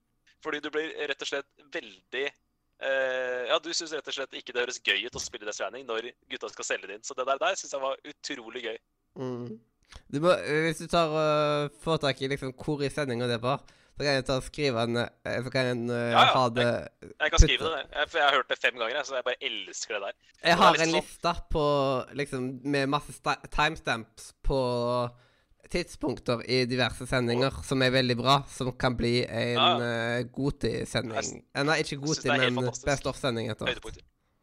[0.44, 4.54] Fordi du blir rett og slett veldig eh, Ja, du syns rett og slett ikke
[4.54, 7.04] det høres gøy ut å spille Death Stranding når gutta skal selge det inn.
[7.04, 8.78] Så det der, der syns jeg var utrolig gøy.
[9.18, 9.58] Mm.
[10.12, 10.32] Du må,
[10.64, 13.60] hvis du tar uh, får tak i liksom hvor i sendinga det var,
[13.98, 16.42] så kan jeg ta og skrive en eh, Så kan jeg uh, Ja, ja, ha
[16.54, 16.66] det
[17.18, 19.94] Jeg kan skrive det, jeg- jeg har hørt det fem ganger, så jeg bare elsker
[19.94, 20.12] det der.
[20.44, 21.64] Jeg har liksom en sånn- liste på
[22.20, 23.12] liksom med masse
[23.50, 24.60] timestamps på
[25.68, 29.74] tidspunkter i diverse sendinger som er veldig bra, som kan bli en Ja.
[29.76, 31.42] uh, Goti-sending.
[31.54, 32.70] Eh, Nei, ikke Goti, men.
[32.86, 33.98] Best of-sending etter hvert.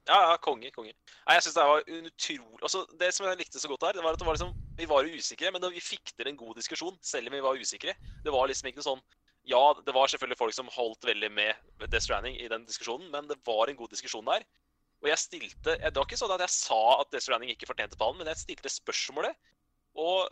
[0.06, 0.92] Ja, ja, konge, konge.
[1.26, 4.04] Nei, jeg synes det var utrolig altså, Det som jeg likte så godt her, det
[4.06, 7.00] var at det var liksom, vi var usikre, men vi fikk til en god diskusjon,
[7.02, 7.96] selv om vi var usikre.
[8.22, 9.02] Det var liksom ikke noe sånn
[9.50, 13.28] Ja, det var selvfølgelig folk som holdt veldig med Death Stranding i den diskusjonen, men
[13.30, 14.46] det var en god diskusjon der.
[15.02, 17.98] Og jeg stilte Det var ikke sånn at jeg sa at Death Stranding ikke fortjente
[17.98, 19.38] pallen, men jeg stilte spørsmålet.
[19.98, 20.30] Og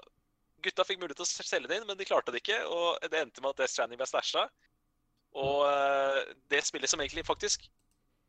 [0.63, 2.61] gutta fikk mulighet til å selge det inn, men de klarte det ikke.
[2.69, 4.45] Og det endte med at Death Stranding ble stæsja.
[5.43, 6.19] Og eh,
[6.53, 7.65] det spillet som egentlig faktisk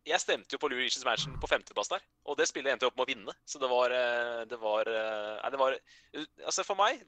[0.04, 3.06] jeg stemte jo på Luigi's Mansion på femteplass der, og det spillet endte opp med
[3.06, 3.34] å vinne.
[3.48, 5.76] Så det var eh, Det var eh, Nei, det var
[6.44, 7.00] Altså, for meg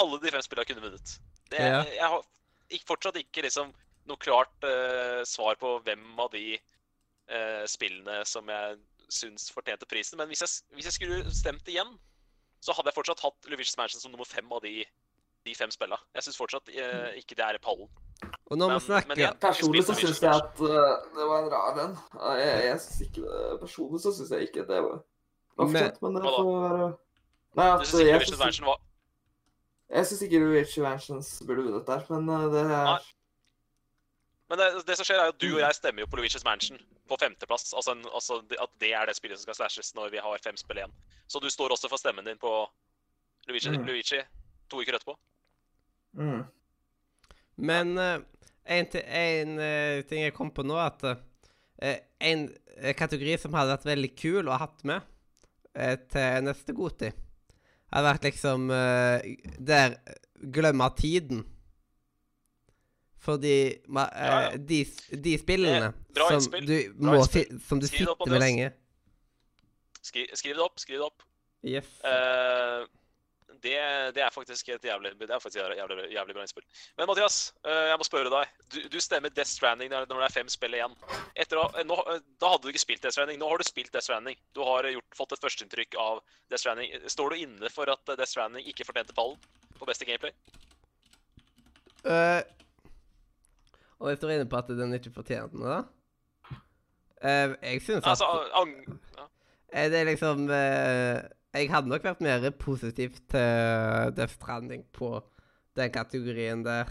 [0.00, 1.16] Alle de fem spillene kunne vunnet.
[1.50, 1.82] Det, Ja.
[1.86, 2.22] Jeg har
[2.70, 3.74] ikke, fortsatt ikke liksom
[4.08, 8.78] noe klart uh, svar på hvem av de uh, spillene som jeg
[9.12, 10.18] syns fortjente prisen.
[10.20, 11.94] Men hvis jeg, hvis jeg skulle stemt igjen,
[12.64, 14.82] så hadde jeg fortsatt hatt Luigi's Mansion som nummer fem av de,
[15.44, 15.98] de fem spillene.
[16.16, 17.88] Jeg syns fortsatt eh, ikke det er i pallen.
[18.50, 20.68] Og når Men- vi snakker men igjen, Personlig så syns jeg at uh,
[21.16, 21.94] det var en rar en.
[22.40, 25.02] Jeg, jeg synes ikke det, Personlig så syns jeg ikke det var
[25.56, 26.86] var Men- fortjent, men det får være
[27.54, 28.80] Nei, Du at syns ikke jeg syns var
[29.94, 32.94] jeg syns ikke Luigi Mansions burde vunnet der, men uh, det Nei.
[32.96, 33.10] er
[34.48, 36.44] Men det, det som skjer er jo at du og jeg stemmer jo på Luigi's
[36.44, 37.72] Mansion på femteplass.
[37.76, 40.56] Altså, en, altså at det er det spillet som skal slashes når vi har fem
[40.56, 40.92] spill igjen.
[41.28, 42.50] Så du står også for stemmen din på
[43.48, 43.84] Luigi, Mm.
[43.86, 44.20] Luigi
[44.68, 45.16] to uker etterpå.
[46.18, 46.44] mm.
[47.54, 48.18] Men eh,
[48.64, 52.48] en, eh, ting jeg kom på nå, at uh, en
[52.98, 55.10] kategori som hadde vært veldig kul å ha hatt med
[56.10, 57.08] til neste Goti,
[57.90, 59.96] hadde vært liksom Der
[60.54, 61.42] Glemmer tiden.
[63.24, 63.56] Fordi
[63.88, 64.56] ma, Ja, ja.
[64.56, 64.80] De,
[65.10, 66.66] de spillene som innspill.
[66.68, 66.76] du,
[67.06, 68.72] må si, som du sitter med lenge
[70.04, 71.22] Skri, skriv det opp, skriv det opp.
[71.64, 71.86] Yes.
[72.04, 72.82] Eh,
[73.64, 73.76] det,
[74.16, 76.66] det er faktisk et jævlig, det er faktisk et jævlig, jævlig bra innspill.
[76.98, 78.52] Men Mathias, eh, jeg må spørre deg.
[78.74, 80.96] Du, du stemmer Death Stranding når, det er fem spill igjen.
[81.34, 83.40] Etter, nå, eh, da hadde du ikke spilt Death Stranding.
[83.40, 84.38] Nå har du spilt Death Stranding.
[84.56, 86.22] Du har gjort, fått et førsteinntrykk av
[86.52, 86.94] Death Stranding.
[87.10, 89.40] Står du inne for at Death Stranding ikke fortjente pallen
[89.80, 90.34] på beste gameplay?
[92.04, 92.44] Uh,
[93.98, 95.84] Og jeg er inne på at den ikke fortjente noe, da
[97.24, 98.72] Uh, Jeg syns at Altså, ang...
[99.16, 99.24] ja.
[99.72, 101.22] eh, det er liksom eh,
[101.54, 105.10] Jeg hadde nok vært mer positiv til Death Stranding på
[105.78, 106.90] den kategorien der.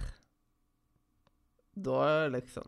[1.73, 2.67] Da liksom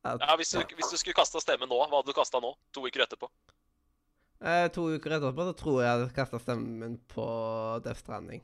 [0.00, 2.54] at, ja hvis, du, hvis du skulle kasta stemme nå, hva hadde du kasta nå?
[2.72, 3.28] To uker etterpå?
[4.40, 7.26] eh, To uker etterpå så tror jeg jeg hadde kasta stemmen min på
[7.84, 8.40] Death Stranding.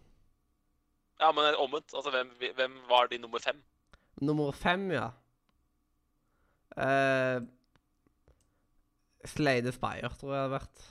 [1.20, 1.94] Ja, men omvendt.
[1.96, 3.62] Altså, hvem, hvem var din nummer fem?
[4.20, 5.06] Nummer fem, ja.
[6.76, 7.40] Eh,
[9.24, 10.84] Slay the Spire, tror jeg det hadde vært.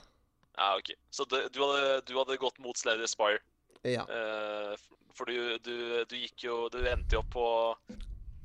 [0.56, 0.90] Ja, OK.
[1.10, 3.40] Så du, du, hadde, du hadde gått mot Slay Spire.
[3.84, 4.02] Ja.
[4.08, 4.74] Uh,
[5.14, 7.44] for du, du, du gikk jo Du endte jo opp på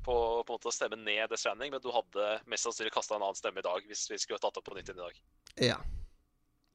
[0.06, 0.14] på,
[0.48, 3.62] på å stemme ned The Stranding, men du hadde mest sannsynlig kasta en annen stemme
[3.62, 5.20] i dag hvis vi skulle tatt opp på nytt inn i dag.
[5.72, 5.76] ja.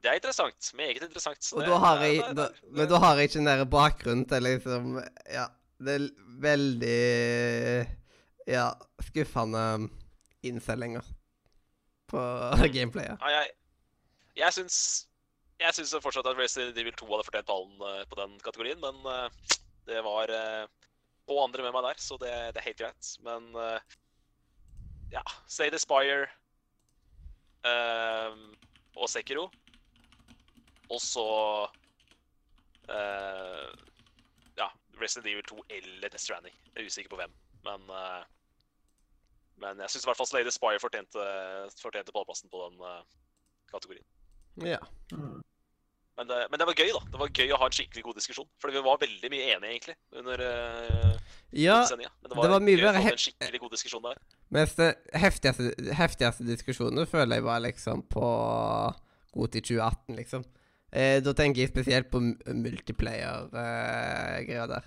[0.05, 0.69] Det er interessant.
[0.79, 1.49] Meget interessant.
[1.57, 4.29] Og det- da har jeg det- det- Men da har jeg ikke den der bakgrunnen
[4.29, 5.03] til liksom
[5.33, 5.47] Ja.
[5.83, 6.09] Det er
[6.45, 7.87] veldig
[8.47, 8.67] Ja,
[9.03, 9.89] skuffende
[10.43, 11.03] innsellinger
[12.07, 12.19] på
[12.77, 13.19] gameplayet.
[13.19, 13.51] Ja, jeg,
[14.37, 14.79] jeg syns
[15.61, 18.99] jeg syns fortsatt at Resident Evil 2 hadde fortjent ballen eh, på den kategorien, men
[19.13, 20.33] eh, det var
[21.27, 23.13] på andre med meg der, så det, det er helt greit.
[23.27, 23.97] Men eh,
[25.15, 26.27] ja, Say the Spire
[27.67, 28.55] um,
[28.97, 29.49] og Sekiro.
[30.91, 31.27] Og så
[32.91, 33.71] uh,
[34.59, 34.69] ja,
[35.01, 36.55] Resident Evil 2 eller Death Stranding.
[36.75, 37.35] Jeg er usikker på hvem,
[37.67, 38.23] men uh,
[39.57, 41.23] men jeg syns i hvert fall Slay the Spire fortjente,
[41.81, 43.01] fortjente pallplassen på den uh,
[43.73, 44.05] kategorien.
[44.65, 44.81] Ja.
[45.13, 45.43] Mm.
[46.17, 47.01] Men det, men det var gøy, da.
[47.13, 48.49] Det var gøy å ha en skikkelig god diskusjon.
[48.63, 51.13] For vi var veldig mye enige, egentlig, under uh,
[51.53, 52.13] ja sendinga.
[52.23, 54.17] Men det var mye gøy å ha få en skikkelig god diskusjon der.
[54.57, 55.63] mens det heftigste,
[55.99, 58.27] heftigste diskusjonen føler jeg var liksom på
[59.37, 60.43] god til 2018, liksom.
[60.97, 64.85] Eh, da tenker jeg spesielt på multiplayer-greia der.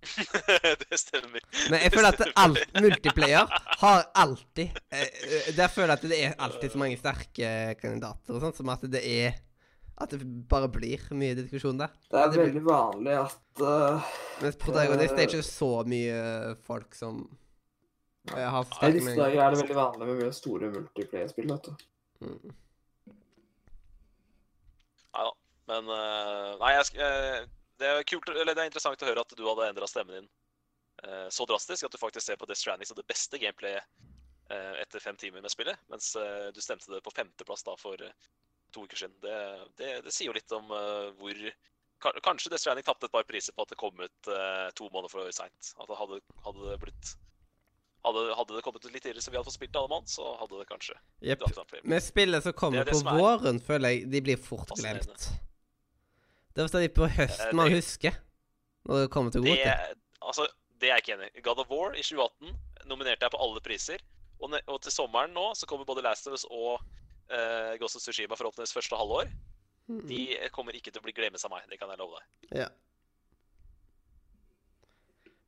[0.82, 1.42] det stemmer.
[1.70, 3.50] Men jeg føler at alt multiplayer
[3.82, 7.50] har alltid eh, eh, Der føler jeg at det er alltid så mange sterke
[7.80, 9.36] kandidater og sånt, som at det er
[10.00, 11.92] At det bare blir mye diskusjon der.
[12.08, 14.08] Det er Det blir- veldig vanlig at uh,
[14.40, 17.20] Mens protagonist er ikke så mye folk som
[18.32, 21.86] eh, har I disse dager er det veldig vanlig med mye store multiplayer-spill, vet du.
[22.24, 22.56] Mm.
[25.14, 25.32] Nei da.
[25.70, 27.44] Men uh, Nei, jeg, skal eh,
[27.80, 30.28] det er kult, eller det er interessant å høre at du hadde endra stemmen din
[31.06, 33.86] uh, så drastisk at du faktisk ser på Death Stranding som det beste gameplayet
[34.52, 38.00] uh, etter fem timer med spillet, mens uh, du stemte det på femteplass da for
[38.70, 39.16] to uker siden.
[39.24, 39.36] Det,
[39.80, 40.68] det, det sier jo litt om
[41.18, 41.38] hvor
[42.00, 44.28] Kanskje Death Stranding tapte et par priser på at det kom ut
[44.78, 45.72] to måneder for seint.
[45.76, 45.98] Hadde,
[46.46, 47.10] hadde det blitt
[48.06, 50.30] hadde, hadde det kommet ut litt tidligere så vi hadde fått spilt alle mann, så
[50.40, 50.96] hadde det kanskje
[51.28, 51.44] Jepp.
[51.82, 55.28] Med spillet som kommer Det det på som våren, føler jeg de blir fort glemt.
[56.54, 58.16] Det er de på høsten Eh, man husker.
[58.88, 60.00] Når det kommer til Det, GOTY.
[60.22, 60.46] altså,
[60.80, 61.42] det er jeg ikke enig i.
[61.44, 62.56] God of War i 2018
[62.90, 64.02] nominerte jeg på alle priser.
[64.40, 66.80] Og, og til sommeren nå så kommer både Last of Us og
[67.30, 69.28] uh, Ghost of Tsushima forhåpentligvis første halvår.
[69.90, 70.06] Mm.
[70.08, 70.20] De
[70.54, 71.66] kommer ikke til å bli glemt av meg.
[71.68, 72.56] Det kan jeg love deg.
[72.62, 72.68] Ja.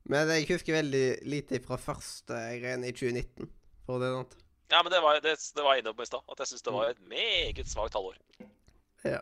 [0.03, 3.49] Men jeg husker veldig lite fra første greiene i 2019.
[3.87, 4.41] For det noe.
[4.71, 6.23] Ja, men det var, det, det var jeg inne på i stad.
[6.31, 8.19] At jeg syns det var et meget svakt halvår.
[9.03, 9.21] Ja.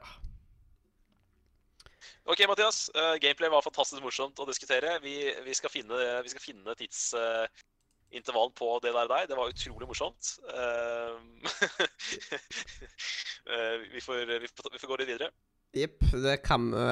[2.26, 2.90] OK, Mathias.
[2.96, 4.98] eh, gameplay var fantastisk morsomt å diskutere.
[5.04, 5.16] Vi,
[5.46, 9.30] vi skal finne, vi skal finne tidsintervallen på det der deg.
[9.32, 10.36] Det var utrolig morsomt.
[10.52, 11.52] Eh,
[13.54, 15.32] eh, vi, får, vi, får, vi får gå litt videre.
[15.78, 16.88] Jepp, det kan vi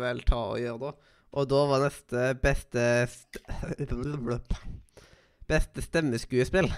[0.00, 1.12] vel ta og gjøre, da.
[1.34, 3.40] Og da var neste beste st
[5.50, 6.70] Beste stemmeskuespill.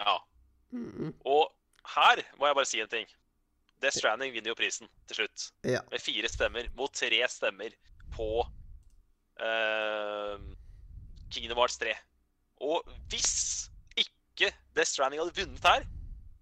[0.00, 0.14] Ja.
[0.74, 1.12] Mm.
[1.30, 1.44] Og
[1.94, 3.06] her må jeg bare si en ting.
[3.84, 5.48] Death Stranding vinner jo prisen til slutt.
[5.68, 5.82] Ja.
[5.92, 7.76] Med fire stemmer mot tre stemmer
[8.14, 8.28] på
[9.40, 10.36] uh,
[11.34, 11.92] Kingdom Hearts 3.
[12.64, 13.34] Og hvis
[14.00, 15.86] ikke Death Stranding hadde vunnet her,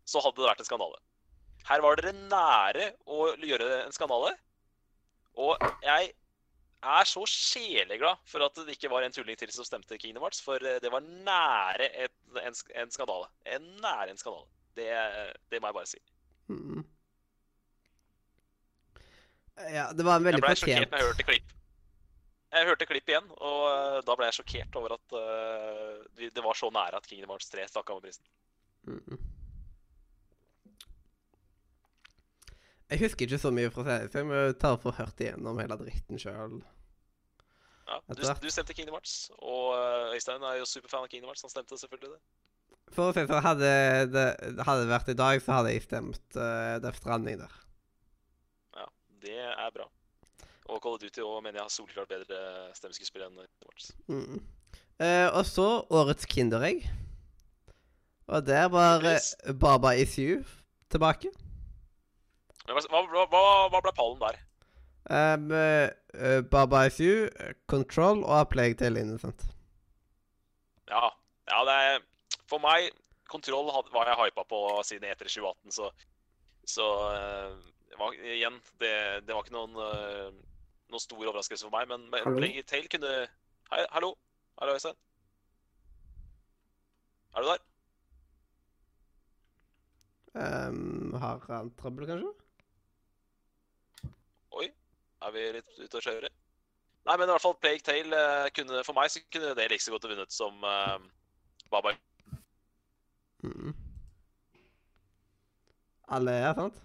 [0.07, 1.01] så hadde det vært en skandale.
[1.69, 4.33] Her var dere nære å gjøre en skandale.
[5.39, 6.13] Og jeg
[6.83, 10.43] er så sjeleglad for at det ikke var en tulling til som stemte Kingdom Hearts,
[10.43, 13.31] for eh, det var nære et, en, en skandale.
[13.47, 14.51] En nære en skandale.
[14.77, 14.89] Det,
[15.53, 16.03] det må jeg bare si.
[16.51, 16.83] Mm.
[19.73, 21.53] Ja, det var en Jeg ble sjokkert når jeg hørte klipp.
[22.53, 26.57] Jeg hørte klipp igjen, og eh, da ble jeg sjokkert over at uh, det var
[26.59, 28.27] så nære at Kingdom Hearts 3 stakk av med prisen.
[28.85, 29.21] Mm.
[32.93, 35.61] Jeg husker ikke så mye fra serien, så jeg må ta og få hørt igjennom
[35.63, 36.59] hele dritten sjøl.
[37.89, 41.47] Ja, du, du stemte Kingdom Hearts, og eh, Øystein er jo superfan av Kingdom Hearts.
[41.49, 42.21] Han stemte selvfølgelig det.
[42.93, 46.77] For å si det sånn, hadde det vært i dag, så hadde jeg stemt uh,
[46.85, 47.55] Death Stranding der.
[49.23, 49.87] Det er bra.
[50.71, 52.41] Og Call of Duty og mener jeg har solklart bedre
[52.77, 53.93] stemmeskuespill enn Hearts.
[54.11, 54.43] Mm.
[55.03, 56.87] Eh, og så årets Kinderegg.
[58.27, 59.35] Og der var eh, Yes.
[59.61, 60.43] Baba Is You
[60.91, 61.33] tilbake.
[62.67, 63.43] Hva, hva, hva,
[63.73, 64.39] hva ble pallen der?
[65.11, 67.27] Um, eh, Baba Is You,
[67.67, 69.43] Control og A Plague Tale Innocent.
[70.89, 71.11] Ja,
[71.51, 72.01] ja det er
[72.51, 72.91] For meg,
[73.33, 75.91] kontroll var jeg hypa på siden etter 2018, så
[76.67, 78.93] Så det var, igjen, det,
[79.27, 80.29] det var ikke noen, eh,
[80.93, 82.39] noen stor overraskelse for meg, men Hallo?
[82.39, 83.15] Plague Tale kunne
[83.73, 84.15] Hei, hallo?
[84.61, 84.99] Hallo, Øystein?
[87.33, 87.63] Er du der?
[90.35, 92.33] Um, har han trøbbel, kanskje?
[94.53, 94.69] Oi,
[95.25, 96.31] er vi litt ute å kjøre?
[97.09, 99.83] Nei, men i hvert fall Plague Tale eh, kunne For meg så kunne det like
[99.83, 101.01] så godt vunnet som uh,
[101.73, 101.97] Baba.
[103.43, 103.73] Mm.
[106.13, 106.79] Alle er, sant?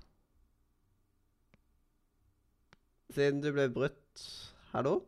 [3.18, 4.23] Siden du ble brutt
[4.76, 4.99] Hallo?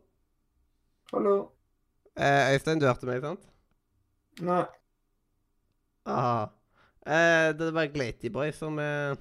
[1.12, 1.34] Hallo.
[2.18, 3.44] Eh, Øystein, du hørte meg, sant?
[4.42, 4.64] Nei.
[6.10, 6.48] Aha.
[7.06, 9.14] Eh, det er bare Glaty Boy som eh,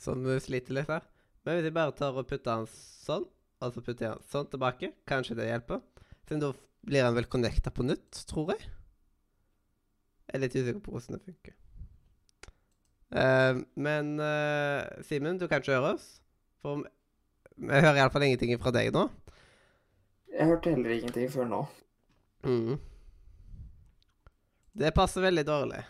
[0.00, 1.04] Som sliter litt her.
[1.44, 3.28] Men hvis jeg bare tar og putter han sånn,
[3.60, 5.84] og så putter jeg han sånn tilbake, kanskje det hjelper.
[6.24, 6.50] Siden da
[6.88, 8.64] blir han vel connecta på nytt, tror jeg.
[10.30, 11.60] Jeg er litt usikker på hvordan det funker.
[13.20, 16.10] Eh, men eh, Simen, du kan ikke høre oss.
[16.62, 16.82] For
[17.60, 19.06] vi hører iallfall ingenting fra deg nå.
[20.30, 21.60] Jeg hørte heller ingenting før nå.
[22.46, 22.76] Mm.
[24.80, 25.80] Det passer veldig dårlig.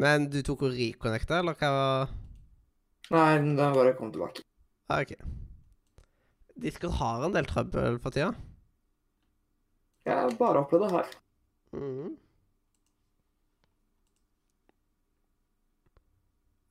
[0.00, 2.16] Men du tok og reconnecta, eller hva var
[3.10, 4.44] Nei, den bare kom tilbake.
[4.88, 5.14] ah, OK.
[6.60, 8.28] Discord har en del trøbbel for tida.
[10.06, 11.08] Jeg har bare opplevd det her.
[11.74, 12.12] Mhm.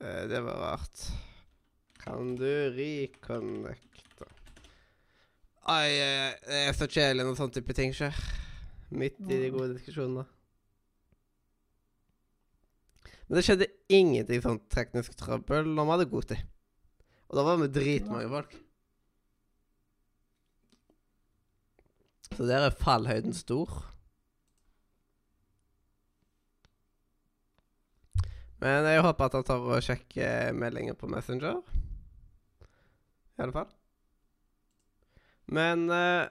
[0.01, 1.01] Eh, Det var rart.
[1.99, 4.27] Kan du reconnecte
[5.69, 5.89] Ai,
[6.47, 8.15] det er så kjedelig når sånne type ting skjer.
[8.89, 10.23] Midt i de gode diskusjonene.
[13.27, 16.47] Men det skjedde ingenting sånn teknisk trøbbel når vi hadde god tid.
[17.29, 18.55] Og da var vi dritmange folk.
[22.33, 23.83] Så der er fallhøyden stor.
[28.59, 31.61] Men jeg håper at han tar og sjekker meldinger på Messenger.
[33.39, 33.69] I alle fall.
[35.47, 36.27] Men uh,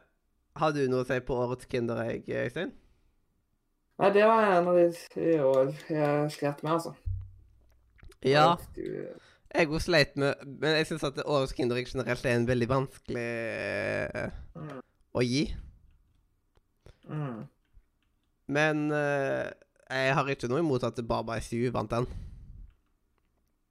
[0.61, 2.75] har du noe å si på årets Kinderegg, Øystein?
[3.99, 4.85] Nei, det var en av de
[5.25, 6.93] i år jeg slet med, altså.
[8.27, 8.45] Ja,
[9.55, 13.29] jeg òg sleit med Men jeg syns at årets Kinderegg generelt er en veldig vanskelig
[14.13, 14.29] uh,
[14.59, 14.81] Mm.
[15.15, 15.45] å gi.
[17.09, 17.45] Mm.
[18.51, 19.47] Men uh,
[19.89, 22.09] jeg har ikke noe imot at Baba SU vant den.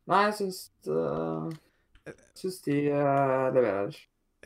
[0.08, 1.52] Nei, jeg syns uh,
[2.38, 3.98] Syns de uh, leverer.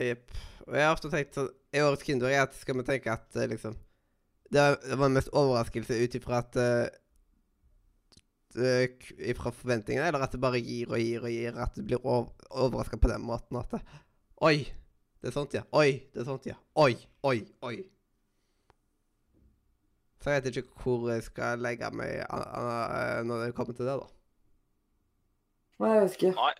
[0.02, 0.32] Jepp.
[0.68, 3.46] Og jeg har ofte tenkt sånn I årets Kinder at skal vi tenke at uh,
[3.52, 3.76] liksom
[4.52, 6.88] Det var- den mest overraskelse ut ifra at uh,
[9.32, 11.56] Ifra forventningene, eller at det bare gir og gir og gir.
[11.64, 13.78] At du blir ov overraska på den måten at
[14.44, 14.58] Oi!
[15.22, 15.62] Det er sånt, ja.
[15.78, 16.02] Oi!
[16.12, 16.58] Det er sånt, ja.
[16.82, 16.96] Oi!
[17.24, 17.38] Oi!
[17.64, 17.76] Oi!
[20.22, 22.26] Så jeg vet ikke hvor jeg skal legge meg
[23.26, 24.10] når det kommer til det, da.
[25.82, 26.34] Nei, jeg vet ikke.
[26.38, 26.52] Nei.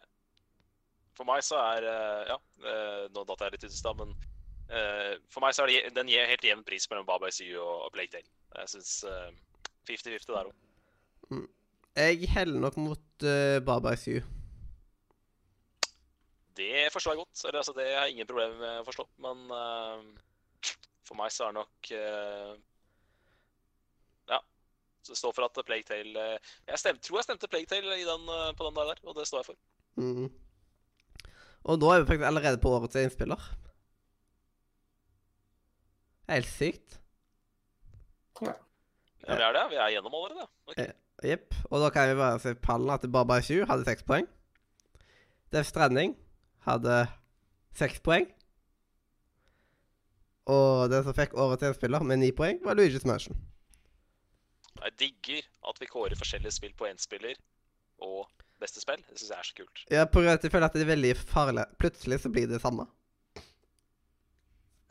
[1.18, 4.14] For meg så er eh, Ja, eh, nå datt jeg litt ut i stad, men
[4.72, 7.88] eh, for meg så er det den gir helt jevn pris mellom Baba ICU og
[7.88, 8.30] og Plague Tale.
[8.62, 8.94] Jeg syns
[9.88, 11.48] 50-50 der òg.
[11.96, 14.22] Jeg heller nok mot uh, Baba SU.
[16.56, 17.46] Det forstår jeg godt.
[17.46, 19.06] Eller, altså, det har jeg ingen problemer med å forstå.
[19.24, 20.70] Men uh,
[21.08, 22.54] for meg så er det nok uh,
[24.32, 24.40] Ja.
[25.04, 27.98] Så det står for at Plague Tale eh, Jeg stemte, tror jeg stemte Plague Tale
[27.98, 29.62] den, på den der, og det står jeg for.
[30.00, 30.28] Mm.
[31.64, 33.44] Og nå er vi faktisk allerede på årets innspiller.
[36.32, 36.98] Helt sykt.
[38.42, 39.64] Ja, vi er det.
[39.70, 40.48] Vi er gjennom allerede.
[40.68, 40.88] Okay.
[40.88, 41.30] Eh.
[41.32, 41.54] Jepp.
[41.70, 44.26] Og da kan vi bare se pallen at Baba SU hadde seks poeng.
[45.54, 46.16] Def Stranding
[46.66, 47.04] hadde
[47.78, 48.26] seks poeng.
[50.50, 53.38] Og den som fikk årets innspiller med ni poeng, var Luigi's Mansion.
[54.82, 57.38] Jeg digger at vi kårer forskjellige spill på én spiller
[58.02, 58.26] og
[58.62, 59.02] beste spill.
[59.08, 59.84] Det syns jeg er så kult.
[59.92, 61.68] Ja, på grunn av at jeg føler at det er veldig farlig.
[61.82, 62.88] Plutselig så blir det samme.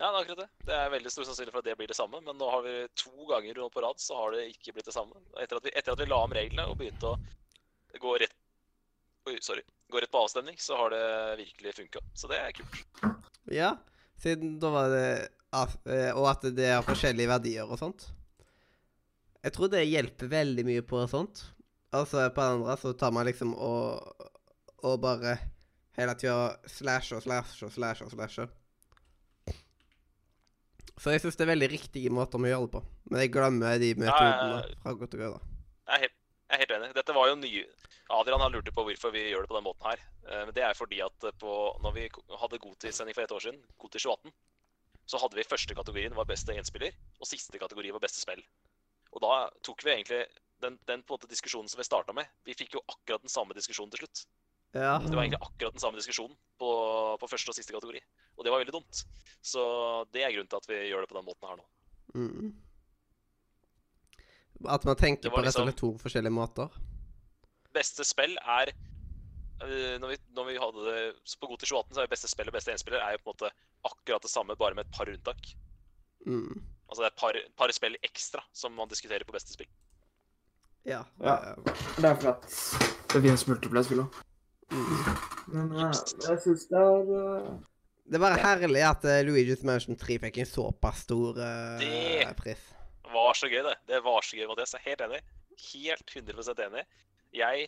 [0.01, 0.48] Ja, det er akkurat det.
[0.64, 2.76] Det er veldig stor sannsynlighet for at det blir det samme, men nå har vi
[2.97, 5.18] to ganger på rad så har det ikke blitt det samme.
[5.42, 7.18] Etter at vi, etter at vi la om reglene og begynte å
[8.01, 8.38] gå rett
[9.28, 9.60] Oi, sorry.
[9.92, 11.02] Gå rett på avstemning, så har det
[11.42, 12.01] virkelig funka.
[12.16, 12.78] Så det er kult.
[13.52, 13.74] Ja,
[14.16, 18.06] siden da var det eh, Og at det har forskjellige verdier og sånt.
[19.44, 21.44] Jeg tror det hjelper veldig mye på sånt.
[21.93, 24.27] Altså, på den andre så tar man liksom og
[24.87, 25.37] Og bare
[25.99, 28.49] hele tida slasher og slasher og slasher og slasher.
[31.01, 32.81] Så jeg syns det er veldig riktige måter vi gjør det på.
[33.11, 35.41] Men jeg glemmer de metodene fra godt og gøy, da.
[35.91, 36.91] Jeg er helt, jeg er helt enig.
[36.97, 37.53] Dette var jo ny
[38.11, 40.01] Adrian har lurt på hvorfor vi gjør det på den måten her.
[40.27, 41.53] Eh, Men det er fordi at eh, på,
[41.85, 42.09] når vi
[42.43, 44.33] hadde Goti-sending for et år siden, Goti 2018,
[45.07, 48.43] så hadde vi første kategorien var beste enspiller, og siste kategori var beste spill.
[49.15, 49.37] Og da
[49.67, 50.25] tok vi egentlig
[50.61, 52.31] den, den på en måte diskusjonen som vi starta med.
[52.45, 54.24] Vi fikk jo akkurat den samme diskusjonen til slutt.
[54.73, 54.99] Ja.
[55.03, 56.70] Det var egentlig akkurat den samme diskusjonen på,
[57.20, 58.01] på første og siste kategori.
[58.39, 59.03] Og det var veldig dumt.
[59.43, 59.62] Så
[60.15, 61.66] det er grunnen til at vi gjør det på den måten her nå.
[62.15, 62.53] Mm.
[64.69, 66.78] At man tenker på rett og liksom- slett to forskjellige måter.
[67.74, 68.73] Beste spill er
[69.62, 72.51] øh, når, vi, når vi hadde det så På til 2018 så er beste spill
[72.51, 73.51] og beste enspiller er jo på en måte
[73.85, 75.55] akkurat det samme, bare med et par unntak.
[76.27, 76.62] Mm.
[76.89, 79.70] Altså det er et par, par spill ekstra som man diskuterer på beste spill.
[80.89, 81.02] Ja.
[81.20, 81.35] Ja.
[81.97, 82.47] Det er fordi at
[83.12, 84.20] det finnes multiplayer-spill òg.
[84.70, 84.93] Mm.
[85.51, 85.98] Men eh,
[86.28, 87.51] jeg syns det er uh...
[88.11, 92.62] Det var herlig at uh, Luigi's Mansion 3 fikk en såpass stor uh, Det- pris.
[93.05, 93.74] Det var så gøy, det.
[93.90, 94.73] Det var så gøy, Mathias.
[94.77, 95.20] Jeg er helt enig.
[95.73, 96.85] Helt 100% enig.
[97.35, 97.66] Jeg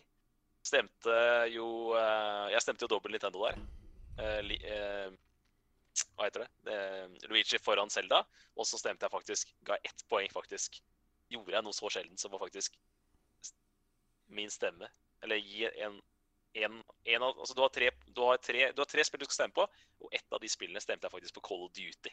[0.63, 1.15] stemte
[1.51, 3.59] jo uh, Jeg stemte jo dobbel Nintendo der.
[4.23, 4.55] Eh, li,
[6.13, 6.77] hva heter det?
[7.27, 8.21] Luigi foran Zelda.
[8.55, 10.79] Og så stemte jeg faktisk Ga ett poeng, faktisk.
[11.33, 12.77] Gjorde jeg noe så sjelden som å faktisk
[14.33, 14.89] Min stemme
[15.23, 15.99] Eller gi en,
[16.53, 16.79] en,
[17.15, 19.39] en av Altså, du har, tre, du, har tre, du har tre spill du skal
[19.43, 19.67] stemme på,
[20.03, 22.11] og ett av de spillene stemte jeg faktisk på Call of Duty.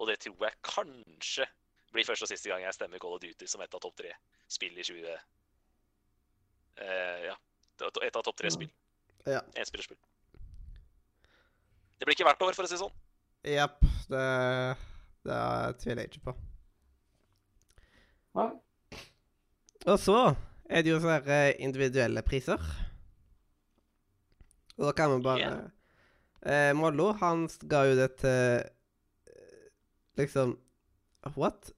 [0.00, 1.48] Og det tror jeg kanskje
[1.90, 4.14] blir første og siste gang jeg stemmer Call of Duty som et av topp tre
[4.48, 5.18] spill i 20...
[6.80, 7.34] Uh, ja.
[7.80, 8.70] Et av topp tre spill.
[9.26, 9.40] Ja.
[9.56, 9.98] Enspillerspill.
[12.00, 12.94] Det blir ikke hvert år, for å si det sånn.
[13.44, 13.82] Jepp.
[14.08, 14.24] Det,
[15.28, 15.40] det
[15.82, 16.34] tviler jeg ikke på.
[18.36, 18.46] Hva?
[19.90, 20.16] Og så
[20.70, 22.62] er det jo sånne eh, individuelle priser.
[24.78, 25.64] Og da kan vi bare yeah.
[26.42, 29.66] eh, Mollo, han ga jo det til eh,
[30.20, 30.56] Liksom
[31.36, 31.72] What?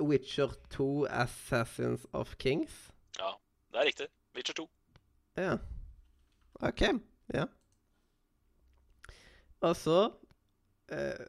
[0.00, 2.90] Witcher 2 Assassins of Kings?
[3.18, 3.30] Ja,
[3.72, 4.08] det er riktig.
[4.36, 4.66] Witcher 2.
[5.36, 5.56] Ja.
[6.60, 6.82] OK.
[7.34, 7.44] Ja.
[9.60, 10.10] Og så
[10.88, 11.26] eh,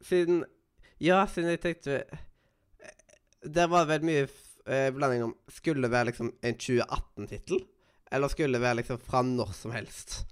[0.00, 0.44] Siden
[1.00, 2.18] Ja, siden jeg tenkte eh,
[3.54, 4.28] Der var det vel mye
[4.70, 7.64] eh, blanding om Skulle det være liksom en 2018-tittel,
[8.10, 10.22] eller skulle det være liksom fra når som helst?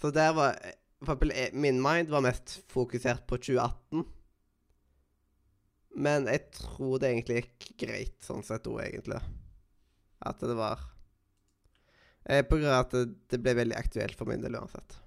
[0.00, 4.04] Så der var eh, min mind var mest fokusert på 2018.
[5.96, 9.20] Men jeg tror det egentlig gikk greit sånn sett òg, egentlig.
[10.26, 10.80] At det var
[12.28, 14.98] eh, På grunn av at det, det ble veldig aktuelt for min del uansett.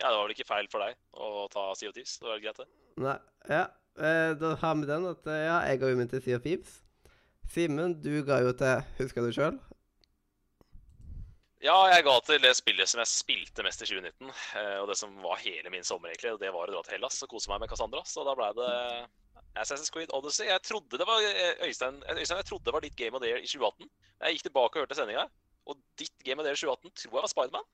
[0.00, 2.16] Ja, det var vel ikke feil for deg å ta Sea of Thieves.
[2.18, 2.68] Det var greit, det.
[3.02, 3.18] Nei,
[3.52, 3.66] ja.
[3.92, 6.81] Eh, da har vi den at ja, jeg går jo min til Sea of Thieves.
[7.52, 9.58] Simen, du ga jo til Husker du sjøl?
[11.62, 14.96] Ja, jeg ga til det spillet som jeg spilte mest i 2019, eh, og det
[14.98, 16.32] som var hele min sommer, egentlig.
[16.32, 18.00] og Det var å dra til Hellas og kose meg med Cassandra.
[18.08, 18.72] Så da ble det
[19.62, 20.48] Assassin's Creed Odyssey.
[20.48, 23.30] Jeg trodde det var eh, Øystein, Øystein, jeg trodde det var ditt Game of the
[23.30, 23.92] Year i 2018.
[24.24, 25.28] Jeg gikk tilbake og hørte sendinga,
[25.68, 27.68] og ditt Game of the Year i 2018 tror jeg var Spiderman.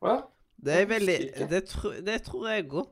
[0.00, 0.16] Hva?
[0.60, 1.18] Det er veldig.
[1.50, 2.86] Det, tro, det tror jeg òg.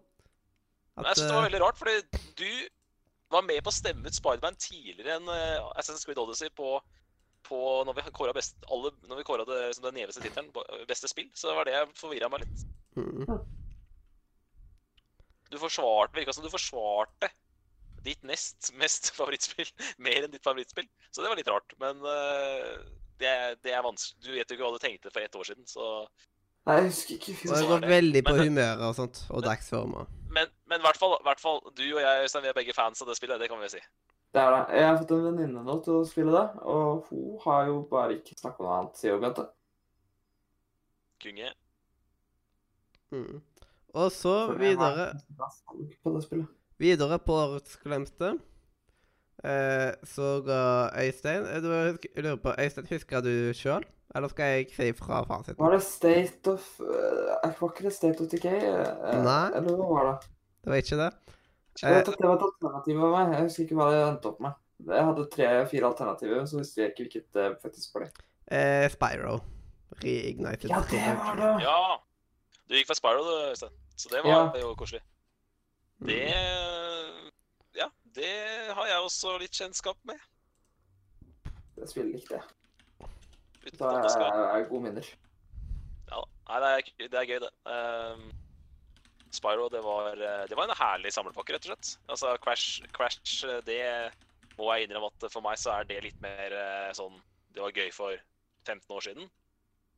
[0.98, 1.96] Men jeg syns det var veldig rart, fordi
[2.42, 2.50] du
[3.32, 6.78] var med på å stemme ut Spiderman tidligere enn uh, Assassin's Creed Odyssey på,
[7.48, 8.34] på når vi kåra
[9.48, 10.52] det som den gjeveste tittelen,
[10.88, 11.28] beste spill.
[11.36, 12.64] Så det var det jeg forvirra meg litt.
[12.98, 13.36] mm.
[15.48, 17.30] Du forsvarte, virka som du forsvarte
[18.04, 19.68] ditt nest mest favorittspill
[20.04, 20.88] mer enn ditt favorittspill.
[21.10, 21.76] Så det var litt rart.
[21.82, 22.74] Men uh,
[23.20, 23.34] det,
[23.64, 24.20] det er vanskelig.
[24.24, 25.88] Du vet jo ikke hva du tenkte for ett år siden, så
[26.68, 27.34] Nei, jeg husker ikke.
[27.48, 30.10] Jeg var går veldig på Men humøret og sånt, og dagsformer.
[30.36, 33.00] Men men i hvert fall, hvert fall du og jeg Øystein, vi er begge fans
[33.02, 33.40] av det spillet.
[33.40, 33.80] Det kan vi si.
[34.36, 34.64] Det er det.
[34.76, 38.18] Jeg har fått en venninne nå til å spille det, og hun har jo bare
[38.18, 39.46] ikke snakka om noe annet siden hun begynte.
[41.24, 41.52] Kunge.
[43.16, 43.40] mm.
[43.98, 45.06] Og så var videre
[46.04, 46.42] på det.
[46.78, 48.34] Videre på årets glemte.
[49.44, 51.68] Eh, så ga Øystein eh, du,
[52.16, 53.84] Jeg lurer på, Øystein, husker du sjøl?
[54.16, 55.58] Eller skal jeg si fra fasiten?
[55.60, 58.56] Var det State of uh, Var ikke det State of Decay?
[58.64, 59.50] Uh, Nei.
[59.54, 60.30] Eller hva var det?
[60.64, 61.10] Det var ikke det?
[61.82, 63.34] Jeg vet at det var et alternativ av meg.
[63.36, 64.56] Jeg husker ikke hva det endte opp med.
[64.88, 68.08] Jeg hadde tre-fire alternativer, så visste jeg ikke hvilket det faktisk ble.
[68.50, 69.36] Eh, Spyro.
[70.02, 70.70] Reignited.
[70.72, 71.52] Ja, det var det!
[71.62, 71.78] Ja!
[72.68, 73.76] Du gikk for Spyro, du, Øystein.
[73.98, 74.60] Så det var Ja.
[74.62, 75.02] jo koselig.
[76.00, 76.06] Mm.
[76.08, 76.26] Det
[78.18, 78.34] det
[78.74, 80.20] har jeg også litt kjennskap med.
[81.78, 83.08] Det spillet likte jeg.
[83.68, 85.08] Uten skal er gode minner.
[86.08, 87.50] Ja, nei, det er, det er gøy, det.
[87.68, 88.28] Um,
[89.34, 90.16] Spyro, det var,
[90.48, 91.90] det var en herlig samlepakke, rett og slett.
[92.08, 93.82] Altså, Crash, Crash, det
[94.58, 97.14] må jeg innrømme at for meg så er det litt mer eh, sånn
[97.54, 98.16] Det var gøy for
[98.66, 99.28] 15 år siden.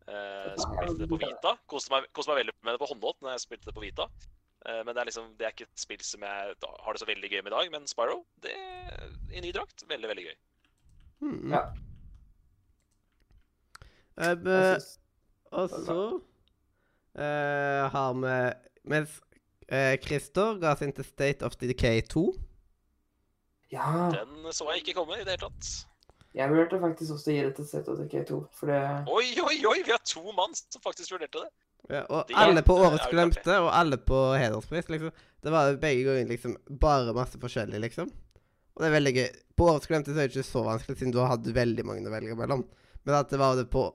[0.08, 1.54] Uh, spilte det på Vita.
[1.70, 4.06] Koste meg, koste meg veldig med det på håndholdt når jeg spilte det på Vita.
[4.66, 6.54] Eh, Men det er liksom, det er ikke et spill som jeg
[6.84, 7.70] har det så veldig gøy med i dag.
[7.72, 8.56] Men Spyro, det
[9.32, 10.36] i ny drakt, veldig, veldig gøy.
[11.20, 11.52] Mm.
[11.52, 11.62] Ja.
[14.20, 14.98] Eh, synes-
[15.50, 16.20] og så
[17.18, 18.52] uh, har vi
[18.84, 19.20] Mens
[19.68, 22.34] eh, Christer ga sin til State of Decay 2.
[23.72, 25.86] Ja, Den så jeg ikke komme i det hele tatt.
[26.34, 28.80] jeg vurderte faktisk også å gi det til State of Decay 2, for det
[29.10, 29.82] Oi, oi, oi!
[29.84, 31.50] Vi har to mann som faktisk vurderte det.
[31.88, 34.88] Ja, og Det alle på Årets glemte, og alle på hederspris.
[34.92, 35.14] liksom.
[35.42, 38.10] Det var begge ganger liksom bare masse forskjellig, liksom.
[38.74, 39.30] Og det er veldig gøy.
[39.56, 42.06] På Årets glemte så er det ikke så vanskelig, siden du har hatt veldig mange
[42.06, 42.66] å velge mellom.
[43.04, 43.88] Men at det var det på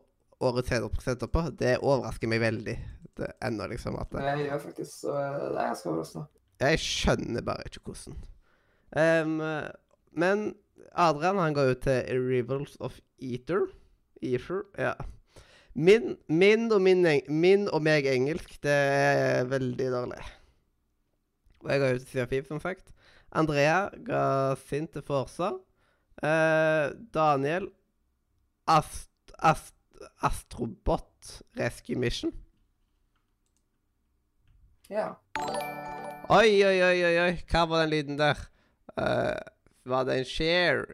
[0.46, 2.76] Årets hederspris etterpå, det overrasker meg veldig.
[3.16, 3.96] Det ennå, liksom.
[4.02, 6.26] at det, jeg gjør faktisk så Det er ganske overraskende.
[6.66, 8.18] Jeg skjønner bare ikke hvordan.
[8.96, 9.40] Um,
[10.16, 10.44] men
[10.96, 13.68] Adrian han går jo til Rivals of Eater.
[14.24, 14.94] Eater, ja.
[15.76, 20.22] Min, min, og min, min og meg engelsk, det er veldig dårlig.
[21.66, 22.94] Og jeg har jo til Sida 5, som sagt.
[23.36, 25.52] Andrea ga sin til Forsa.
[26.24, 27.68] Eh, Daniel
[28.68, 29.76] Ast, Ast,
[30.24, 32.32] Astrobot Rescue Mission.
[34.90, 35.10] Ja.
[36.30, 37.34] Oi, oi, oi, oi, oi.
[37.52, 38.40] Hva var den lyden der?
[38.96, 39.42] Eh,
[39.86, 40.86] var det en share?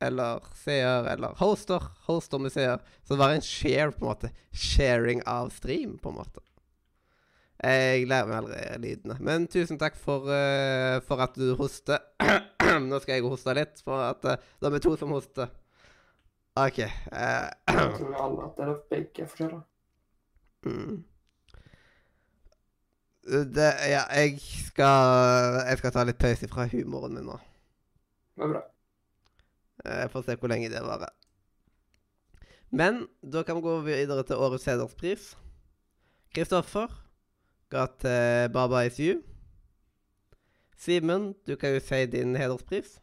[0.00, 1.04] Eller seer?
[1.12, 1.84] Eller hoster?
[2.06, 2.80] Hoster med seer.
[3.04, 4.30] Så det var en share, på en måte.
[4.52, 6.40] Sharing av stream, på en måte.
[7.60, 9.16] Jeg lærer meg allerede lydene.
[9.20, 12.00] Men tusen takk for, uh, for at du hoster.
[12.88, 15.52] Nå skal jeg hoste litt, for at uh, det er to som hoster.
[16.56, 16.80] OK.
[17.12, 19.62] Uh, Jeg tror alle at dere begge er forskjellige.
[20.64, 20.98] Mm.
[23.30, 27.36] Det, ja, jeg skal Jeg skal ta litt pause fra humoren min nå.
[28.36, 28.62] Det er bra.
[29.84, 31.12] Jeg får se hvor lenge det varer.
[32.70, 35.30] Men da kan vi gå videre til årets hederspris.
[36.34, 36.92] Kristoffer
[37.70, 39.22] ga til Baba Is You.
[40.80, 43.00] Simen, du kan jo si din hederspris.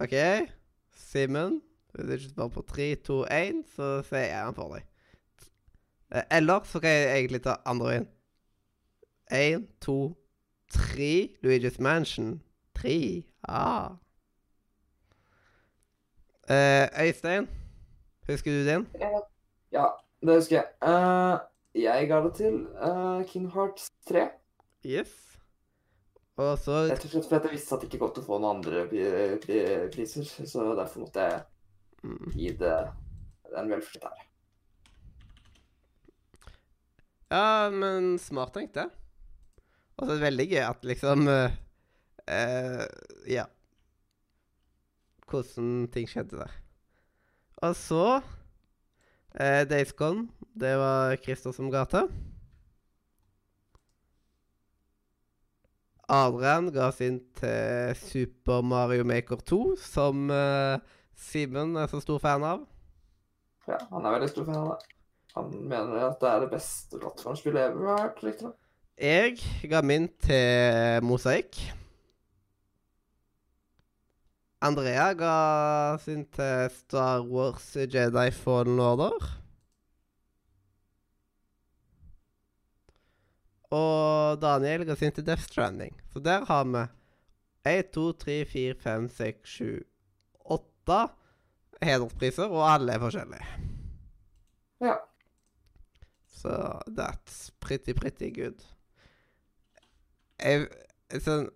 [0.00, 0.14] OK.
[0.96, 1.60] Simen,
[1.92, 4.86] hvis du ikke svarer på 3, 2, 1, så sier jeg den for deg.
[6.14, 8.08] Eh, Eller så kan jeg egentlig ta andre veien.
[9.32, 10.16] Én, to,
[10.72, 11.28] tre.
[11.44, 12.42] Luigi's Mansion.
[12.82, 13.22] Tre.
[13.48, 13.90] Ah.
[16.50, 17.46] Eh, Øystein,
[18.28, 18.86] husker du din?
[19.72, 19.84] Ja,
[20.22, 20.66] det husker jeg.
[20.82, 21.38] Uh,
[21.82, 24.26] jeg ga det til uh, King Hearts 3.
[24.84, 25.14] Yes.
[26.42, 28.42] Og så Rett og slett fordi jeg visste at det ikke kom til å få
[28.42, 31.40] noen andre pri- pri- priser, så derfor måtte jeg
[32.02, 32.34] mm.
[32.34, 32.76] gi det
[33.52, 34.28] en velfortjent ære.
[37.30, 38.90] Ja, men smart tenkt, det.
[39.94, 41.60] Og så er det veldig gøy at liksom eh,
[42.28, 42.86] eh,
[43.28, 43.46] Ja.
[45.30, 46.52] Hvordan ting skjedde der.
[47.62, 48.20] Og så
[49.40, 50.28] uh, Days Gone.
[50.60, 52.10] Det var Christer som ga til.
[56.12, 60.76] Adrian ga sin til Super Mario Maker 2, som uh,
[61.16, 62.66] Simen er så stor fan av.
[63.70, 64.98] Ja, han er veldig stor fan av det.
[65.32, 68.58] Han mener at det er det beste plattformspillet jeg har hørt, riktignok.
[69.00, 71.56] Jeg ga min til Mosaikk.
[74.62, 75.36] Andrea ga
[75.98, 79.24] sin til Star Wars Jedi Fallen Order.
[83.74, 85.96] Og Daniel ga sin til Death Stranding.
[86.12, 86.84] Så der har vi
[87.72, 89.86] 1, 2, 3, 4, 5, 6, 7,
[90.44, 91.00] 8
[91.82, 93.46] hederspriser, og alle er forskjellige.
[94.80, 94.94] Ja.
[96.26, 96.54] Så
[96.86, 98.62] that's pretty, pretty good.
[100.38, 100.68] Jeg,
[101.22, 101.50] sånn,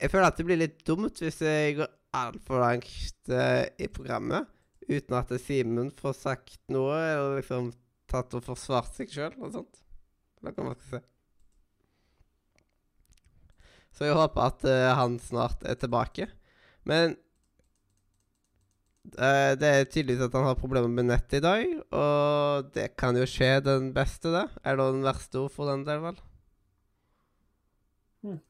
[0.00, 4.48] jeg føler at det blir litt dumt hvis jeg går altfor langt uh, i programmet
[4.90, 7.70] uten at Simen får sagt noe, eller liksom
[8.10, 9.82] tatt og forsvart seg sjøl og sånt.
[10.40, 11.02] Det kan man skal se.
[13.94, 16.26] Så jeg håper at uh, han snart er tilbake.
[16.88, 17.14] Men
[19.14, 23.18] uh, det er tydeligvis at han har problemer med nettet i dag, og det kan
[23.18, 24.48] jo skje den beste, det.
[24.64, 26.18] Er det den verste ord for den del, vel?
[28.24, 28.40] Hmm.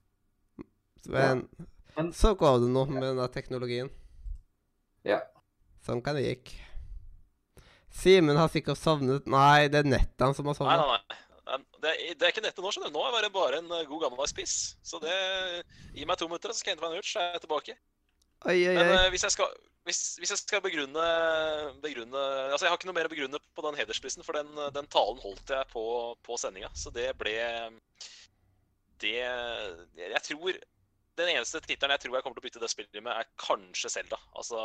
[1.09, 1.48] Men
[1.97, 3.90] Men- så går det noe med denne teknologien.
[5.05, 5.20] Ja.
[5.86, 6.52] Sånn kan det gikk.
[7.90, 10.78] Simen har sikkert sovnet Nei, det er nettet han som har sovnet.
[10.78, 11.16] nei, nei.
[11.81, 12.98] Det er, det er ikke nettet nå, skjønner du.
[12.98, 14.77] Nå er det bare en eh, god gammeldags piss.
[14.86, 15.14] Så det
[15.97, 17.74] Gi meg to minutter, så skal jeg hente meg en urge, så er jeg tilbake.
[18.47, 18.98] Oi, oi, Men oi.
[19.01, 19.51] eh, hvis jeg skal
[19.89, 21.05] hvis, hvis jeg skal begrunne,
[21.82, 22.20] begrunne
[22.52, 25.18] Altså, jeg har ikke noe mer å begrunne på den hedersprisen, for den, den talen
[25.24, 25.82] holdt jeg på,
[26.22, 26.68] på sendinga.
[26.77, 27.35] Så det ble
[29.01, 30.60] Det Jeg tror
[31.20, 33.90] Den eneste tittelen jeg tror jeg kommer til å bytte det spillet med, er kanskje
[33.92, 34.16] Zelda.
[34.40, 34.60] Altså,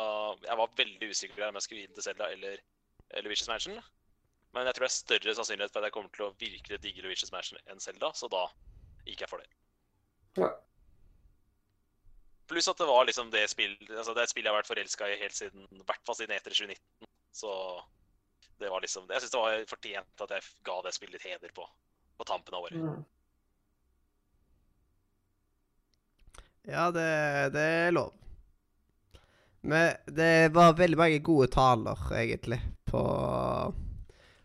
[0.46, 2.62] jeg var veldig usikker på om jeg skulle gi den til Zelda eller,
[3.10, 3.76] eller Vicious Mansion.
[4.56, 7.02] Men jeg tror det er større sannsynlighet for at jeg kommer til å virkelig digge
[7.04, 8.46] Luigi's Mansion enn Zelda, så da
[9.04, 9.50] gikk jeg for det.
[10.40, 10.48] Ja.
[12.48, 14.70] Pluss at det var liksom det spill, altså det er et spill jeg har vært
[14.70, 17.10] forelska i helt siden i hvert fall siden etter 2019.
[17.36, 17.52] Så
[18.56, 21.52] det var liksom Jeg syns det var fortjent at jeg ga det spillet litt heder
[21.52, 21.66] på,
[22.16, 22.80] på tampen av året.
[22.80, 23.02] Mm.
[26.66, 27.06] Ja, det,
[27.54, 28.12] det er lov.
[29.66, 33.02] Men det var veldig mange gode taler, egentlig, på,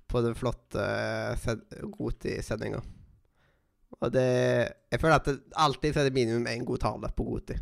[0.10, 0.86] på den flotte
[1.42, 2.82] send- Goti-sendinga.
[4.02, 4.26] Og det
[4.90, 7.58] Jeg føler at det alltid er det minimum én god tale på Goti.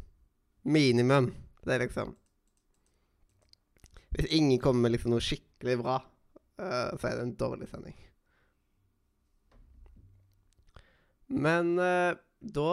[0.64, 1.34] Minimum.
[1.65, 2.15] Det er liksom
[4.15, 5.98] Hvis ingen kommer med liksom noe skikkelig bra,
[6.61, 7.98] uh, så er det en dårlig sending.
[11.27, 12.72] Men uh, da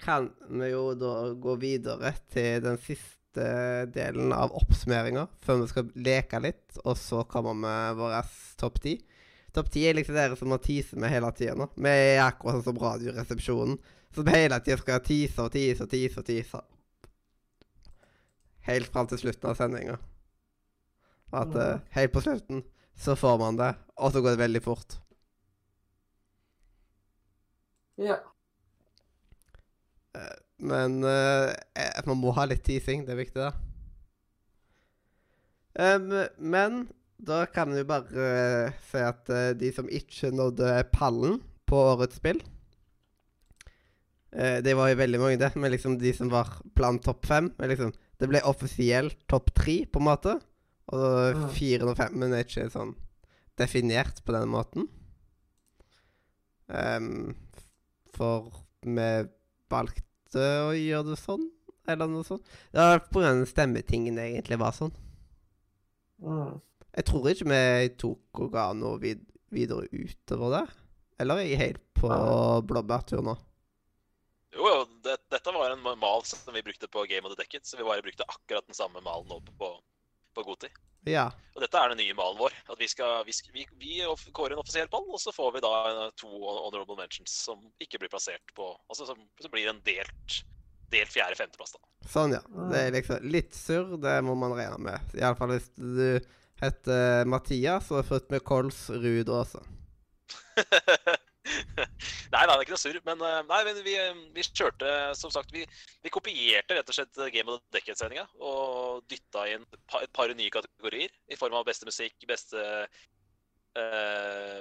[0.00, 3.48] kan vi jo da gå videre til den siste
[3.94, 8.16] delen av oppsummeringa, før vi skal leke litt, og så kommer vi vår
[8.60, 8.94] topp ti.
[9.54, 11.68] Topp ti er liksom dere som må teaser med hele tida nå.
[11.78, 13.78] Vi er akkurat sånn som Radioresepsjonen,
[14.14, 16.62] som hele tida skal tease og tease og tease og tease.
[18.66, 19.98] Helt fram til slutten av sendinga.
[21.34, 22.62] At uh, helt på slutten
[22.98, 24.98] så får man det, og så går det veldig fort.
[27.98, 28.18] Ja.
[30.64, 33.04] Men eh, eh, man må ha litt teasing.
[33.06, 33.52] Det er viktig, da.
[36.38, 36.84] Men
[37.18, 42.38] da kan vi bare eh, si at de som ikke nådde pallen på årets spill
[44.30, 45.50] Det var jo veldig mange, det.
[45.58, 49.80] Men liksom de som var blant topp fem men liksom, Det ble offisielt topp tre,
[49.86, 50.36] på en måte.
[50.94, 51.48] Og Mm.
[51.50, 52.94] fire og men er ikke sånn
[53.58, 54.88] definert på den måten.
[56.68, 57.34] Um,
[58.14, 58.52] for
[58.84, 59.26] vi
[59.74, 61.48] valgte å gjøre det sånn,
[61.90, 62.46] eller noe sånt.
[62.72, 64.94] Det var på av stemmetingen egentlig var sånn.
[66.24, 66.60] Mm.
[66.94, 69.24] Jeg tror ikke vi tok og ga noe vid
[69.54, 70.64] videre utover det.
[71.22, 72.10] Eller er jeg helt på
[72.66, 73.36] blåbærtur nå?
[74.54, 77.66] Jo, jo, det, dette var en mal som vi brukte på Game of the Decade,
[77.66, 79.70] så vi bare brukte akkurat den samme malen nå på,
[80.34, 80.70] på Goti.
[81.08, 81.28] Ja.
[81.54, 82.54] Og dette er den nye malen vår.
[82.72, 83.92] At vi, skal, vi, vi, vi
[84.34, 88.02] kårer en offisiell pall, og så får vi da eh, to honorable mentions som ikke
[88.02, 90.40] blir plassert på Altså som, som blir en delt,
[90.94, 91.84] delt fjerde-femteplass, da.
[92.10, 92.42] Sånn, ja.
[92.72, 95.14] Det er liksom litt surr, det må man regne med.
[95.18, 96.18] Iallfall hvis du
[96.62, 99.62] heter Mathias og er født med kols, Ruud også.
[102.34, 103.00] nei, nei, det er ikke noe surr.
[103.06, 105.64] Men, eh, nei, men vi, eh, vi kjørte Som sagt, vi,
[106.04, 110.52] vi kopierte rett og slett Game of the Decade-sendinga og dytta inn et par, nye
[110.52, 112.60] kategorier i form av beste musikk, beste
[113.78, 114.60] eh,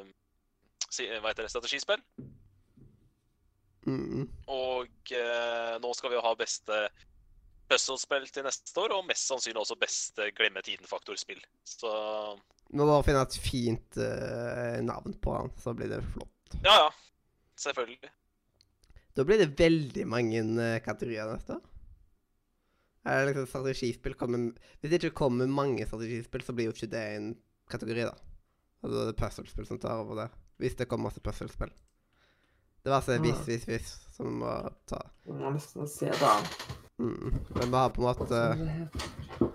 [0.94, 1.52] Hva heter det?
[1.52, 2.04] Strategispill.
[3.88, 4.28] Mm.
[4.48, 6.86] Og eh, nå skal vi jo ha beste
[7.70, 11.42] puzzlespill til neste år, og mest sannsynlig også beste glemme tiden-faktorspill.
[11.68, 11.90] Så
[12.74, 16.56] Nå må bare finne et fint uh, navn på han, så blir det flott.
[16.64, 16.92] ja, ja.
[17.64, 18.12] Selvfølgelig.
[19.14, 21.70] Da blir det veldig mange eh, kategorier neste år.
[23.04, 26.92] Er det liksom strategispill kommer, Hvis det ikke kommer mange strategispill, så blir jo ikke
[26.92, 27.34] det en
[27.70, 28.14] kategori, da.
[28.84, 30.30] Og da er det puslespill som tar over det.
[30.58, 31.72] Hvis det kommer masse puslespill.
[32.84, 34.54] Det var altså hvis, hvis, hvis som må
[34.88, 35.00] ta.
[35.26, 36.48] Jeg må nesten se det an.
[37.00, 37.38] Mm.
[37.56, 38.42] Men vi har på en måte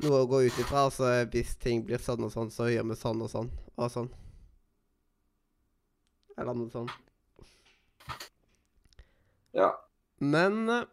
[0.04, 0.86] noe å gå ut ifra.
[0.88, 4.08] Altså hvis ting blir sånn og sånn, så gjør vi sånn og sånn og sånn.
[6.38, 7.07] Eller noe sånt.
[9.58, 9.72] Ja.
[10.18, 10.86] Men eh,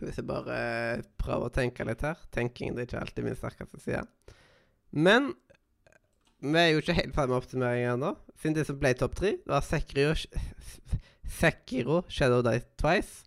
[0.00, 0.56] Hvis jeg bare
[1.18, 4.04] prøver å tenke litt her Tenking det er ikke alltid min sterkeste side.
[4.90, 5.32] Men
[6.44, 8.10] vi er jo ikke helt ferdig med oppsummeringen ennå.
[8.36, 10.12] Siden det som ble topp tre, var Sekiro,
[11.38, 13.24] Sekiro Shadow Die Twice,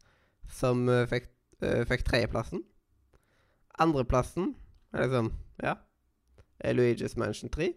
[0.60, 1.26] som eh, fikk,
[1.66, 2.64] uh, fikk tredjeplassen.
[3.82, 4.54] Andreplassen
[4.94, 5.34] er liksom
[5.64, 5.76] Ja.
[6.76, 7.72] Luigi's Mansion 3.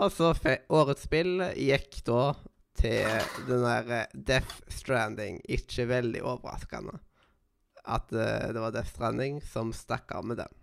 [0.00, 0.32] Og så
[0.72, 2.34] årets spill gikk da
[2.78, 5.40] til den der eh, Death Stranding.
[5.48, 6.98] Ikke veldig overraskende
[7.84, 10.60] at uh, det var Death Stranding som stakk av med den.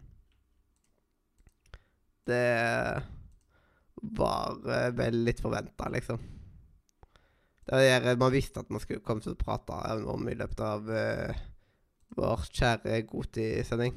[2.25, 2.45] Det
[4.17, 6.21] var uh, vel litt forventa, liksom.
[7.69, 9.77] Der, Man visste at man skulle komme til å prate
[10.09, 11.43] om i løpet av uh,
[12.17, 13.93] vår kjære Goti-sending.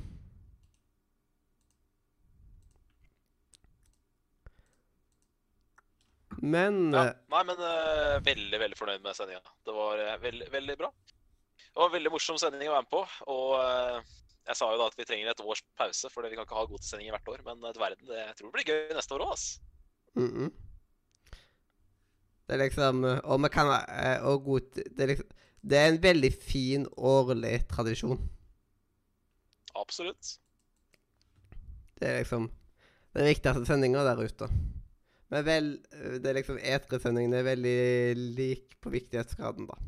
[6.43, 7.05] Men Ja.
[7.11, 9.43] eh, Nei, men uh, veldig, veldig fornøyd med sendinga.
[9.67, 10.91] Det var uh, veldig, veldig bra.
[11.59, 13.03] Det var en veldig morsom sending å være med på.
[13.35, 16.45] Og uh, jeg sa jo da at vi trenger et års pause, for vi kan
[16.45, 17.43] ikke ha Goti-sendinger hvert år.
[17.47, 19.47] Men et verden, det, jeg tror jeg blir gøy neste år òg, ass.
[20.15, 20.53] Mhm.
[22.45, 25.31] Det er liksom eh, Og vi kan eh, Og god Det er liksom
[25.65, 28.21] Det er en veldig fin årlig tradisjon.
[29.81, 30.35] Absolutt.
[31.99, 32.51] Det er liksom
[33.17, 34.51] Den viktigste sendinga der ute.
[35.35, 37.79] Men vel, eh, det er liksom E3-sendingen er veldig
[38.39, 39.79] lik på viktighetsgraden, da.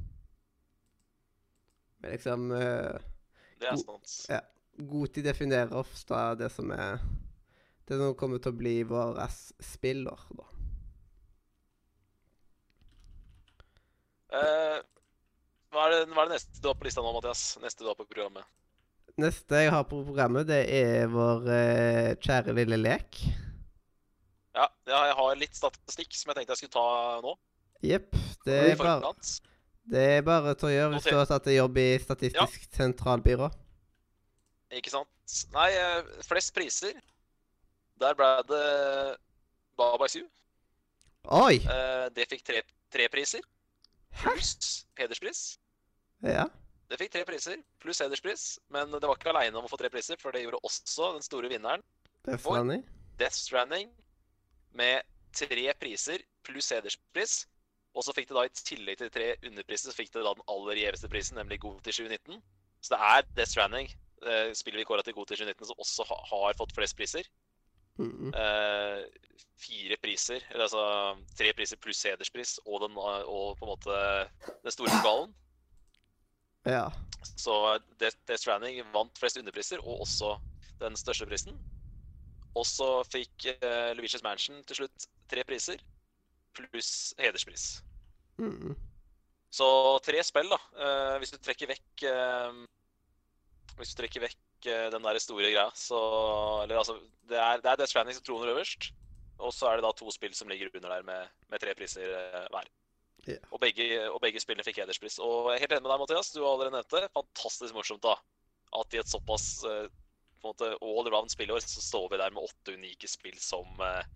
[2.02, 2.97] Men liksom uh,
[3.60, 4.16] Det er sant.
[4.32, 4.40] Ja.
[4.90, 6.98] Goti definerer ofte det som er
[7.89, 9.23] Det som kommer til å bli vår
[9.62, 10.51] spiller, da.
[14.35, 14.82] Uh,
[15.70, 17.48] hva, er det, hva er det neste du har på lista nå, Mathias?
[17.62, 18.51] Neste du har på programmet?
[19.23, 23.23] Neste jeg har på programmet, det er vår uh, kjære lille lek.
[24.57, 27.35] Ja, ja, jeg har litt statistikk som jeg tenkte jeg skulle ta nå.
[27.85, 28.15] Jepp.
[28.47, 29.12] Det, er bare-
[29.93, 33.51] det er bare til å gjøre hvis du har tatt jobb i Statistisk sentralbyrå.
[34.77, 35.09] Ikke sant?
[35.55, 36.97] Nei, eh, flest priser.
[38.01, 38.65] Der ble det
[39.78, 40.23] Baba Isu.
[41.37, 41.57] Oi!
[41.61, 42.62] Eh, det fikk tre,
[42.93, 43.43] tre priser.
[44.23, 45.59] Pluss hederspris.
[46.24, 46.47] Ja.
[46.89, 48.59] Det fikk tre priser, pluss hederspris.
[48.73, 51.24] Men det var ikke aleine om å få tre priser, for det gjorde også den
[51.27, 51.83] store vinneren,
[52.24, 52.85] Death Stranding.
[53.19, 53.91] Death Stranding,
[54.78, 55.05] med
[55.36, 57.44] tre priser pluss hederspris.
[57.97, 60.44] Og så fikk det da i tillegg til tre underpriser, så fikk det da den
[60.53, 62.43] aller gjeveste prisen, nemlig Goti 2019.
[62.85, 63.89] Så det er Death Stranding,
[64.20, 67.24] eh, spillet vi kåra til Goti 2019, som også ha, har fått flest priser.
[67.97, 68.35] Mm.
[68.36, 69.01] Eh,
[69.57, 70.85] fire priser, eller altså
[71.39, 74.01] tre priser pluss hederspris, og, den, og på en måte
[74.65, 75.32] den store pokalen.
[76.69, 76.90] Ja.
[77.36, 80.36] Så Death, Death Stranding vant flest underpriser, og også
[80.82, 81.57] den største prisen.
[82.57, 85.83] Og så fikk uh, Luigi's Mansion til slutt tre priser,
[86.57, 87.66] pluss hederspris.
[88.41, 88.74] Mm.
[89.53, 89.66] Så
[90.05, 90.59] tre spill, da.
[90.77, 92.65] Uh, hvis du trekker vekk uh,
[93.78, 96.01] Hvis du trekker vekk uh, den der store greia, så
[96.65, 98.91] Eller altså Det er, det er Death Stranding som troner øverst.
[99.39, 102.09] Og så er det da to spill som ligger under der med, med tre priser
[102.53, 102.69] hver.
[103.27, 103.43] Yeah.
[103.51, 105.19] Og, begge, og begge spillene fikk hederspris.
[105.20, 106.31] Og jeg er helt enig med deg, Mathias.
[106.33, 107.03] Du har allerede nevnt det.
[107.12, 108.15] Fantastisk morsomt, da.
[108.81, 109.49] At i et såpass
[110.47, 113.66] på en måte all around spillår, så står vi der med åtte unike spill som
[113.82, 114.06] eh,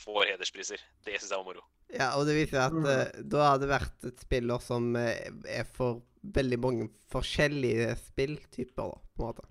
[0.00, 0.80] får hederspriser.
[1.04, 1.64] Det syns jeg var moro.
[1.92, 5.68] ja, og det viser at eh, da har det vært et spiller som eh, er
[5.68, 9.48] for veldig mange forskjellige spilltyper, da, på en måte.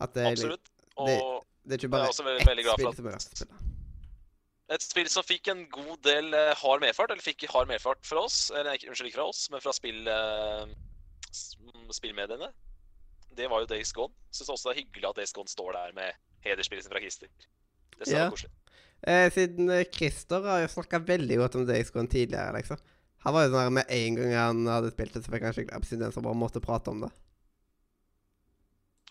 [0.00, 0.72] At det, Absolutt.
[0.96, 2.96] Og det er ikke bare er ett spill at...
[2.96, 3.62] som er verdt å spille.
[4.74, 8.48] Et spill som fikk en god del hard medfart, eller fikk hard medfart fra oss,
[8.50, 10.08] eller unnskyld, ikke fra oss, men fra spill,
[11.94, 12.48] spillmediene,
[13.36, 14.14] det var jo Days Gone.
[14.34, 17.28] Syns også det er hyggelig at Days Gone står der med hedersprisen fra Christer.
[17.98, 18.30] Det ser Ja.
[18.30, 18.52] koselig.
[19.06, 22.80] Eh, siden eh, Christer har jo snakka veldig godt om Days Gone tidligere, liksom.
[23.26, 25.54] Han var jo sånn her med en gang han hadde spilt det, så fikk han
[25.56, 27.10] skikkelig abstinens og bare måtte prate om det.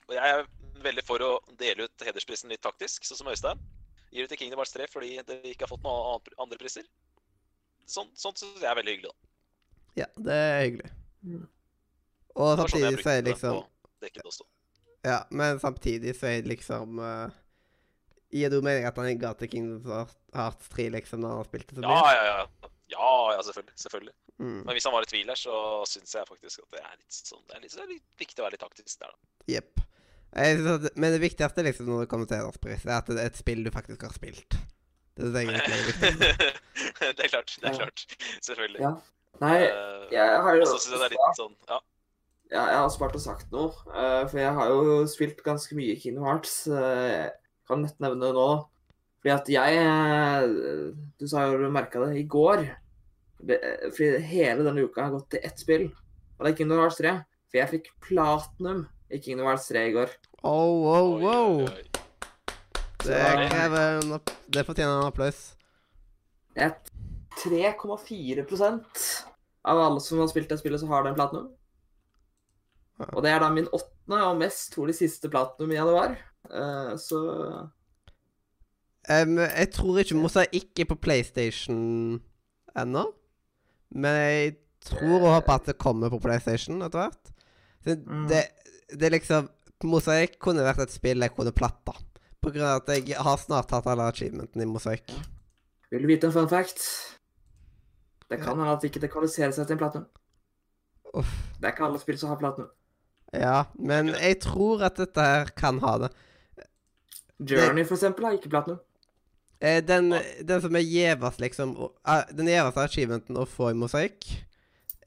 [0.08, 0.46] Og jeg er
[0.86, 3.60] veldig for å dele ut hedersprisen litt taktisk, sånn som Øystein.
[4.14, 6.86] Gir det til Kingdom Hearts 3 fordi det ikke har fått noen andre priser.
[7.90, 9.32] Sånn, sånt syns jeg er veldig hyggelig, da.
[10.04, 10.92] Ja, det er hyggelig.
[11.26, 11.44] Mm.
[12.36, 13.52] Og sånn samtidig så er brukte
[14.00, 14.46] det er ikke på å stå.
[15.06, 17.30] Ja, men samtidig så er det liksom uh,
[18.34, 21.50] Gir det jo mening at han ga til Kingdoms Hearts 3 liksom når han har
[21.50, 22.16] spilt det så Ja, mye?
[22.16, 22.70] ja, ja.
[22.96, 23.74] Ja, ja, selvfølgelig.
[23.82, 24.14] selvfølgelig.
[24.38, 24.58] Mm.
[24.66, 25.56] Men hvis han var i tvil her, så
[25.90, 28.42] syns jeg faktisk at det er litt sånn Det er litt, det er litt viktig
[28.42, 29.18] å være litt taktisk der, da.
[29.56, 29.82] Jepp.
[30.36, 33.40] Synes Men det viktigste liksom når det kommer til hederspris, er at det er et
[33.40, 34.58] spill du faktisk har spilt.
[35.16, 36.52] Det synes er det viktigste.
[37.16, 37.56] det er klart.
[37.62, 37.78] Det er Ja.
[37.86, 38.06] klart.
[38.44, 38.82] Selvfølgelig.
[38.84, 38.94] Ja.
[39.42, 41.80] Nei, Eh, jeg har jo og så syns jeg det er litt sånn Ja.
[42.52, 45.96] Ja, jeg har spart og sagt noe, eh, for jeg har jo spilt ganske mye
[46.00, 46.68] Kingdom Hearts.
[46.68, 47.32] eh, Jeg
[47.68, 48.50] kan nett nevne det nå.
[49.24, 52.68] Fordi at jeg eh, Du sa jo du merka det i går.
[53.46, 53.58] Det,
[53.96, 55.88] fordi hele denne uka har gått til ett spill,
[56.38, 57.16] og det er Kingdom Hearts 3.
[57.50, 60.14] For jeg fikk platinum i Kingdom Hearts 3 i går.
[60.44, 61.60] Oh, wow, Oi, wow.
[61.66, 61.84] oi, oi.
[63.06, 63.20] Det
[63.50, 64.20] krever en
[64.50, 65.56] Det fortjener en applaus.
[66.56, 66.72] Er
[67.42, 69.06] 3,4%
[69.66, 71.50] av alle som har spilt det spillet, så har den platinum.
[73.04, 76.16] Og det er da min åttende og mest trolig siste platinum i var.
[76.48, 77.20] Uh, så
[79.10, 82.22] um, jeg tror ikke Mosaikk er på PlayStation
[82.78, 83.06] ennå.
[83.96, 84.56] Men jeg
[84.86, 87.34] tror og håper at det kommer på PlayStation etter hvert.
[87.86, 88.28] Det, Mm.
[88.28, 88.46] det,
[88.90, 89.50] det er liksom
[89.84, 91.94] Mosaikk kunne vært et spill jeg kunne platta.
[92.42, 95.12] På grunn av at jeg har snart hatt alle achievementene i Mosaikk.
[95.92, 96.82] Vil du vite en fun fact?
[98.30, 100.08] Det kan hende at det ikke det kvalifiserer seg til en platinum.
[101.14, 101.30] Uff.
[101.60, 102.72] Det er ikke alle spill som har platinum.
[103.40, 106.12] Ja, men jeg tror at dette her kan ha det.
[107.40, 108.80] Journey, for eksempel, har ikke platinum.
[109.60, 110.12] Eh, den,
[110.48, 111.72] den som er gjevest, liksom
[112.08, 114.28] eh, Den gjeveste achievementen å få i Mosaikk,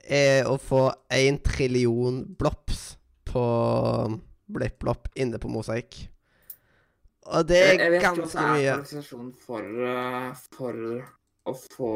[0.08, 2.96] er å få én trillion blops
[3.28, 3.42] på
[4.48, 5.98] blipp-blopp inne på Mosaikk.
[7.28, 7.84] Og det er Jeg, mye.
[7.84, 9.32] jeg vet ikke hva det er mye.
[9.44, 10.78] for, eh, for
[11.48, 11.92] å få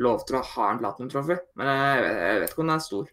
[0.00, 3.08] lov til å ha en platinum-trofé, men jeg, jeg vet ikke om den er stor.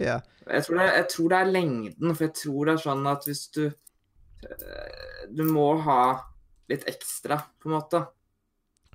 [0.00, 0.20] Ja.
[0.46, 3.28] Jeg tror, det, jeg tror det er lengden, for jeg tror det er sånn at
[3.28, 6.02] hvis du eh, Du må ha
[6.72, 8.00] litt ekstra, på en måte.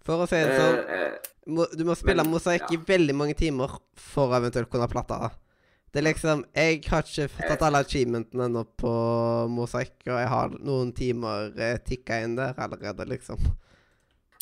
[0.07, 3.35] For å si det sånn, Eh, eh, du må spille men, mosaikk i veldig mange
[3.39, 5.37] timer for å eventuelt kunne platte av.
[5.91, 8.91] Det er liksom Jeg har ikke tatt alle achievementene ennå på
[9.51, 11.53] mosaikk, og jeg har noen timer
[11.87, 13.39] tikka inn der allerede, liksom.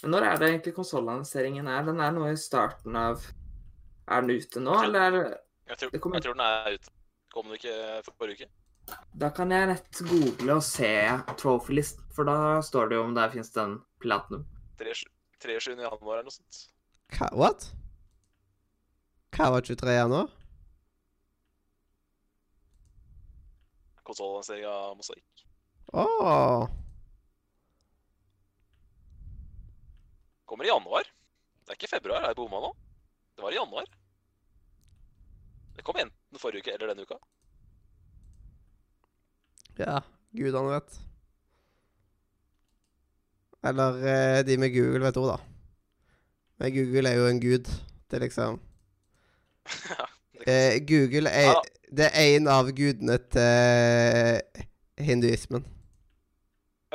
[0.01, 1.85] men når er det egentlig konsollanseringen er?
[1.85, 3.21] Den er nå i starten av
[4.07, 5.37] Er den ute nå, eller er
[5.67, 6.89] Jeg tror, kommer- jeg tror den er ute.
[7.33, 8.49] Kom den ikke forrige uke?
[9.17, 10.91] Da kan jeg nett google og se
[11.41, 14.45] trophy-list, for da står det jo om der fins den platinum.
[14.77, 15.81] 23.
[15.81, 16.67] januar eller noe sånt.
[17.17, 17.29] Hva?
[17.33, 17.71] What?
[19.35, 20.29] Hva var 23 januar?
[24.05, 25.45] Konsollansering av mosaikk.
[25.93, 26.67] Åh.
[30.45, 31.03] Kommer i januar.
[31.65, 32.21] Det er ikke februar.
[32.21, 32.71] Er jeg bomma nå?
[33.35, 33.87] Det var i januar.
[35.75, 37.17] Det kom enten forrige uke eller denne uka.
[39.79, 39.99] Ja,
[40.35, 40.99] gudene vet.
[43.65, 45.37] Eller eh, de med Google vet òg, da.
[46.61, 47.67] Men Google er jo en gud.
[48.07, 48.59] Det er liksom
[49.99, 50.05] Ja,
[50.45, 51.61] det eh, Google er, Ja.
[51.97, 54.61] det er en av gudene til
[55.03, 55.65] hinduismen.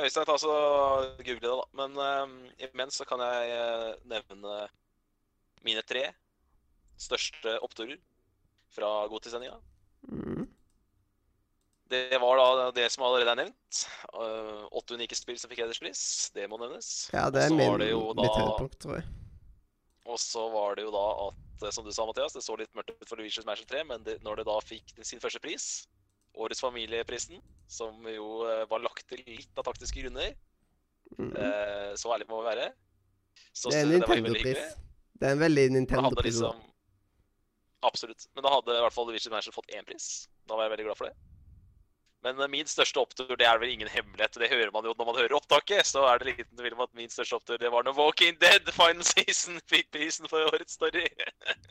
[0.01, 0.53] Øystein, ta så
[1.19, 1.65] google det, da.
[1.77, 4.55] Men eh, imens så kan jeg nevne
[5.61, 6.07] mine tre
[6.97, 7.99] største oppturer
[8.75, 9.57] fra Godtisendinga.
[10.11, 10.47] Mm.
[11.91, 13.81] Det var da det som allerede er nevnt.
[14.15, 16.31] Eh, Åtte unike spill som fikk hederspris.
[16.35, 17.09] Det må nevnes.
[17.11, 19.07] Ja, det er min, var det da- mitt høydepunkt, tror jeg.
[20.07, 22.71] Og så var det jo da at, eh, som du sa, Mathias, det så litt
[22.73, 25.87] mørkt ut for Luigi's Mansion 3, men det, når det da fikk sin første pris,
[26.39, 30.33] Årets familieprisen, som jo eh, var lagt til litt av taktiske grunner,
[31.19, 31.35] Mm.
[31.35, 32.71] eh, så ærlig må vi være,
[33.53, 34.75] så Det er en Nintendo-pris.
[35.19, 36.39] Det er en veldig Nintendo-pris.
[36.39, 36.61] liksom.
[37.87, 38.27] Absolutt.
[38.35, 40.27] Men da hadde i hvert fall Vision Mansion fått én pris.
[40.47, 41.15] Da var jeg veldig glad for det.
[42.21, 44.37] Men eh, min største opptur, det er vel ingen hemmelighet.
[44.37, 45.87] Det hører man jo når man hører opptaket.
[45.89, 48.69] Så er det liten tvil om at min største opptur, det var når Walking Dead
[48.75, 51.07] Final Season fikk prisen for årets story.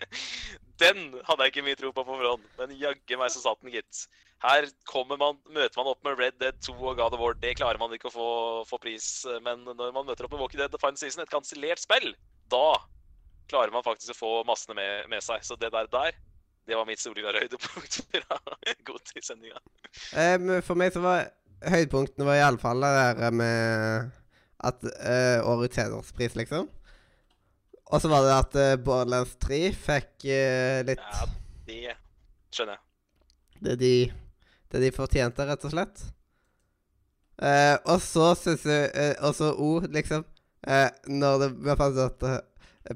[0.82, 3.74] Den hadde jeg ikke mye tro på på forhånd, men jaggu meg så satt den,
[3.74, 4.06] gitt.
[4.40, 7.36] Her kommer man, møter man opp med Red Dead 2 og God of War.
[7.36, 8.28] Det klarer man ikke å få,
[8.70, 9.10] få pris,
[9.44, 12.14] men når man møter opp med Walking Dead Final Season, et kansellert spill,
[12.50, 12.80] da
[13.50, 15.42] klarer man faktisk å få massene med, med seg.
[15.46, 16.16] Så det der der,
[16.68, 18.38] det var mitt soleklare høydepunkt fra
[18.86, 19.60] Godtid-sendinga.
[20.14, 21.28] Eh, for meg så var
[21.66, 24.10] høydepunktene var iallfall det der med
[24.60, 26.68] at uh, årets hederspris, liksom.
[27.90, 31.28] Og så var det at uh, Borderlands 3 fikk uh, litt Ja,
[31.66, 31.96] det
[32.52, 32.82] skjønner jeg.
[33.66, 33.94] det, de,
[34.72, 36.04] det de fortjente, rett og slett.
[37.40, 40.26] Uh, og så syns jeg eh, også O, liksom
[41.08, 42.49] Når det ble fant ut at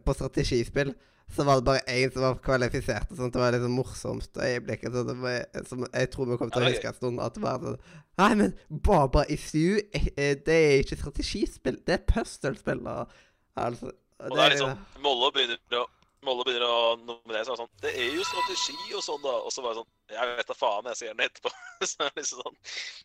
[0.04, 0.94] på strategispill
[1.32, 3.10] så var det bare én som var kvalifisert.
[3.10, 3.32] og sånt.
[3.32, 4.84] Det var liksom morsomst øyeblikk.
[4.92, 7.20] Så det var, som jeg tror vi kommer til å det huske en stund.
[7.24, 7.78] At det var sånn
[8.20, 12.86] Nei, men Baba eh, eh, det er ikke strategispill, det er puzzlespill.
[12.86, 13.08] og-
[13.56, 13.86] Altså,
[14.18, 15.86] Og det er liksom Molle begynner å
[16.24, 19.34] Molle begynner å nominere seg sånn Det er jo strategi og sånn, da.
[19.46, 21.50] Og så bare sånn Jeg vet da faen, jeg ser den etterpå.
[21.86, 22.56] så liksom sånn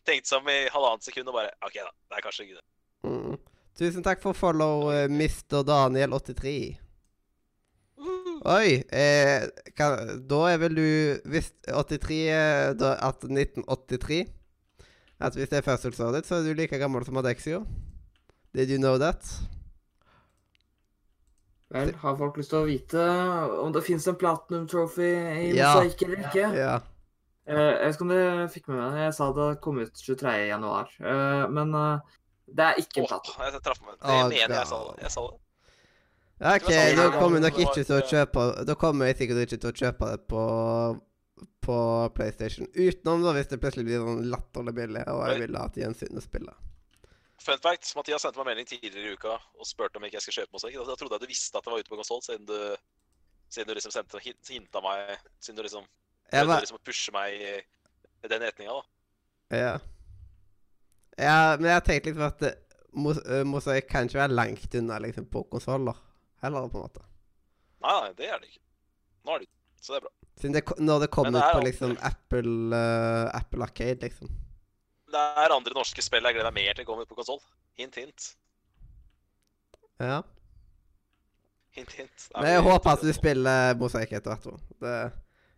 [0.04, 1.90] Tenkte seg om i halvannet sekund og bare OK, da.
[2.10, 2.66] Det er kanskje ikke det.
[3.78, 5.62] Tusen takk for follow, eh, Mr.
[5.64, 6.76] Daniel83.
[8.50, 8.82] Oi.
[8.88, 10.84] Eh, kan, da er vel du
[11.28, 14.22] Hvis 83 er da, At 1983
[15.20, 17.66] At hvis det er fødselsåret ditt, så er du like gammel som Adexio.
[18.56, 19.20] Did you know that?
[21.70, 23.02] Vel, har folk lyst til å vite
[23.62, 25.74] om det fins en platinum trophy i Ja.
[25.76, 26.46] mosaikk eller ikke?
[26.56, 26.80] Ja.
[27.46, 29.04] Eh, jeg vet ikke om dere fikk med meg det.
[29.04, 30.32] Jeg sa det kom ut 23.
[30.48, 30.88] januar.
[31.04, 32.16] Eh, men eh,
[32.56, 33.94] det er ikke en Åh, jeg traff meg.
[34.00, 34.96] Det Å, mener jeg sa det.
[35.04, 35.38] Jeg sa det.
[36.40, 39.58] OK, Det da kommer det var ikke til å kjøpe Da kommer jeg sikkert ikke
[39.60, 40.44] til å kjøpe det på
[41.66, 41.76] På
[42.16, 42.68] PlayStation.
[42.74, 46.22] Utenom da hvis det plutselig blir sånn latterlig billig, og jeg vil at gjensyn å
[46.24, 46.54] spille.
[47.40, 50.42] Fun fact, Mathias sendte meg melding tidligere i uka og spurte om ikke jeg skulle
[50.42, 50.80] kjøpe mosaikk.
[50.88, 52.56] Da trodde jeg du visste at det var ute på konsoll, siden du
[53.50, 55.86] siden du liksom sendte hinta meg Siden du liksom
[56.30, 57.54] var, liksom å pushe meg i
[58.24, 59.56] i den retninga, da.
[59.56, 59.72] Ja.
[61.18, 61.56] Ja.
[61.60, 62.58] Men jeg tenkte tenkt liksom at eh,
[63.00, 65.98] mos eh, mosaikk kan ikke være langt unna liksom på konsoller.
[66.42, 67.04] Heller, på en måte.
[67.84, 68.64] Nei, nei, det er det ikke.
[69.24, 70.14] Nå er det ikke, så det er bra.
[70.40, 74.30] Siden det, når det kommer ut er på liksom Apple uh, Apple Arcade, liksom.
[75.10, 77.40] Det er andre norske spill jeg gleder meg mer til kommer på konsoll.
[77.80, 78.28] Hint, hint.
[80.00, 80.20] Ja.
[81.76, 82.28] Hint, hint.
[82.36, 84.62] Men jeg håper at du spiller mosaikk etter hvert.
[84.80, 84.94] Det,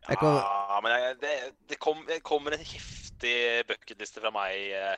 [0.09, 1.37] jeg kommer Ja, men jeg, det,
[1.71, 3.37] det, kom, det kommer en heftig
[3.69, 4.97] bucketliste fra meg eh,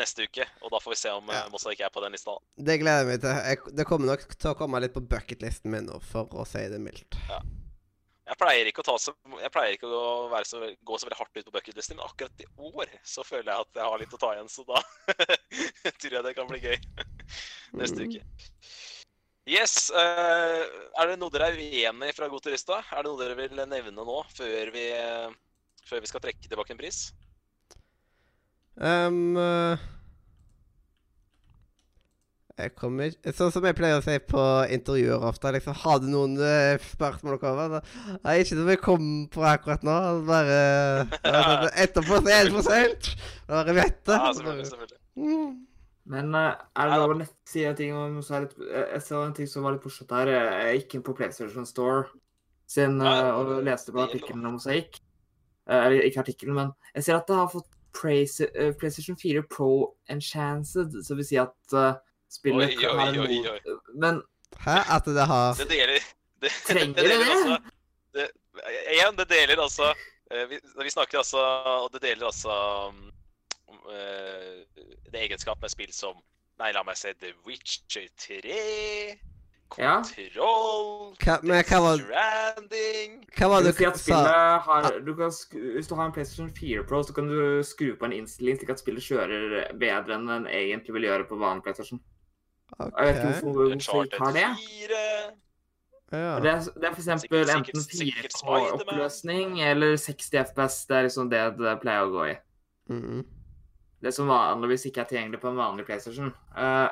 [0.00, 0.46] neste uke.
[0.62, 1.42] Og da får vi se om Ja.
[1.44, 1.48] ja.
[1.52, 2.34] Mossa ikke er på den lista.
[2.56, 3.42] Det gleder jeg meg til.
[3.50, 6.64] Jeg, det kommer nok til å komme litt på bucketlisten min nå, for å si
[6.72, 7.18] det mildt.
[8.24, 11.36] Jeg pleier ikke å, ta så, jeg pleier ikke å så, gå så veldig hardt
[11.36, 14.20] ut på bucketlisten, men akkurat i år så føler jeg at jeg har litt å
[14.22, 14.80] ta igjen, så da
[16.00, 16.78] tror jeg det kan bli gøy.
[17.82, 18.08] neste Mm.
[18.08, 18.24] uke.
[19.44, 19.90] Yes.
[19.92, 20.62] eh,
[20.96, 22.78] er det noe dere er uenig i fra Goterista?
[22.96, 25.28] Er det noe dere vil nevne nå, før vi, eh,
[25.84, 27.10] før vi skal trekke tilbake en pris?
[28.74, 29.82] Um, eh,
[32.58, 34.42] jeg kommer Sånn som jeg pleier å si på
[34.74, 37.92] intervjuer ofte, liksom Har du noen eh, spørsmål å komme med?
[38.24, 39.94] Nei, ikke som jeg kom på akkurat nå.
[40.26, 40.58] Bare
[41.22, 43.10] altså, Etterpå så er det for seint.
[43.50, 44.18] Bare vet det.
[44.18, 44.68] Ja, selvfølgelig.
[44.72, 45.00] selvfølgelig.
[45.18, 45.52] Mm.
[46.14, 49.22] Men eh, er det lov å si en ting om så er litt, Jeg så
[49.24, 50.34] en ting som var litt morsomt her.
[50.34, 52.06] Jeg gikk inn på PlayStation Store
[52.70, 54.98] sin, og leste på artikkelen om mosaikk.
[55.64, 61.14] Eller ikke artikkelen, men jeg ser at det har fått PlayStation 4 Pro Enchanced, så
[61.14, 61.94] vil si at uh,
[62.32, 63.76] spillet Oi, oi, har oi, oi.
[63.94, 64.22] Men
[64.64, 64.78] Hæ?
[64.96, 65.98] At det har Det deler
[66.42, 67.02] det, Trenger det?
[67.02, 67.30] det deler det?
[67.30, 67.58] altså
[68.14, 68.28] det,
[68.92, 69.90] Igjen, det deler altså
[70.30, 71.42] eh, vi, vi snakker altså
[71.82, 72.54] Og det deler altså
[72.88, 73.10] um,
[73.86, 74.62] uh,
[75.12, 76.18] Det egenskap med spill som
[76.58, 79.33] Nei, la meg se The Witcher 3 Ja.
[79.68, 84.02] Kontroll Hva- men hva var- Stranding Hva var det du, si du at sa?
[84.02, 85.30] spillet har du kan,
[85.74, 88.70] Hvis du har en PlayStation 4 Pro, så kan du skru på en innstilling slik
[88.70, 92.00] at spillet kjører bedre enn den egentlig vil gjøre på vanlig PlayStation.
[92.78, 94.46] Jeg vet ikke hvorfor de har det.
[96.12, 96.38] Ja.
[96.38, 98.78] Det er, det er for eksempel enten sikkert- sikkert Spider-Man.
[98.78, 100.86] 4K-oppløsning eller 60 FPS.
[100.86, 102.36] Det er liksom det det pleier å gå i.
[102.90, 103.24] Mm.
[104.02, 106.32] Det som vanligvis ikke er tilgjengelig på en vanlig PlayStation.
[106.56, 106.88] Uh,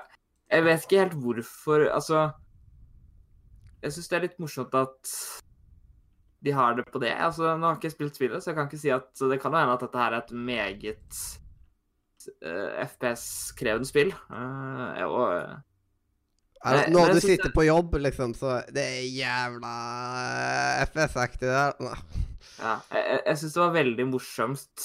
[0.50, 2.32] jeg vet ikke helt hvorfor Altså
[3.82, 5.12] Jeg syns det er litt morsomt at
[6.42, 7.12] de har det på det.
[7.14, 9.54] Altså, Nå har jeg ikke spilt spillet, så jeg kan ikke si at Det kan
[9.54, 11.20] hende at dette her er et meget
[12.42, 14.10] uh, FPS-krevende spill.
[14.30, 15.28] Uh, og
[16.62, 19.70] Altså, det, når har du sitter på jobb, liksom, så Det er jævla
[20.86, 21.72] FPS-aktig der.
[21.82, 21.96] Nei.
[22.62, 24.84] Ja, jeg, jeg- syns det var veldig morsomt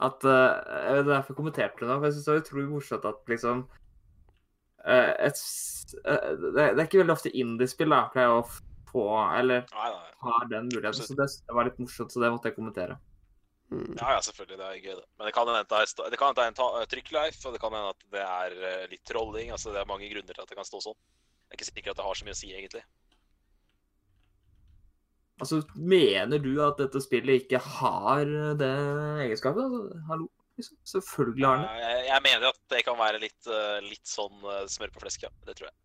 [0.00, 0.52] at uh,
[0.86, 3.32] Jeg vet derfor jeg kommenterte det nå, for jeg syns det var utrolig morsomt at
[3.32, 3.85] liksom eh,
[4.86, 8.46] et, s- eh, det, det er ikke veldig ofte indiespill da, pleier å
[8.90, 9.04] få
[9.36, 10.12] Eller Nei, nei.
[10.22, 12.96] har den muligheten, så det, det var litt morsomt, så det måtte jeg kommentere.
[13.66, 13.96] Mm.
[13.98, 14.56] Ja, ja, selvfølgelig.
[14.60, 15.06] Det er gøy, det.
[15.18, 18.22] Men det kan hende det er, kan en trykkleif, og det kan hende at det
[18.22, 19.50] er eh, litt trolling.
[19.50, 20.96] Altså, det er mange grunner til at det kan stå sånn.
[21.46, 22.84] Jeg er ikke sikker at det har så mye å si, egentlig.
[25.42, 28.22] Altså, mener du at dette spillet ikke har
[28.62, 28.70] det
[29.26, 29.66] egenskapet?
[29.66, 30.30] Altså, hallo?
[30.56, 30.76] Liksom.
[30.88, 31.84] Selvfølgelig har den det.
[31.84, 35.26] Jeg, jeg mener at det kan være litt, eh, litt sånn eh, smør på flesk,
[35.26, 35.32] ja.
[35.46, 35.76] Det tror jeg.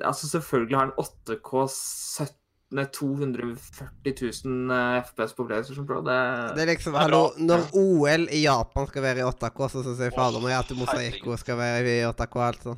[0.00, 2.36] Altså, selvfølgelig har den 8K 17,
[2.72, 6.00] nei, 240 000 eh, FPS på PlayStation Pro.
[6.04, 6.16] Det,
[6.56, 7.24] Det er liksom, Det er hallo.
[7.36, 10.80] Når OL i Japan skal være i 8K, så syns jeg fader meg at Åh,
[10.80, 12.76] Mosaiko skal være i 8K, altså.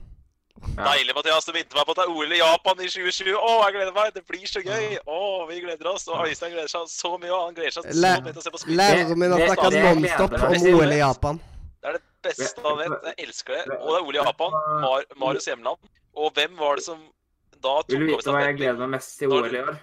[0.63, 0.85] Ja.
[0.93, 1.45] Deilig, Mathias.
[1.47, 3.35] Du minte meg på at det er OL i Japan i 2020.
[3.37, 4.13] Å, jeg gleder meg!
[4.15, 4.85] Det blir så gøy!
[5.07, 5.19] Å,
[5.51, 6.07] vi gleder oss.
[6.09, 7.33] Og Øystein gleder seg så mye.
[7.35, 8.79] og Han gleder seg så mye til å se på spill.
[8.79, 11.01] Læreren min har det- snakka det nonstop om OL i.
[11.03, 11.41] Japan.
[11.83, 12.95] Det er det beste han vet.
[13.11, 13.65] Jeg elsker det.
[13.81, 14.57] Og det er OL i Japan.
[14.85, 15.91] Mar Marius hjemland.
[16.15, 17.03] Og hvem var det som
[17.65, 19.77] da tok Vil du vite hva jeg gleder meg mest til OL i år?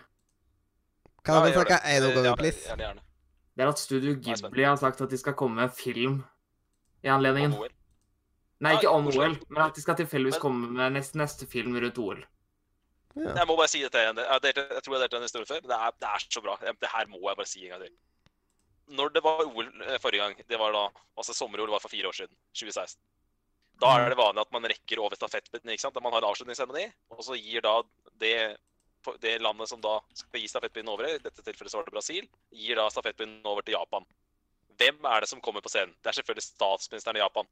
[1.25, 2.63] Kan dere snakke gang, please?
[2.65, 3.01] Gjerne, gjerne.
[3.57, 6.23] Det er at Studio Ghibli har sagt at de skal komme med film
[7.03, 7.53] i anledningen.
[8.61, 11.97] Nei, ikke om OL, men at de skal tilfeldigvis komme med neste, neste film rundt
[12.01, 12.21] OL.
[13.17, 13.33] Ja.
[13.41, 14.19] Jeg må bare si dette igjen.
[14.21, 14.67] Jeg, igjen.
[14.77, 16.57] jeg tror jeg delte den historien før, men det er, det er så bra.
[16.61, 17.95] Det her må jeg bare si en gang til.
[18.99, 20.83] Når det var OL eh, forrige gang, det var da
[21.17, 22.99] altså sommer-OL var for fire år siden, 2016.
[23.81, 25.95] Da er det vanlig at man rekker over stafettpinnen, ikke sant?
[25.95, 26.85] Da man har en avslutningsseremoni,
[27.15, 27.79] og så gir da
[28.21, 28.35] det,
[29.23, 32.27] det landet som da skal gi stafettpinnen over, i dette tilfellet så var det Brasil,
[32.53, 34.05] gir da stafettpinnen over til Japan.
[34.77, 35.95] Hvem er det som kommer på scenen?
[35.97, 37.49] Det er selvfølgelig statsministeren i Japan.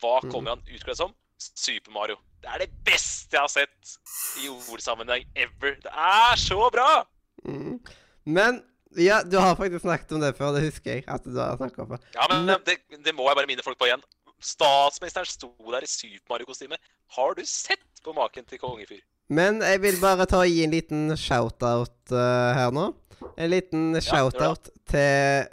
[0.00, 0.30] Hva Mhm.
[0.32, 1.14] kommer han utkledd som?
[1.38, 2.16] Super Mario.
[2.42, 3.96] Det er det beste jeg har sett
[4.42, 5.76] i ordsammenheng ever.
[5.80, 7.04] Det er så bra!
[7.44, 7.78] Mm.
[8.26, 8.62] Men
[8.96, 11.04] ja, du har faktisk snakket om det før, det husker jeg.
[11.08, 12.00] at du har snakket om det.
[12.14, 14.02] Ja, men Men- det, det må jeg bare minne folk på igjen.
[14.40, 16.76] Statsministeren sto der i Super Mario-kostyme.
[17.16, 19.00] Har du sett på maken til kongefyr?
[19.28, 22.94] Men jeg vil bare ta og gi en liten shout-out uh, her nå.
[23.36, 25.44] En liten shout-out til, eh,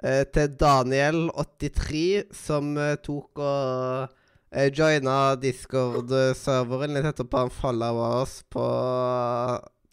[0.00, 1.98] til Daniel83,
[2.32, 8.64] som uh, tok og uh, joina Discord-serveren litt etterpå han followa oss på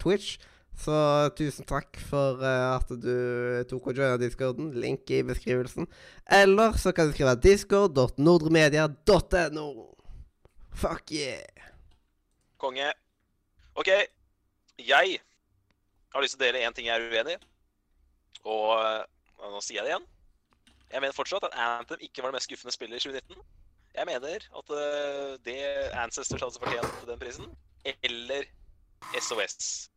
[0.00, 0.38] Twitch.
[0.78, 0.94] Så
[1.34, 4.72] tusen takk for eh, at du tok og joina discorden.
[4.78, 5.86] Link i beskrivelsen.
[6.30, 9.68] Eller så kan du skrive discord.nordremedia.no.
[10.78, 11.42] Fuck yeah!
[12.62, 12.92] Konge.
[13.74, 13.88] OK.
[14.78, 15.18] Jeg
[16.14, 17.38] har lyst til å dele én ting jeg er uenig i.
[18.46, 19.02] Og eh,
[19.40, 20.08] nå sier jeg det igjen.
[20.88, 23.42] Jeg mener fortsatt at Anthem ikke var det mest skuffende spillet i 2019.
[23.98, 25.58] Jeg mener at eh, det
[25.92, 27.48] Ancestors hadde fortjent den prisen.
[28.02, 28.48] Eller
[29.20, 29.88] SOS.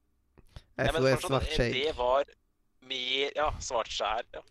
[0.77, 2.26] Jeg mener SOS fortsatt at det var
[2.89, 4.26] mer Ja, svart skjær.
[4.35, 4.43] Ja.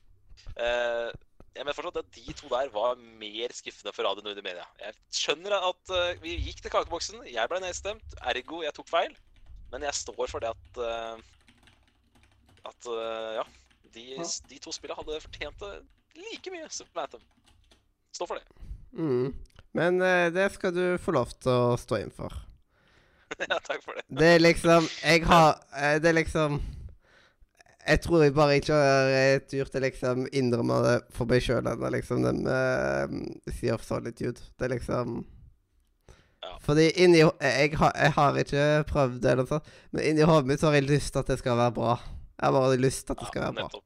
[0.64, 1.10] Eh,
[1.56, 4.66] jeg mener fortsatt at de to der var mer skuffende for Radio Nordre Media.
[4.80, 9.16] Jeg skjønner at eh, vi gikk til kakeboksen, jeg ble nedstemt, ergo jeg tok feil.
[9.70, 10.78] Men jeg står for det at
[12.70, 12.86] At
[13.36, 13.44] ja.
[13.94, 14.24] De, Ja.
[14.50, 15.72] de to spillene hadde fortjent det
[16.20, 17.22] like mye som Anthem.
[18.14, 18.44] Stå for det.
[18.98, 19.32] Mm.
[19.74, 22.34] Men eh, det skal du få lov til å stå inn for.
[23.38, 24.04] ja, takk for det.
[24.10, 26.56] Det er liksom Jeg har eh, Det er liksom
[27.86, 31.62] Jeg tror jeg bare ikke har eh, turt å liksom innrømme det for meg sjøl
[31.70, 34.42] ennå, liksom, den med Sea of Solitude.
[34.58, 35.20] Det er liksom
[36.42, 36.54] Ja.
[36.64, 40.24] Fordi inni jeg, jeg, har- jeg har ikke prøvd det, eller noe sånt, men inni
[40.26, 41.94] hodet mitt så har jeg lyst til at det skal være bra.
[42.40, 43.62] Jeg har bare lyst til at det skal være bra.
[43.68, 43.84] nettopp.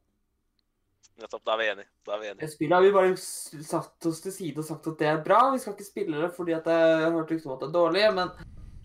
[1.18, 1.44] Nettopp.
[1.47, 1.89] Da er vi enige.
[2.06, 2.48] Da er vi enige.
[2.52, 5.40] Spillet har vi bare satt oss til side og sagt at det er bra.
[5.55, 7.76] Vi skal ikke spille det fordi at jeg har hørt rykter om at det er
[7.78, 8.28] dårlig, men,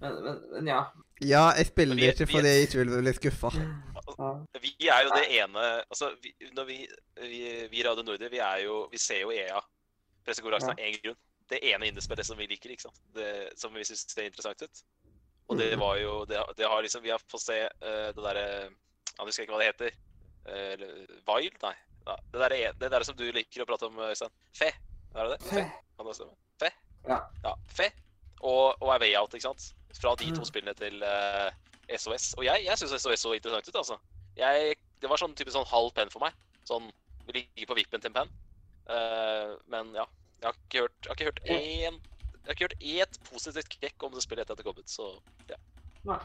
[0.01, 0.81] men, men, men ja.
[1.21, 3.49] Ja, jeg spiller Vi- det ikke fordi jeg ikke vil bli skuffa.
[4.61, 6.77] Vi er jo det ene Altså, vi, når vi,
[7.21, 7.41] vi,
[7.71, 9.59] vi i Radio Nordre, vi er jo Vi ser jo EA
[10.25, 11.17] pressekonferansen av én grunn.
[11.49, 12.99] Det ene indiespillet som vi liker, ikke sant.
[13.15, 13.27] Det,
[13.57, 14.81] som vi syns ser interessant ut.
[15.49, 15.79] Og det Mhm.
[15.81, 18.69] var jo Det, det har liksom Vi har fått se uh, det derre
[19.19, 19.95] Jeg husker ikke hva det heter.
[20.49, 21.57] Eh, eller Wild?
[21.63, 21.75] Nei.
[22.07, 24.31] Ja, det er det der som du liker å prate om, Øystein.
[24.55, 24.69] Fe.
[25.15, 25.49] Er det det?
[25.49, 25.63] Fe.
[25.97, 26.37] Kan det stemme?
[26.61, 26.69] Fe?
[27.09, 27.17] Ja.
[27.43, 27.89] ja Fe.
[28.39, 29.73] Og, og A Way Out, ikke sant.
[29.99, 30.47] Fra de to Mm.
[30.47, 31.49] spillene til uh,
[31.91, 32.31] SOS.
[32.39, 33.97] Og jeg, jeg syns SOS så interessant ut, altså.
[34.39, 36.37] Jeg, det var sånn type sånn halv penn for meg.
[36.69, 36.87] Sånn
[37.27, 38.31] vi ligger på vippen til en penn.
[38.89, 40.07] Uh, men ja.
[40.39, 43.69] Jeg har ikke hørt, jeg har ikke hørt én Jeg har ikke hørt ett positivt
[43.75, 45.09] krekk om det spillet etter at det kom ut, så
[45.51, 45.57] ja.
[46.07, 46.21] Nei.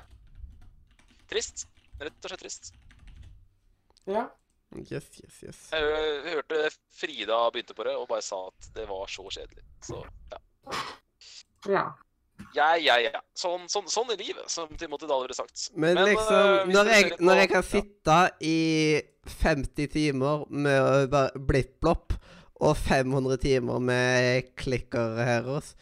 [1.33, 1.67] Trist.
[2.01, 2.71] Rett og slett trist.
[4.11, 4.29] Ja.
[4.75, 5.59] Yes, yes, yes.
[5.71, 9.63] Jeg jeg hørte Frida begynte på det og bare sa at det var så kjedelig.
[9.87, 10.01] Så
[10.33, 10.41] ja.
[11.71, 11.85] Ja.
[12.55, 13.21] Ja, ja, ja.
[13.39, 15.69] Sånn, sånn, sånn er livet, som Timothy Dahl ville sagt.
[15.75, 17.69] Men, Men liksom, hvis når jeg, når jeg kan ja.
[17.71, 18.59] sitte i
[19.41, 22.17] 50 timer med bare blipp-blopp
[22.65, 25.73] og 500 timer med klikker her hos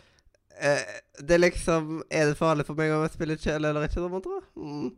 [0.56, 0.80] eh,
[1.20, 4.08] Det er liksom Er det farlig for meg om jeg spiller kjele eller ikke, da,
[4.12, 4.38] mon tro?
[4.56, 4.88] Mm.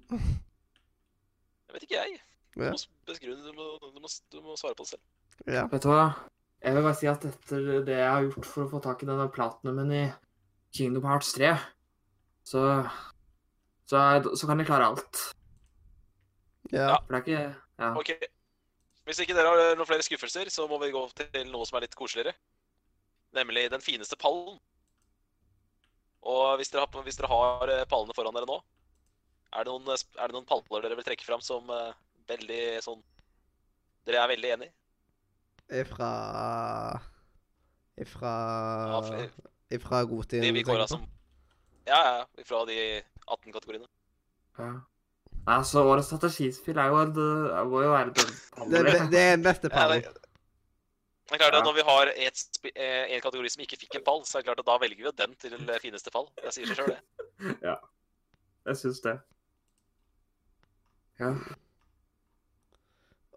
[1.64, 2.20] Jeg vet ikke, jeg.
[2.54, 5.02] Du må Du må, du, må, du må svare på det selv.
[5.50, 5.66] ja.
[5.72, 6.04] Vet du hva?
[6.64, 9.08] Jeg vil bare si at etter det jeg har gjort for å få tak i
[9.08, 10.04] denne platinumen i
[10.74, 11.50] Kingdom Hearts 3,
[12.48, 12.62] så
[13.84, 13.98] så,
[14.32, 15.18] så kan jeg klare alt.
[16.72, 16.94] ja.
[17.04, 17.42] For det er ikke
[17.82, 17.90] Ja.
[17.98, 18.14] OK.
[19.04, 21.84] Hvis ikke dere har noen flere skuffelser, så må vi gå til noe som er
[21.84, 22.32] litt koseligere.
[23.36, 24.56] Nemlig den fineste pallen.
[26.24, 28.56] Og hvis dere har, hvis dere har eh, pallene foran dere nå,
[29.52, 31.92] er det noen, er det noen paller dere vil trekke fram som eh,
[32.28, 33.02] veldig sånn
[34.04, 34.70] Dere er veldig enig?
[35.72, 36.10] Ifra
[38.00, 38.32] Ifra
[38.90, 39.28] Ja,
[39.74, 40.44] Ifra godtiden.
[40.44, 41.06] De vi kåra som
[41.86, 42.26] Ja, ja.
[42.40, 42.78] Ifra de
[43.26, 43.88] 18 kategoriene.
[44.58, 44.72] ja.
[45.46, 48.12] Altså, våre årets strategispill er jo Det må jo være
[48.70, 50.06] det, er det er den beste Ja, det,
[51.28, 52.44] det er klart at Når vi har et
[52.74, 54.96] eh, en kategori som ikke fikk en pall, så er det klart at da velger
[54.96, 56.28] vi jo den til fineste pall.
[56.40, 57.56] Det sier seg sjøl, det.
[57.64, 57.76] Ja.
[58.68, 59.18] Jeg syns det.
[61.20, 61.32] Ja.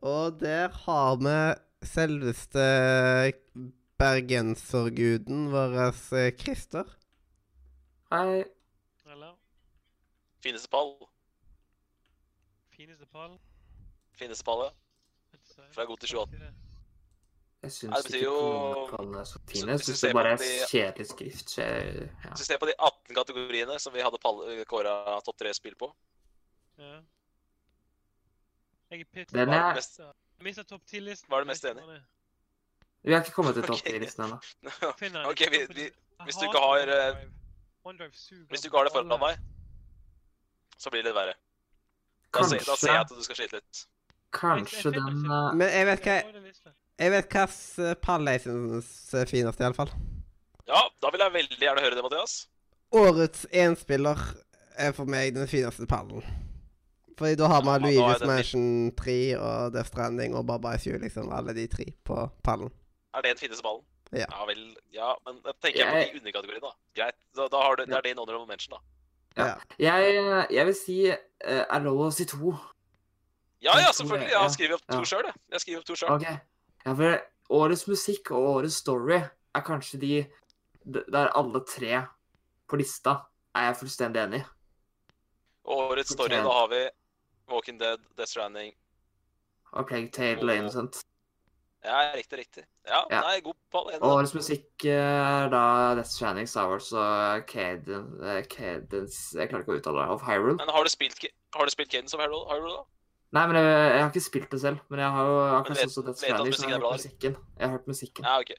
[0.01, 1.37] Og der har vi
[1.87, 2.65] selveste
[3.97, 5.77] bergenserguden vår,
[6.17, 6.83] eh, Christer.
[8.11, 8.43] Hei.
[9.05, 9.31] Hallo.
[10.43, 10.93] Fineste pall.
[12.77, 13.37] Fineste pall?
[14.19, 14.71] Fineste pall, ja.
[15.73, 16.53] Fra god til 28.
[17.63, 18.85] Jeg syns ikke jo-
[19.19, 19.71] er så fine.
[19.71, 21.49] Jeg syns det bare er de- kjedelig skrift.
[21.49, 22.29] Så jeg, ja.
[22.29, 24.17] Hvis du ser på de 18 kategoriene som vi hadde
[24.65, 25.91] kåra topp tre-spill på
[26.77, 26.99] Ja.
[28.91, 29.33] Jeg er pitt.
[29.33, 31.27] Den er Jeg mistet topp 10-listen.
[31.29, 31.83] Hva er du mest enig?
[33.03, 33.89] Vi har ikke kommet til topp Ok.
[33.89, 34.37] 10-listen ennå.
[35.31, 35.89] OK, vi, vi,
[36.23, 37.19] hvis du ikke har, eh,
[38.13, 39.43] suger hvis du ikke har det foran deg,
[40.77, 41.35] så blir det litt verre.
[42.33, 43.83] Da, ser, da ser jeg at du skal slite litt.
[44.35, 45.53] Kanskje den uh...
[45.55, 46.17] Men jeg vet hva
[46.97, 49.93] Jeg vet hvilken pall jeg syns er finest, iallfall.
[50.67, 52.35] Ja, da vil jeg veldig gjerne høre det, Mathias.
[52.91, 54.19] Årets enspiller
[54.77, 56.25] er for meg den fineste pallen.
[57.17, 60.85] Fordi da har Ja, man er Luigi's Mansion 3 og Death Stranding og Baba Is
[60.85, 61.31] You, liksom.
[61.33, 62.69] Alle de tre på pallen.
[63.13, 63.83] Er det den fineste ballen?
[64.11, 64.27] Ja.
[64.29, 64.61] ja vel.
[64.93, 66.73] Ja, men da tenker jeg på de underkategoriene, da.
[66.99, 67.17] Greit.
[67.35, 68.83] Da, da har du, det er din honorable mention, da.
[69.37, 69.53] Ja.
[69.79, 72.53] Jeg, jeg vil si uh, er lov å si to.
[73.61, 74.29] Ja, ja, selvfølgelig.
[74.29, 74.53] Jeg har ja.
[74.53, 75.09] skrevet opp to Ja.
[75.11, 75.41] sjøl, jeg.
[75.51, 76.11] Jeg skriver opp to selv.
[76.11, 76.27] OK.
[76.85, 77.17] Ja, for
[77.57, 80.13] årets musikk og årets story er kanskje de
[80.85, 82.03] der alle tre
[82.69, 83.17] på lista
[83.55, 84.45] er jeg fullstendig enig i.
[85.67, 86.83] Og årets story, da har vi
[87.49, 88.73] Walking Dead, Death Stranding
[89.73, 91.03] Plague Tale og Og- Innocent.
[91.85, 92.63] Ja, riktig, riktig.
[92.87, 93.21] Ja, Ja.
[93.21, 93.91] nei, god pall.
[94.01, 94.91] Årets musikk eh,
[95.45, 100.01] er da Death Stranding, Star Wars og Cadence, eh, Cadence Jeg klarer ikke å uttale
[100.03, 100.09] det.
[100.15, 100.57] Of Hyrule.
[100.57, 101.23] Men har du spilt,
[101.55, 102.83] har du spilt Cadence of Hyrule, Hyrule, da?
[103.33, 104.79] Nei, men jeg, jeg har ikke spilt det selv.
[104.89, 106.97] Men jeg har jo akkurat vet- sånn som Death Stranding, så jeg har er hørt
[106.97, 107.37] musikken.
[107.59, 108.23] Jeg har hørt musikken.
[108.23, 108.51] Ja, ok.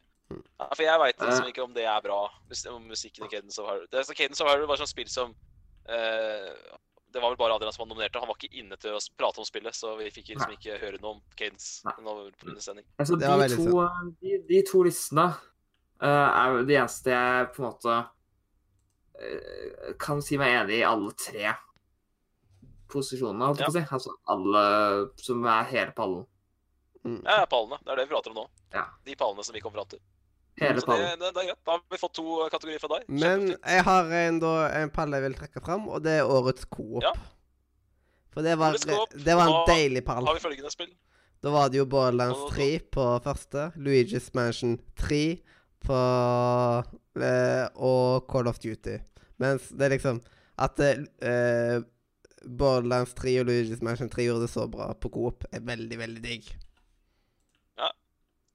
[0.61, 1.51] Ja, for jeg veit liksom Eh.
[1.53, 2.31] ikke om det er bra,
[2.77, 3.87] om musikken i Cadence of Hyrule.
[3.91, 5.35] Det, så Cadence of Hyrule var sånn spill som
[5.89, 6.55] eh,
[7.13, 9.41] Det var vel bare Adrian som var nominert, han var ikke inne til å prate
[9.41, 12.85] om spillet, så vi fikk liksom ikke høre noe om sending.
[13.01, 13.85] Altså, de, to,
[14.21, 17.97] de, de to listene uh, er jo de eneste jeg på en måte
[19.23, 21.55] uh, kan si meg enig i alle tre
[22.93, 23.87] posisjonene, holdt jeg på å si.
[23.97, 24.67] Altså alle
[25.25, 26.29] som er hele pallen.
[27.25, 27.81] Ja, pallene.
[27.85, 28.47] Det er det vi prater om nå.
[28.75, 28.85] Ja.
[29.05, 30.01] De pallene som vi kom fram til.
[30.59, 31.19] Hele Så det, pallen.
[31.21, 31.61] det, det er greit.
[31.65, 33.09] Da har vi fått to kategorier fra deg.
[33.25, 36.67] Men jeg har en, da, en pall jeg vil trekke fram, og det er årets
[36.73, 37.03] Coop.
[37.05, 37.13] Ja.
[38.35, 40.25] For det var, det var en da deilig pall.
[40.27, 40.91] Da har vi følgende spill.
[41.43, 45.21] Da var det jo Borderlands 3 på første, Luigi's Mansion 3
[45.87, 45.99] på
[47.23, 48.97] eh, og Call of Duty.
[49.39, 50.19] Mens det er liksom
[50.59, 51.79] At eh,
[52.43, 56.23] Borderlands 3 og Luigi's Mansion 3 gjorde det så bra på Coop, er veldig, veldig
[56.25, 56.51] digg.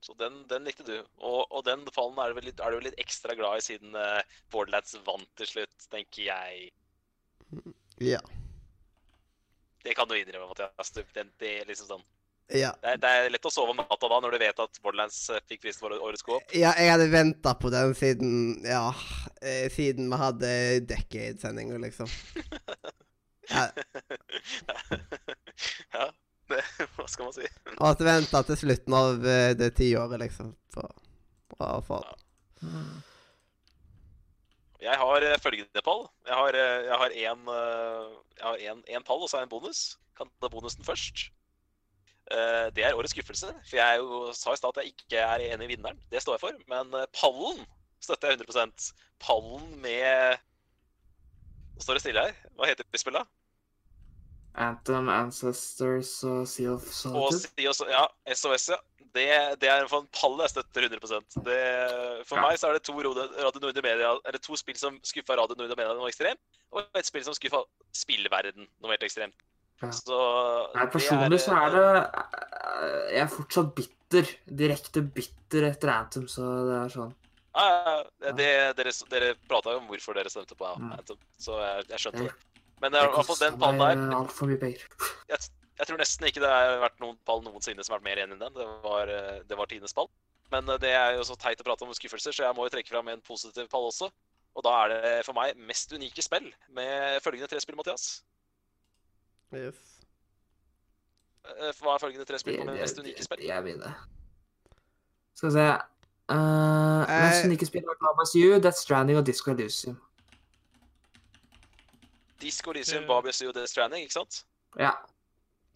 [0.04, 0.98] Så den, den likte du.
[1.24, 3.64] Og, og den fallen er du vel litt, er du vel litt ekstra glad i
[3.64, 4.20] siden uh,
[4.52, 6.74] Borderlands vant til slutt, tenker jeg.
[8.04, 8.20] Ja.
[9.84, 10.92] Det kan du innrømme, Mathias.
[11.16, 12.04] Den, det, er liksom sånn.
[12.52, 12.74] Ja.
[12.82, 15.22] det, er, det er lett å sove om natta da, når du vet at Borderlands
[15.32, 16.52] eh, fikk prisen for årets co-op.
[16.52, 18.34] ja, jeg hadde venta på den siden
[18.68, 18.90] Ja,
[19.40, 20.52] eh, siden vi hadde
[20.92, 22.12] Decade-sendinger, liksom.
[23.52, 23.66] Ja,
[25.92, 26.06] ja,
[26.54, 26.64] det,
[26.98, 27.48] hva skal man si?
[27.74, 30.54] og at venta til slutten av eh, det tiåret, liksom.
[30.74, 30.94] For,
[31.88, 32.08] for.
[32.08, 32.72] det.
[34.84, 36.08] Jeg har eh, følgende pall.
[36.28, 39.52] Jeg har, eh, jeg har en, jeg har en, en pall, og så har jeg
[39.52, 39.84] en bonus.
[40.18, 41.30] Kan ta bonusen først.
[42.74, 43.50] Det er årets skuffelse.
[43.68, 46.00] For jeg jo sa i stad at jeg ikke er enig i vinneren.
[46.12, 46.60] Det står jeg for.
[46.72, 47.66] Men pallen
[48.04, 48.92] støtter jeg 100%
[49.24, 50.40] Pallen med
[51.74, 52.38] Nå står det stille her.
[52.58, 53.30] Hva heter spillet?
[54.56, 57.70] Anthem, Ancestors og Sea of Solitude.
[57.70, 58.80] Og, ja, SOS, ja.
[59.14, 59.28] Det,
[59.62, 61.58] det er en pall jeg støtter 100 det,
[62.26, 62.48] For Ja.
[62.48, 65.78] meg så er det to Radio Nordre Media Eller to spill som skuffa Radio Nordre
[65.78, 66.40] Media noe ekstremt,
[66.74, 67.62] og et spill som skuffa
[67.94, 69.36] spillverden noe helt ekstremt.
[69.84, 69.92] Ja.
[69.94, 70.18] Så
[70.74, 72.24] Nei, Personlig personlig så er eh, det
[72.88, 74.32] eh, Jeg er fortsatt bitter.
[74.64, 77.14] Direkte bitter etter Anthem, så det er sånn.
[77.54, 77.94] ja, ja,
[78.26, 78.50] ja, det,
[78.80, 80.90] dere, dere prata jo om hvorfor dere stemte på Mm.
[80.98, 82.34] Anthem, så jeg, jeg skjønte det.
[82.84, 84.84] Men det er i hvert fall den pallen der altfor mye penger.
[85.32, 85.48] jeg,
[85.80, 88.36] jeg tror nesten ikke det har vært noen pall noensinne som har vært mer enig
[88.36, 88.58] enn den.
[88.60, 90.12] Det var, eh, det var Tines pall.
[90.52, 92.74] Men eh, det er jo så teit å prate om skuffelser, så jeg må jo
[92.76, 94.12] trekke fram en positiv pall også.
[94.54, 98.22] Og da er det for meg mest unike spill med følgende tre spill, Mathias.
[99.54, 99.80] Yes.
[101.48, 103.48] Eh, Hva er følgende tre spill på med mest unike spill?
[103.48, 103.96] Jeg begynner.
[105.34, 105.66] Skal vi se
[106.30, 109.98] uh, Mest unike spill er Carbas U, Death Stranding og Disco Elysium.
[112.44, 114.44] Disco Elysium, Barbies Barbie og Death Stranding, ikke sant?
[114.80, 114.92] Ja.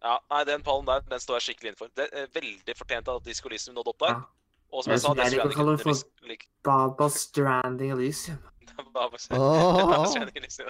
[0.03, 1.89] Ja, nei, den pallen der, den står jeg skikkelig innenfor.
[1.97, 4.13] Det er veldig fortjent at Disco Elysium nådde opp der.
[4.13, 4.21] Ja.
[4.75, 6.47] Og som Jeg jeg sa, Death Stranding kaller det kunne for- like.
[6.67, 8.37] Baba Stranding Elysium.
[8.77, 10.69] Death Stranding Elysium.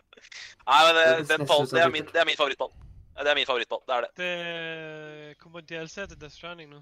[0.70, 2.72] Nei, men eh, Det den pallen, det er min, det er min favorittpall.
[3.18, 4.12] Det er min favorittpall, det er det.
[4.22, 6.82] Det kommer DLC til Death Stranding nå.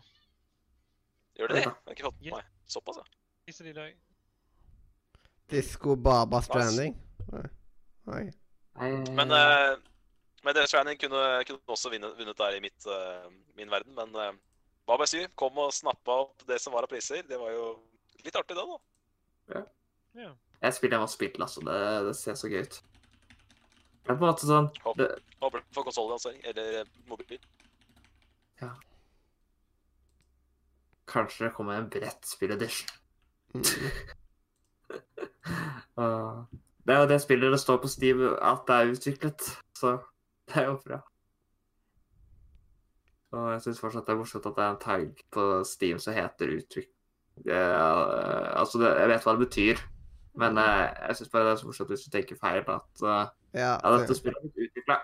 [1.40, 1.64] Gjør det det?
[1.64, 2.44] Jeg har ikke fått med meg.
[2.68, 3.88] Såpass, ja.
[5.52, 6.96] Disco Baba Stranding.
[7.32, 7.48] Nei.
[8.12, 8.24] Nei.
[8.76, 9.78] Men, uh,
[10.44, 13.96] men Death Stranding kunne, kunne også vunnet, vunnet der i mitt, uh, min verden.
[13.96, 14.34] Men uh,
[14.86, 15.36] hva bør jeg si?
[15.40, 17.24] Kom og snappa opp det som var av priser.
[17.28, 17.70] Det var jo
[18.26, 19.64] litt artig, det, da.
[20.16, 20.34] Ja.
[20.62, 21.64] Jeg spiller og spiller, altså.
[21.66, 21.80] Det,
[22.10, 22.82] det ser så gøy ut.
[24.06, 25.08] Det er på en måte sånn Håper det,
[25.42, 26.42] håper det får konsollansering.
[26.52, 27.42] Eller mobilbil?
[28.62, 28.76] Ja.
[31.10, 32.92] Kanskje det kommer en brettspill-edition.
[33.56, 33.66] Mm.
[36.04, 39.46] Og det er jo det spillet det står på Steam at det er utviklet,
[39.78, 39.98] så
[40.52, 41.02] det er jo bra.
[43.36, 46.16] Og jeg syns fortsatt det er morsomt at det er en tag på Steam som
[46.16, 46.92] heter utviklet.
[47.44, 49.82] Uh, altså, det, jeg vet hva det betyr,
[50.40, 53.26] men uh, jeg syns bare det er så morsomt hvis du tenker feil, at uh,
[53.56, 54.96] Ja, ja, dette spillet er utvikla.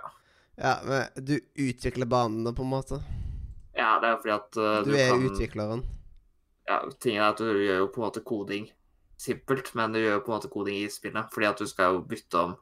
[0.61, 1.33] ja, men du
[1.65, 3.01] utvikler banene, på en måte.
[3.75, 5.83] Ja, det er jo fordi at du, Du er kan utvikleren.
[6.69, 8.71] ja, tingen er at du gjør jo på en måte koding
[9.21, 11.95] simpelt, men du gjør jo på en måte koding i spillet, fordi at du skal
[11.95, 12.55] jo bytte om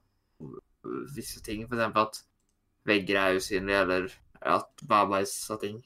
[1.15, 2.21] visse ting, eksempel at
[2.89, 4.09] vegger er usynlige, eller
[4.55, 5.79] at babais av ting.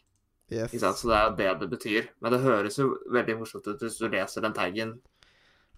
[0.51, 0.69] Yes.
[0.69, 0.99] Ikke sant?
[0.99, 2.11] Så det er det det betyr.
[2.21, 4.93] Men det høres jo veldig morsomt ut hvis du leser den taggen.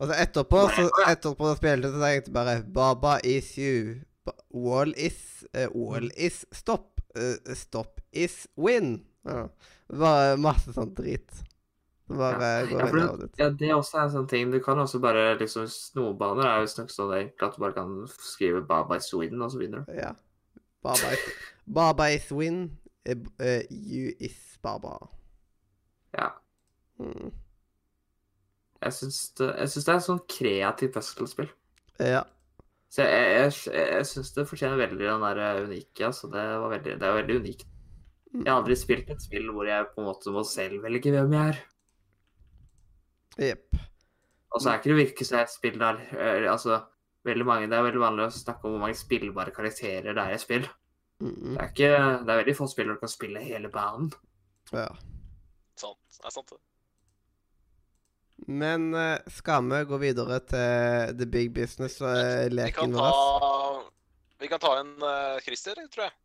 [0.01, 4.01] Og så etterpå, så etterpå så spilte så tenkte jeg bare Baba is you.
[4.51, 6.99] Wall is uh, Wall is stop.
[7.15, 9.05] Uh, stop is win.
[9.23, 9.47] Ja.
[9.87, 11.45] Det var masse sånn drit.
[12.07, 12.65] Bare Ja.
[12.69, 14.51] går Ja, for det, ja, det er også en sånn ting.
[14.51, 18.95] Du kan også bare liksom Snobaner er visstnok sånn at du bare kan skrive Baba
[18.97, 19.85] is Sweden og så videre.
[19.89, 20.13] Ja.
[20.83, 21.25] Baba is,
[21.65, 24.97] Baba is win You is baba.
[26.17, 26.29] Ja.
[26.99, 27.31] Mm.
[28.81, 31.49] Jeg syns det, jeg syns det er et sånn kreativt festivalspill
[31.99, 32.23] Ja.
[32.89, 36.05] Så jeg, jeg, jeg, jeg syns det fortjener veldig den der eh, unike.
[36.05, 37.65] Altså det, var veldig, det er veldig unikt.
[38.35, 41.33] Jeg har aldri spilt et spill hvor jeg på en måte må selv velge hvem
[41.35, 41.59] jeg er.
[43.41, 43.79] Jepp.
[44.55, 46.79] Og så er ikke det virkelig så et spill der eh, Altså,
[47.27, 50.35] veldig mange, det er veldig vanlig å snakke om hvor mange spillbare karakterer det er
[50.35, 50.69] i spill.
[51.23, 51.55] Mm.
[51.55, 51.89] Det er ikke
[52.23, 54.13] Det er veldig få spill hvor du kan spille hele banen.
[54.71, 54.87] Ja.
[55.75, 55.99] Sant.
[56.15, 56.61] Det er sant, det.
[58.47, 63.11] Men eh, skal vi gå videre til the big business-leken kan vår?
[63.11, 66.15] ta Vi kan ta en uh, Christer, tror jeg.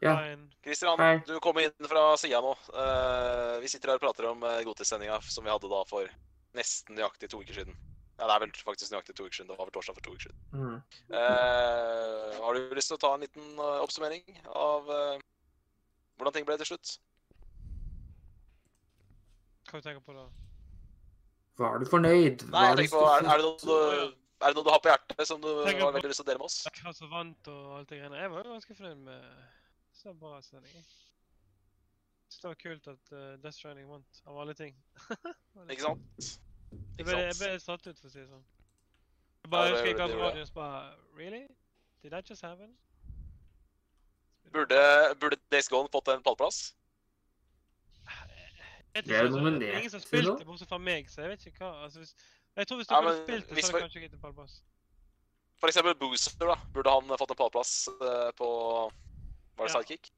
[0.00, 0.14] Ja.
[0.16, 1.20] Hei.
[1.26, 2.54] du kommer inn fra sida nå.
[2.72, 6.08] Uh, vi sitter her og prater om uh, Godtidssendinga som vi hadde da for
[6.56, 7.76] nesten nøyaktig to uker siden.
[8.16, 9.50] Ja, det er vel faktisk nøyaktig to uker siden.
[9.52, 10.40] Det var vel torsdag for to uker siden.
[10.56, 10.78] Mm.
[11.12, 15.20] Uh, har du lyst til å ta en liten uh, oppsummering av uh,
[16.16, 16.96] hvordan ting ble til slutt?
[19.70, 20.26] Hva du på da?
[21.60, 22.48] Var du fornøyd?
[22.50, 24.90] Nei, jeg tenker på, er, er, det noe du, er det noe du har på
[24.90, 26.60] hjertet som du har veldig lyst til å dele med oss?
[26.80, 28.20] Hva som vant og alt det greiene.
[28.24, 29.59] Jeg var jo ganske fornøyd med
[30.00, 30.84] så bra sending.
[32.42, 34.76] det var kult at uh, Death Stranding vant, av alle ting.
[35.70, 36.00] Ikke sant?
[36.70, 38.44] Jeg Ikke ble, jeg ble satt ut, for å si det sånn.
[39.44, 40.80] Jeg bare Ja, husker jeg at radioen bare
[41.18, 41.42] Really?
[42.02, 42.76] Did that just happen?
[44.52, 44.80] Burde,
[45.20, 46.60] burde Days Gone fått en pallplass?
[48.08, 51.10] Jeg vet Det er ikke, altså, nominert det er ingen som spilte, bortsett fra meg,
[51.10, 51.84] så jeg vet ikke hva.
[51.84, 52.14] Altså, hvis,
[52.56, 54.56] jeg tror hvis du Ja, men spilt det, hvis så hadde kanskje gitt en pallplass.
[55.60, 56.56] For eksempel Booster, da.
[56.74, 58.48] Burde han fått en pallplass uh, på
[59.60, 59.82] Var det Ja.
[59.82, 60.12] sidekick?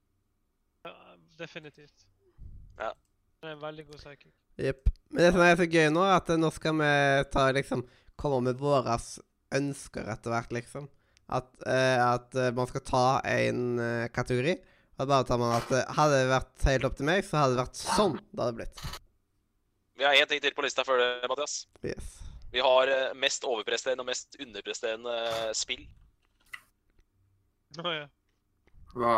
[0.84, 0.94] Ja,
[1.38, 2.04] definitivt.
[2.78, 2.92] Ja.
[3.40, 4.34] Det er en veldig god sidekick.
[4.56, 4.88] Jepp.
[5.10, 6.90] Men det som er så gøy nå, er at nå skal vi
[7.32, 7.82] ta liksom
[8.14, 8.94] komme med våre
[9.52, 10.86] ønsker etter hvert, liksom.
[11.28, 14.54] At, uh, at eh, man skal ta en uh, kategori.
[15.00, 17.56] Og bare tar man at uh, hadde det vært helt opp til meg, så hadde
[17.56, 18.86] det vært sånn det hadde blitt.
[19.98, 21.66] Vi har én ting til på lista før det, Mathias.
[21.82, 22.14] Yes.
[22.52, 25.16] Vi har mest overpresterende og mest underpresterende
[25.56, 25.82] spill.
[27.80, 28.06] Oh, ja.
[28.92, 29.14] Hva?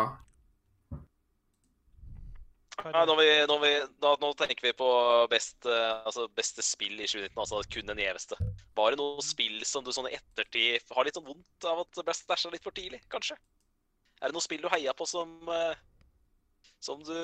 [2.85, 2.91] Det?
[3.09, 3.71] når vi, når vi,
[4.03, 4.89] da, nå tenker vi på
[5.31, 8.37] best, eh, altså beste spill i 2019, altså kun den gjeveste.
[8.77, 11.93] Var det noe spill som du sånn i ettertid har litt sånn vondt av at
[11.97, 13.39] det ble stæsja litt for tidlig, kanskje?
[14.21, 15.79] Er det noe spill du heia på som eh,
[16.85, 17.15] som du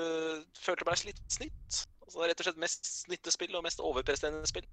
[0.57, 1.83] følte ble litt snytt?
[2.07, 4.65] Altså rett og slett mest snytte spill og mest overpresterende spill?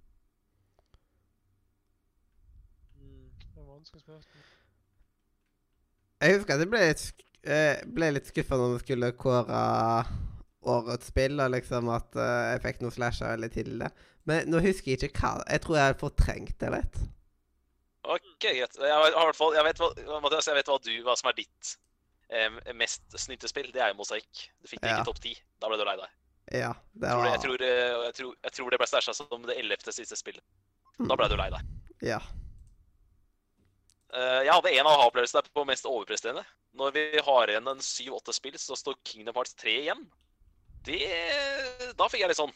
[3.02, 4.46] Mm, det var vanskelig spørsmål.
[6.24, 9.62] Jeg husker at jeg ble sk- eh, ble litt skuffa når vi skulle kåre
[10.68, 13.92] årets spill, og liksom at eh, jeg fikk noen slasher veldig tidlig det.
[14.28, 16.98] Men nå husker jeg ikke hva Jeg tror jeg har fortrengt det litt.
[18.08, 18.76] OK, greit.
[18.80, 21.30] Jeg, har i hvert fall, jeg, vet hva, Mathias, jeg vet hva, du, hva som
[21.32, 21.74] er ditt
[22.32, 23.68] eh, mest snytte spill.
[23.76, 24.48] Det er jo Mosaikk.
[24.64, 25.00] Du fikk det Ja.
[25.02, 25.34] ikke topp ti.
[25.64, 26.16] Da ble du lei deg.
[26.56, 29.16] Ja, det Jeg tror, var jeg, tror, eh, jeg, tror, jeg tror det ble stæsja
[29.18, 30.44] som det ellevte siste spillet.
[31.04, 31.74] Da ble du lei deg.
[32.08, 32.22] Ja.
[34.16, 36.46] Eh, jeg hadde en aha-opplevelse der på mest overpresterende.
[36.78, 40.08] Når vi har igjen en syv-åtte spill, så står Kingdom Hearts 3 igjen.
[40.88, 41.02] Det
[42.00, 42.54] Da fikk jeg litt sånn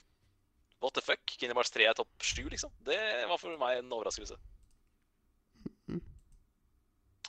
[0.81, 1.21] What the fuck?
[1.27, 2.71] Kingdom Hearts 3 er topp sju, liksom.
[2.85, 2.97] Det
[3.29, 4.37] var for meg en overraskelse.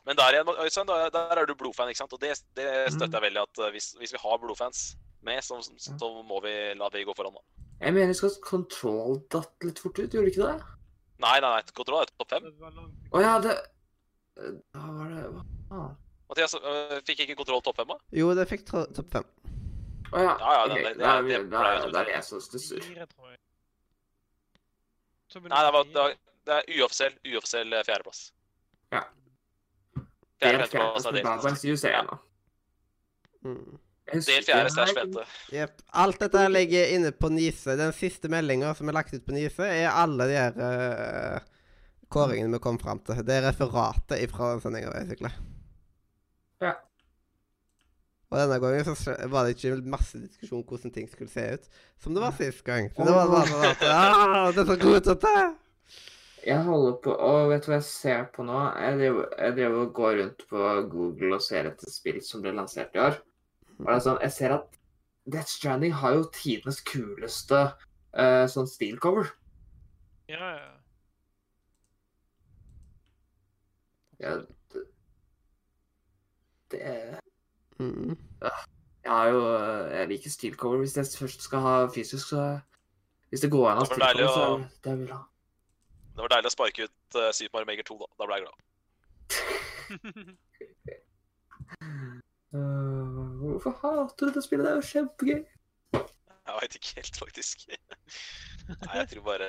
[0.02, 2.14] Men der igjen, Øystein, der, der er du blodfan, ikke sant?
[2.16, 3.42] Og det, det støtter jeg veldig.
[3.42, 7.14] At eh, hvis, hvis vi har blodfans med, så, så må vi la vi gå
[7.18, 7.66] foran, da.
[7.82, 10.72] Jeg mener skal Control datt litt fort ut, gjorde det ikke det?
[11.22, 11.62] Nei, nei, nei.
[11.76, 12.48] Kontroll er topp fem.
[12.50, 12.72] Å
[13.14, 13.54] oh, ja, det
[14.36, 15.96] Hva var det Hva faen?
[16.32, 17.98] Mathias, øh, fikk ikke kontroll topp fem, da?
[18.16, 19.26] Jo, det fikk topp fem.
[20.12, 20.32] Å ja.
[20.40, 22.80] Ja, ja, det- er det jeg som stusser.
[25.32, 28.32] Nei, det, var, det, var, det er uoffisiell, uoffisiell eh, fjerdeplass.
[28.92, 29.04] Ja.
[30.42, 30.66] Fjerde,
[31.88, 32.18] er nå.
[33.46, 33.78] Mm.
[34.12, 35.24] Del fjerde stæsj vente.
[35.54, 35.80] Jepp.
[36.02, 37.76] Alt dette ligger inne på Nise.
[37.78, 41.48] Den siste meldinga som er lagt ut på Nise, er alle de her eh,
[42.12, 43.20] kåringene vi kom fram til.
[43.26, 45.32] Det er referatet fra den sendinga, basically.
[46.62, 46.76] Ja.
[48.32, 51.66] Og denne gangen så var det ikke masse diskusjon hvordan ting skulle se ut,
[52.00, 52.88] som det var sist gang.
[52.94, 55.34] Så det var bare sånn at ah, Det er så rotete!
[56.42, 58.56] Jeg holder på Og vet du hva jeg ser på nå?
[58.82, 62.54] Jeg driver, jeg driver og går rundt på Google og ser etter spill som ble
[62.56, 63.20] lansert i år.
[63.76, 64.80] Og det er sånn, jeg ser at
[65.32, 69.28] Death Stranding har jo tidenes kuleste uh, sånn stilcover.
[70.32, 70.81] Ja, ja.
[74.22, 74.36] Ja,
[74.72, 74.82] det,
[76.70, 77.18] det
[77.80, 78.16] Mm.
[79.02, 79.38] Jeg har jo
[79.90, 82.60] Jeg liker stilcover hvis jeg først skal ha fysisk, så
[83.32, 85.12] Hvis det går an å ha steel cover, så å- er det det jeg vil
[85.16, 85.22] ha.
[86.12, 88.06] Det var deilig å sparke ut uh, Super Mario Maker 2, da.
[88.20, 88.56] Da ble jeg glad.
[92.54, 92.60] uh,
[93.40, 94.64] hvorfor hater du det spillet?
[94.66, 95.42] Det er jo kjempegøy.
[96.42, 97.56] Jeg veit ikke helt, faktisk.
[98.84, 99.48] Nei, jeg tror bare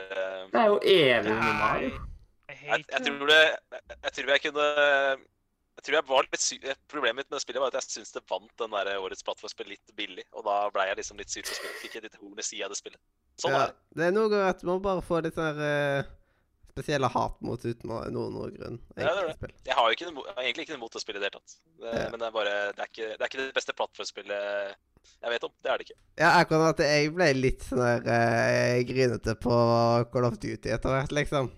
[0.53, 1.99] Det er jo evig med Mario.
[2.49, 4.65] Jeg jeg, tror det jeg, jeg tror jeg kunne
[5.73, 6.57] Jeg tror jeg var litt sy
[6.91, 9.71] Problemet mitt med det spillet var at jeg syns det vant den der årets plattformspill
[9.73, 10.25] litt billig.
[10.37, 11.79] Og da ble jeg liksom litt sur til spillet.
[11.81, 12.99] Fikk et litt horn i sida av det spillet.
[13.41, 13.79] Sånn ja, er det.
[13.97, 16.03] det er noe at man bare får litt sånn uh,
[16.73, 18.77] spesielle hat mot uten noe- noen noe grunn.
[18.97, 19.35] Ja, det er det.
[19.39, 19.55] spill.
[19.65, 21.39] Jeg har jo ikke, noe har egentlig ikke noe mot det spille i det hele
[21.41, 21.57] tatt.
[21.81, 22.05] Det, Ja.
[22.13, 24.77] Men det er bare det er, ikke, det er ikke det beste plattformspillet
[25.23, 25.51] jeg vet om.
[25.63, 25.99] Det er det ikke.
[26.21, 29.57] Ja, akkurat at jeg ble litt sånn der uh, grinete på
[30.13, 31.49] Call of Duty etter hvert, liksom.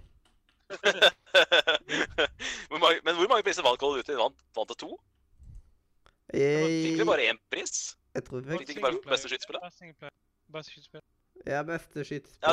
[2.69, 4.15] hvor mange, men hvor mange priser vant Call of Duty?
[4.19, 4.89] Vant, vant det to?
[6.33, 6.63] Jeg...
[6.85, 7.73] Fikk Jeg, bare én pris?
[8.15, 9.57] jeg tror vi Fikk de ikke bare beste skytespill?
[10.55, 11.03] Beste skytespill.
[11.45, 12.51] Ja, beste skytespill Ja,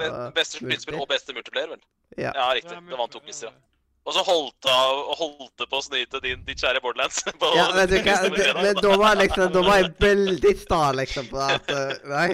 [0.00, 0.06] be,
[0.38, 1.82] beste skytespill og beste multiplayer, vel?
[2.18, 2.32] Ja.
[2.34, 2.74] Ja, riktig.
[2.88, 3.54] Det vant to priser, ja.
[4.02, 7.20] Og så holdt det av- og holdt på å snyte din, ditt kjære Borderlands.
[7.40, 8.58] På Ja, men du fredag.
[8.64, 12.28] men da var jeg liksom Da var jeg veldig sta, liksom, på at eh, Nei.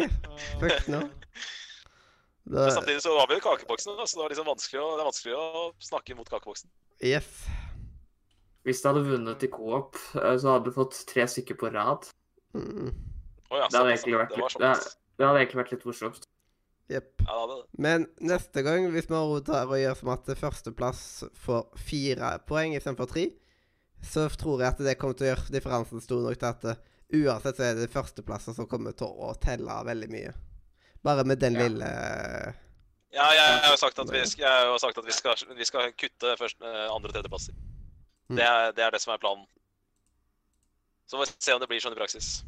[0.62, 1.02] Fuck no.
[2.48, 5.02] Da, Men samtidig så var vi jo kakeboksen, da, så det liksom vanskelig å, det
[5.02, 6.70] er vanskelig å snakke mot kakeboksen.
[7.04, 7.28] yes.
[8.66, 12.08] Hvis du hadde vunnet i co-op, eh, så hadde du fått tre stykker på rad.
[12.56, 12.90] Mm,
[13.48, 14.72] Å ja, Det hadde egentlig vært det litt, det,
[15.20, 16.26] det hadde egentlig vært litt morsomt.
[16.88, 17.12] jepp.
[17.24, 17.66] Ja, det det.
[17.84, 21.02] Men neste gang, hvis Maro tar og gjør som at førsteplass
[21.44, 23.26] får fire poeng istedenfor tre,
[24.04, 26.84] så tror jeg at det kommer til å gjøre differansen stor nok til at eh,
[27.22, 30.34] uansett så er det førsteplasser som kommer til å telle veldig mye.
[31.04, 31.66] Bare med den Ja.
[31.68, 31.84] lille
[33.12, 35.34] Ja, jeg har jo sagt at vi, sk- jeg har jo sagt at vi, skal,
[35.56, 37.54] vi skal kutte først, eh, andre- og tredjeplasser.
[38.28, 38.36] Mm.
[38.36, 39.46] Det, er, det er det som er planen.
[41.08, 42.44] Så får vi se om det blir sånn i praksis.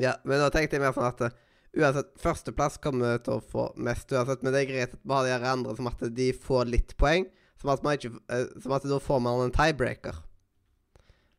[0.00, 1.36] Ja, men da tenkte jeg mer sånn at eh,
[1.76, 5.40] uansett, førsteplass kommer til å få mest uansett, men det er greit at vi har
[5.44, 7.28] de andre som at de får litt poeng,
[7.60, 10.22] som at man ikke eh, Som at da får man en tiebreaker.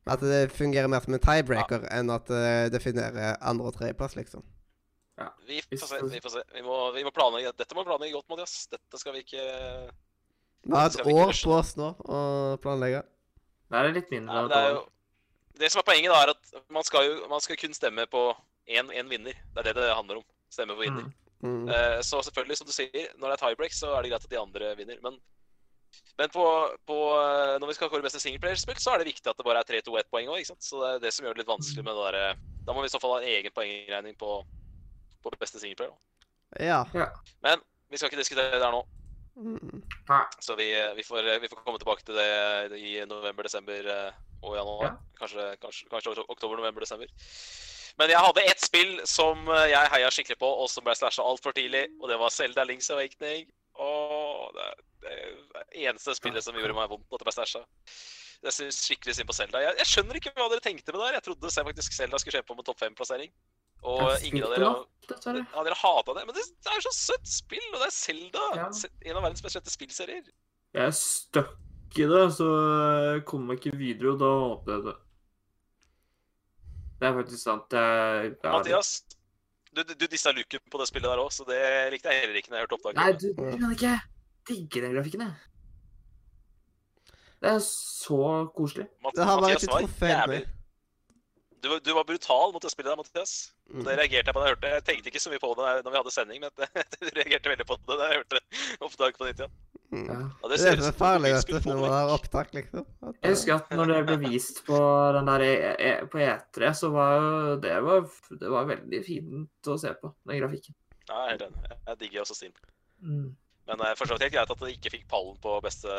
[0.08, 4.46] At det fungerer mer som en tiebreaker enn at det definerer andre- og tredjeplass, liksom.
[5.48, 6.02] Vi får se.
[6.12, 6.44] Vi får se.
[6.54, 7.54] Vi må, vi må planlegge.
[7.58, 8.56] Dette må vi planlegge godt, Mathias.
[8.72, 9.46] Dette skal vi ikke
[10.68, 12.20] Vi har et år på oss nå å
[12.62, 13.02] planlegge.
[13.68, 15.56] Det er det litt mindre enn det, er et jo, år.
[15.64, 18.28] det som er poenget, da, er at man skal jo man skal kun stemme på
[18.68, 19.40] én vinner.
[19.56, 20.28] Det er det det handler om.
[20.54, 21.08] Stemme på vinner.
[21.08, 21.16] Mm.
[21.42, 21.66] Mm.
[21.70, 24.32] Uh, så selvfølgelig, som du sier, når det er tiebreak, så er det greit at
[24.32, 25.02] de andre vinner.
[25.04, 25.18] Men,
[26.18, 26.46] men på,
[26.90, 29.62] på, eh, når vi skal kåre beste singleplayerspill, så er det viktig at det bare
[29.62, 30.42] er 3-2-1 poeng òg.
[30.46, 32.24] Så det er det som gjør det litt vanskelig med det derre
[32.66, 34.40] Da må vi i så fall ha en egen poengregning på,
[35.24, 35.96] på beste singleplayer.
[36.64, 36.84] Ja.
[37.44, 38.84] Men vi skal ikke diskutere det her nå.
[39.38, 39.84] Mm.
[40.40, 44.56] Så vi, vi, får, vi får komme tilbake til det i november, desember eh, og
[44.58, 44.86] januar.
[44.88, 44.94] Ja.
[45.20, 47.12] Kanskje, kanskje, kanskje oktober, november, desember.
[47.98, 51.26] Men jeg hadde ett spill som eh, jeg heia skikkelig på, og som ble slasha
[51.26, 51.86] altfor tidlig.
[52.02, 53.50] Og det var Zelda Links Awakening.
[53.78, 54.68] Og det,
[55.06, 57.66] det er eneste spillet som gjorde meg vondt at det ble slasha.
[58.46, 59.62] Jeg syns skikkelig synd på Selda.
[59.64, 61.18] Jeg, jeg skjønner ikke hva dere tenkte med det der.
[61.18, 63.32] Jeg trodde faktisk Zelda skulle kjempe på med topp fem-plassering.
[63.84, 67.28] Og ingen av dere har ja, dere hata det, men det, det er så søtt
[67.32, 68.46] spill, og det er Zelda.
[68.58, 68.66] Ja.
[69.08, 70.26] En av verdens mest kjente spillserier.
[70.76, 71.54] Jeg er stuck
[71.98, 72.48] i det, så
[73.14, 74.96] jeg kommer meg ikke videre, og da håper jeg det.
[76.98, 77.78] Det er faktisk sant.
[77.78, 78.92] Jeg, jeg Mathias,
[79.72, 81.62] du, du, du dissa looken på det spillet der òg, så det
[81.94, 83.00] likte jeg heller ikke når jeg hørte opptaket.
[83.00, 83.96] Nei, du du kan ikke
[84.50, 85.34] digge den grafikken, jeg.
[87.38, 88.20] Det er så
[88.58, 88.88] koselig.
[89.06, 90.48] Mat- Det har var Mathias ikke var jævlig-.
[91.68, 93.34] Du, var- du var brutal mot det spillet der, Mathias.
[93.68, 93.84] Og Mm.
[93.84, 94.74] det reagerte jeg på da jeg hørte det.
[94.78, 96.52] Jeg tenkte ikke så mye på det når vi hadde sending, men
[97.04, 98.40] du reagerte veldig på det da jeg hørte
[98.88, 99.56] opptaket på nytt igjen.
[99.92, 100.06] Mm.
[100.08, 100.16] Ja.
[100.44, 101.82] Ja, Det ser er farlig vet du, når det.
[101.84, 102.86] man har opptak, liksom.
[103.04, 104.80] At, Jeg husker at når det ble vist på
[105.18, 108.08] den der e e på E3, så var jo det var,
[108.42, 110.76] det var veldig fint å se på, den grafikken.
[111.10, 111.78] Ja, jeg er helt enig.
[111.88, 112.56] Jeg digger også Steam.
[113.04, 113.36] Mm.
[113.68, 115.92] Men jeg forstår forstått helt greit at det ikke fikk pallen på beste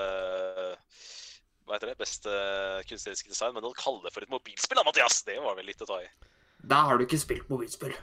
[1.68, 1.98] hva heter det?
[2.00, 2.34] Beste
[2.88, 5.84] kunstneriske design, men å kalle det for et mobilspill, da, Mathias, det var vel litt
[5.84, 6.08] å ta i.
[6.68, 7.94] Da har du ikke spilt mobilspill.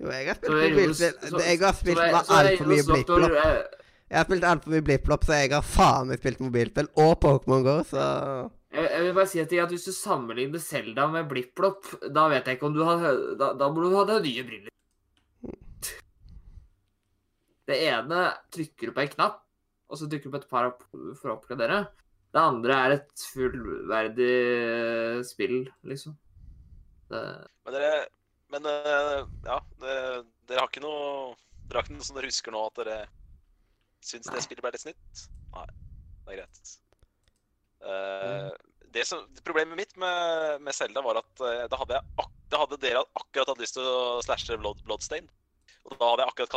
[0.00, 1.40] Jo, jeg har spilt er mobilspill.
[1.44, 3.38] Jeg har spilt altfor mye blipplopp.
[4.04, 6.90] Jeg har spilt altfor mye blipplopp, så jeg har faen meg spilt mobilspill.
[7.04, 8.04] Og Pokémon Go, så
[8.74, 12.48] Jeg, jeg vil bare si at, at hvis du sammenligner Zelda med Blipplopp, da vet
[12.48, 13.04] jeg ikke om du har
[13.38, 14.72] Da, da må du ha deg nye briller.
[17.64, 19.38] Det ene trykker du på en knapp,
[19.88, 20.72] og så trykker du på et par
[21.20, 21.84] for å oppgradere.
[22.34, 24.34] Det andre er et fullverdig
[25.28, 26.16] spill, liksom.
[27.10, 27.20] Det,
[27.66, 27.90] Men dere
[28.50, 29.96] Men eh, ja, det,
[30.48, 31.34] dere har ikke noe
[31.68, 32.96] Dere har ikke noe som dere husker nå at dere
[34.04, 35.20] syns det spillet ble litt snitt?
[35.54, 35.66] Nei,
[36.26, 36.72] det er greit.
[37.84, 38.50] Eh,
[38.94, 42.60] det som, problemet mitt med, med Zelda var at eh, da hadde, jeg ak da
[42.62, 45.30] hadde dere akkurat hatt lyst til å slashe Blood, Bloodstain.
[45.84, 46.52] Og da hadde jeg akkurat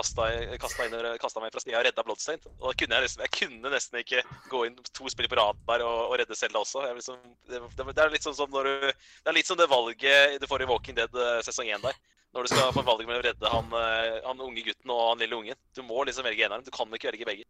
[1.19, 2.45] kasta meg fra sida og redda Bloodstained.
[2.61, 5.59] Og da kunne jeg nesten, jeg kunne nesten ikke gå inn to spill på rad
[5.67, 6.85] der og, og redde Selda også.
[6.95, 7.17] Liksom,
[7.51, 10.47] det, det, er litt sånn som når du Det er litt som det valget du
[10.47, 11.99] får i Walking Dead eh, sesong 1 der.
[12.35, 15.23] Når du skal få valget mellom å redde han, eh, han unge gutten og han
[15.25, 15.59] lille ungen.
[15.75, 16.71] Du må liksom velge en av dem.
[16.71, 17.47] Du kan ikke velge begge.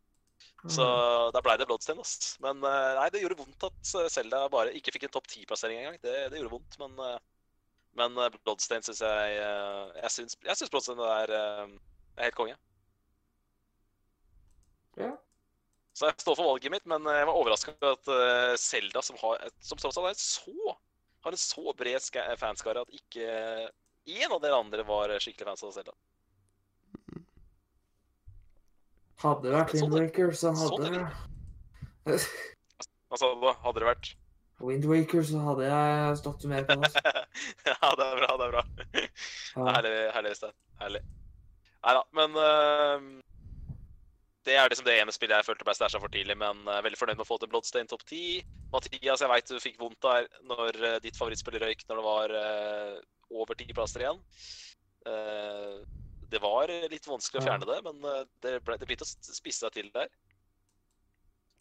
[0.74, 0.84] Så
[1.32, 2.02] da blei det Bloodstained.
[2.02, 2.34] ass.
[2.42, 6.02] Men eh, nei, det gjorde vondt at Selda bare ikke fikk en topp 10-plassering engang.
[6.02, 7.22] Det, det gjorde vondt, men
[7.98, 11.72] men Bloodstain Bloodstained syns jeg eh, Jeg syns, jeg syns Bloodstained er, eh,
[12.18, 12.58] er helt konge.
[14.98, 15.14] Ja.
[15.98, 19.48] Så jeg står for valget mitt, men jeg var overraska over at Selda, som, har,
[19.66, 20.76] som tross alt er så,
[21.26, 22.06] har en så bred
[22.38, 23.26] fanskare, at ikke
[24.08, 25.96] én av dere andre var skikkelig fans av Zelda.
[29.24, 31.02] Hadde det vært Windwaker, så hadde det
[33.10, 34.10] hva hadde det vært
[34.58, 37.02] Windwaker, så hadde jeg stått mer på altså.
[37.70, 38.64] Ja, det er bra, det er bra.
[38.98, 39.66] Ja.
[39.78, 40.56] Herlig, herlig, Stein.
[40.82, 41.02] Herlig.
[41.86, 43.04] Nei da, men uh,
[44.48, 47.00] Det er liksom det ene spillet jeg følte ble stæsja for tidlig, men uh, veldig
[47.00, 48.50] fornøyd med å få til Bloodstained topp 10.
[48.74, 52.36] Mathias, jeg veit du fikk vondt der når uh, ditt favorittspill røyk når det var
[53.38, 54.20] over ti plasser igjen.
[56.32, 58.00] Det var litt vanskelig å fjerne det, men
[58.44, 60.08] det, ble, det begynte å spisse seg til der.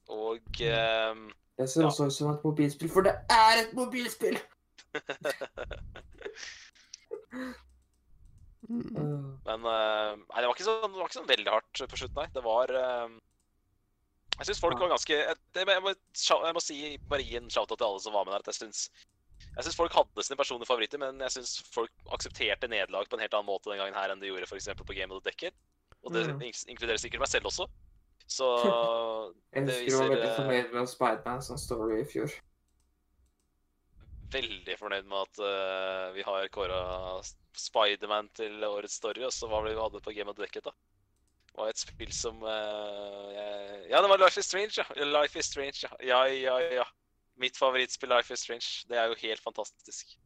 [0.09, 1.89] Og ehm, Jeg ser Ja.
[1.89, 4.39] også ut som et mobilspill, for det er et mobilspill!
[8.67, 8.97] Mm.
[8.97, 11.99] Uh, Men eh, nei, det var, ikke sånn, det var ikke sånn veldig hardt på
[12.01, 12.31] slutten, nei.
[12.35, 13.13] Det var eh,
[14.41, 14.81] Jeg syns folk Ja.
[14.85, 18.27] var ganske jeg, jeg, må, jeg må si, gi en shout-out til alle som var
[18.27, 18.43] med der.
[18.43, 18.89] at Jeg syns
[19.57, 23.23] jeg synes folk hadde sine personlige favoritter, men jeg syns folk aksepterte nederlag på en
[23.25, 25.55] helt annen måte den gangen her enn de gjorde eksempel på Game of the Decade.
[26.05, 26.41] Og det Mm.
[26.73, 27.67] inkluderer sikkert meg selv også.
[28.27, 28.47] Så
[29.55, 32.35] jeg husker du var veldig eh, fornøyd med Spiderman som story i fjor.
[34.35, 36.81] veldig fornøyd med at uh, vi har kåra
[37.57, 40.67] Spiderman til årets story, og så hva var det vi hadde på Game of Decade,
[40.67, 40.75] da?
[41.47, 43.87] Det var et spill som uh, jeg...
[43.93, 45.07] Ja, det var Life is Strange, ja.
[45.07, 45.93] Life is Strange, ja.
[46.05, 46.85] Ja, ja, ja.
[47.41, 48.85] Mitt favorittspill Life is Strange.
[48.91, 50.17] Det er jo helt fantastisk.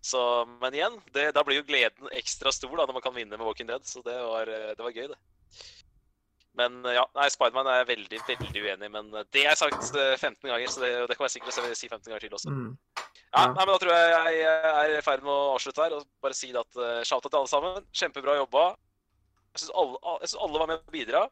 [0.00, 0.22] Så,
[0.62, 3.44] men igjen, det, da blir jo gleden ekstra stor da, når man kan vinne med
[3.44, 5.18] Walking Dead, så det var, det var gøy, det.
[6.58, 9.54] Men eh, ja, nei, Spiderman er jeg veldig, veldig uenig i, men eh, det har
[9.54, 12.34] jeg sagt eh, 15 ganger, så det, det kan være sikkert si 15 ganger til
[12.34, 12.50] også.
[12.50, 12.72] Mm.
[13.30, 16.06] Ja, nei, men Da tror jeg jeg er i ferd med å avslutte her og
[16.24, 17.84] bare si det at uh, shout-out til alle sammen.
[17.94, 18.64] Kjempebra jobba.
[19.54, 20.00] Jeg syns alle,
[20.46, 21.22] alle var med å bidra.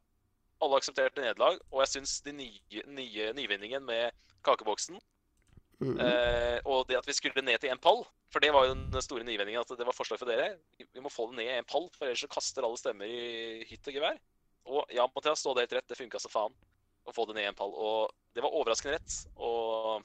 [0.63, 1.59] Alle aksepterte nederlag.
[1.73, 4.15] Og jeg syns de nye, nye nyvinningen med
[4.47, 5.01] kakeboksen
[5.79, 5.95] Mm.
[6.03, 8.01] eh, og det at vi skulle ned til én pall
[8.35, 10.57] For det var jo den store nyvinningen, at det var forslag for dere.
[10.75, 13.63] Vi- må få det ned i én pall, for ellers så kaster alle stemmer i
[13.63, 14.19] hytt og gevær.
[14.69, 15.89] Og ja, Mathias, stå det helt rett.
[15.89, 16.55] Det funka så faen
[17.09, 17.73] å få det ned i én pall.
[17.73, 19.17] Og det var overraskende rett.
[19.41, 20.03] Og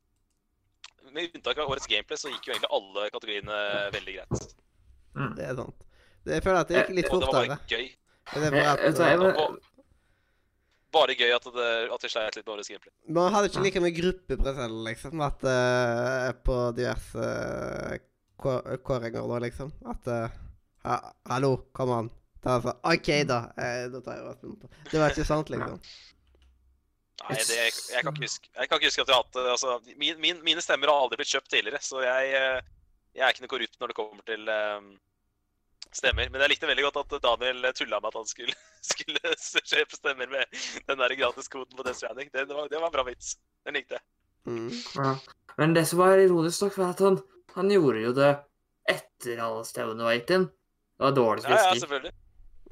[1.11, 3.59] med unntak av årets gameplay så gikk jo egentlig alle kategoriene
[3.95, 4.47] veldig greit.
[5.17, 5.33] Mm.
[5.37, 5.83] Det er sant.
[6.23, 7.85] Det, jeg føler at det gikk litt Og det var bare gøy.
[8.31, 9.57] Det var at, du jeg, var- Og
[10.93, 12.93] bare gøy at, det, at vi sleit litt med årets gameplay.
[13.19, 15.23] Man hadde ikke like mye gruppepresell, liksom.
[15.27, 19.73] At uh, på diverse uh, kåringer nå, liksom.
[19.91, 20.41] At uh,
[20.87, 20.99] ha,
[21.33, 22.11] Hallo, kom an.
[22.43, 23.37] Da er det sånn, OK, da.
[23.55, 24.81] Eh, da tar jeg minutter.
[24.89, 25.77] Det var ikke sant, liksom.
[27.23, 29.43] Nei, det, jeg, kan ikke huske, jeg kan ikke huske at vi har hatt det.
[29.53, 32.73] Altså, min, min, mine stemmer har aldri blitt kjøpt tidligere, så jeg, eh,
[33.15, 34.89] jeg er ikke noe korrupt når det kommer til um,
[35.95, 36.31] stemmer.
[36.33, 38.57] Men jeg likte veldig godt at Daniel tulla med at han skulle,
[38.91, 42.33] skulle kjøpe stemmer med den der gratiskoden på Death Stranding.
[42.33, 43.37] Det, det, var, det var en bra vits.
[43.63, 44.05] Den likte jeg.
[44.49, 44.73] Mm.
[44.97, 45.13] Ja.
[45.61, 47.21] Men det som var ironisk nok, var at han,
[47.55, 48.33] han gjorde jo det
[48.89, 50.49] etter alle stemmene var gitt inn.
[50.97, 52.11] Det var dårlig Ja, ja, selvfølgelig.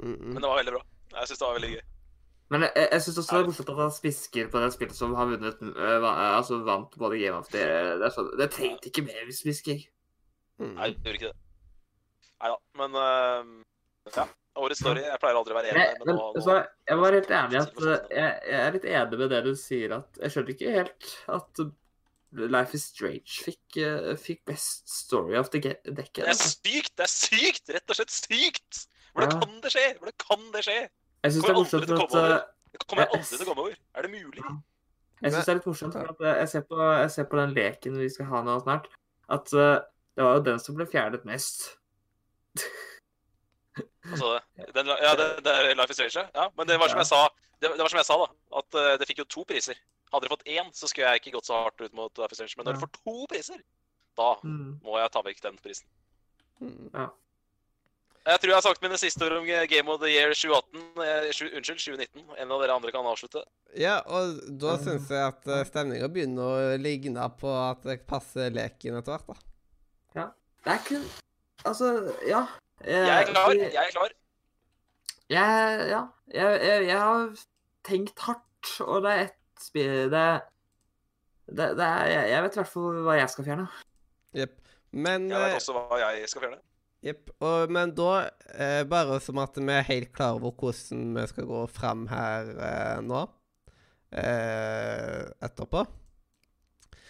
[0.01, 0.33] Mm -mm.
[0.33, 0.83] Men det var veldig bra.
[1.13, 1.81] Jeg syns det var veldig gøy.
[2.51, 5.13] Men jeg, jeg syns også det er morsomt at han spisker på det spillet som
[5.15, 6.07] har vunnet øh,
[6.37, 9.85] Altså vant både Game of the Det, er sånn, det trengte ikke mer spisking.
[10.59, 10.75] Mm.
[10.75, 11.39] Nei, det gjorde ikke det.
[12.41, 12.57] Nei da.
[12.81, 13.51] Men eh,
[14.17, 14.27] ja.
[14.59, 15.03] Årets story.
[15.05, 16.57] Jeg pleier aldri å være enig, Men, men nå, så,
[16.89, 19.95] jeg var helt enig at øh, jeg, jeg er litt enig med det du sier
[20.01, 21.63] at Jeg skjønner ikke helt at
[22.31, 26.27] Life is Strange fikk, øh, fikk best story of the decade.
[26.27, 26.93] Det er sykt!
[26.97, 27.71] Det er sykt!
[27.75, 28.85] Rett og slett sykt!
[29.13, 29.39] Hvordan Ja.
[29.45, 29.85] kan det skje?
[29.99, 30.77] Hvordan kan det skje?
[31.23, 31.95] Jeg syns det er kommer morsomt at Det
[32.97, 33.75] jeg aldri til å komme over.
[33.95, 34.43] Er det mulig?
[35.21, 37.53] Jeg syns det er litt morsomt, at eh, jeg ser, på, jeg ser på den
[37.53, 38.87] leken vi skal ha nå snart,
[39.29, 39.79] at eh,
[40.17, 41.77] det var jo den som ble fjernet mest.
[44.11, 44.39] Altså,
[44.75, 46.47] den, ja, det, det er Life is Strange, ja.
[46.57, 47.19] Men det var som jeg sa,
[47.61, 48.25] det, det var som jeg sa da,
[48.59, 49.77] at eh, det fikk jo to priser.
[50.11, 52.41] Hadde dere fått én, så skulle jeg ikke gått så hardt ut mot Life is
[52.41, 52.57] Strange.
[52.57, 52.79] Men når Ja.
[52.79, 53.61] dere får to priser,
[54.19, 54.81] da Mm.
[54.83, 55.87] må jeg ta vekk den prisen.
[56.59, 56.89] Mm.
[58.21, 60.81] Jeg tror jeg har sagt mine siste ord om Game of the Year 2018.
[61.01, 62.25] Eh, sju- unnskyld, 2019.
[62.37, 63.41] En av dere andre kan avslutte.
[63.79, 68.53] Ja, og da syns jeg at uh, stemninga begynner å ligne på at det passer
[68.53, 69.49] leken etter hvert, da.
[70.19, 70.27] Ja.
[70.61, 71.09] Det er kun
[71.65, 71.87] Altså,
[72.25, 72.45] ja.
[72.85, 73.53] Jeg er klar.
[73.57, 74.13] Jeg er klar.
[75.31, 75.99] Jeg, ja,
[76.33, 77.27] jeg, jeg, jeg har
[77.87, 80.25] tenkt hardt, og det er ett spill det,
[81.47, 83.67] det, det er, jeg, jeg vet i hvert fall hva jeg skal fjerne.
[84.37, 84.57] Jepp.
[84.91, 86.59] Men Jeg vet eh, også hva jeg skal fjerne.
[87.01, 87.31] Jepp.
[87.73, 91.61] Men da, eh, bare som at vi er helt klar over hvordan vi skal gå
[91.73, 93.23] fram her eh, nå
[94.13, 95.81] eh, etterpå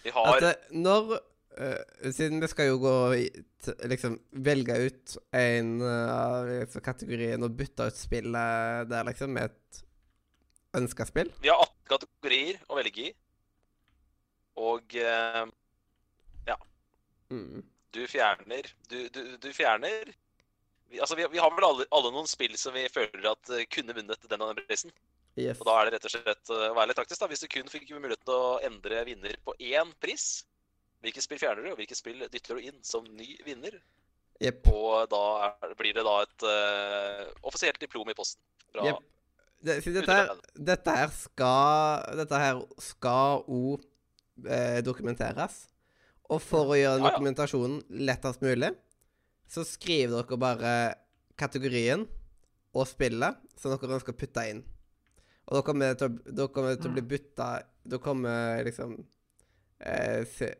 [0.06, 1.12] Vi har At eh, når
[1.58, 2.96] eh, Siden vi skal jo gå
[3.92, 4.16] liksom
[4.48, 9.82] velge ut en av liksom, kategoriene og bytte ut spillet der, liksom, med et
[10.72, 11.28] ønska spill.
[11.44, 13.12] Vi har 18 kategorier å velge i.
[14.56, 15.44] Og eh,
[17.32, 17.62] Mm.
[17.94, 20.12] Du fjerner Du, du, du fjerner
[20.90, 23.64] vi, Altså, vi, vi har vel alle, alle noen spill som vi føler at uh,
[23.72, 24.92] kunne vunnet den og den prisen.
[25.40, 25.60] Yes.
[25.62, 27.28] Og da er det rett og slett eh, å være litt taktisk, da.
[27.30, 30.26] Hvis du kun fikk mulighet til å endre vinner på én pris,
[31.00, 33.78] hvilke spill fjerner du, og hvilke spill dytter du inn som ny vinner?
[34.42, 34.68] Yep.
[34.68, 38.42] Og da er, blir det da et uh, offisielt diplom i posten.
[38.74, 39.00] Fra yep.
[39.62, 43.84] Det, dette, her, dette her skal Dette her skal òg
[44.42, 45.60] eh, dokumenteres.
[46.32, 48.72] Og for å gjøre dokumentasjonen lettest mulig,
[49.52, 50.72] så skriver dere bare
[51.38, 52.06] kategorien
[52.72, 54.62] og spillet som dere ønsker å putte inn.
[55.50, 57.48] Og da kommer det til, å- da kommer til å bli bytta
[57.84, 58.92] Da kommer liksom
[59.82, 60.52] eh, se,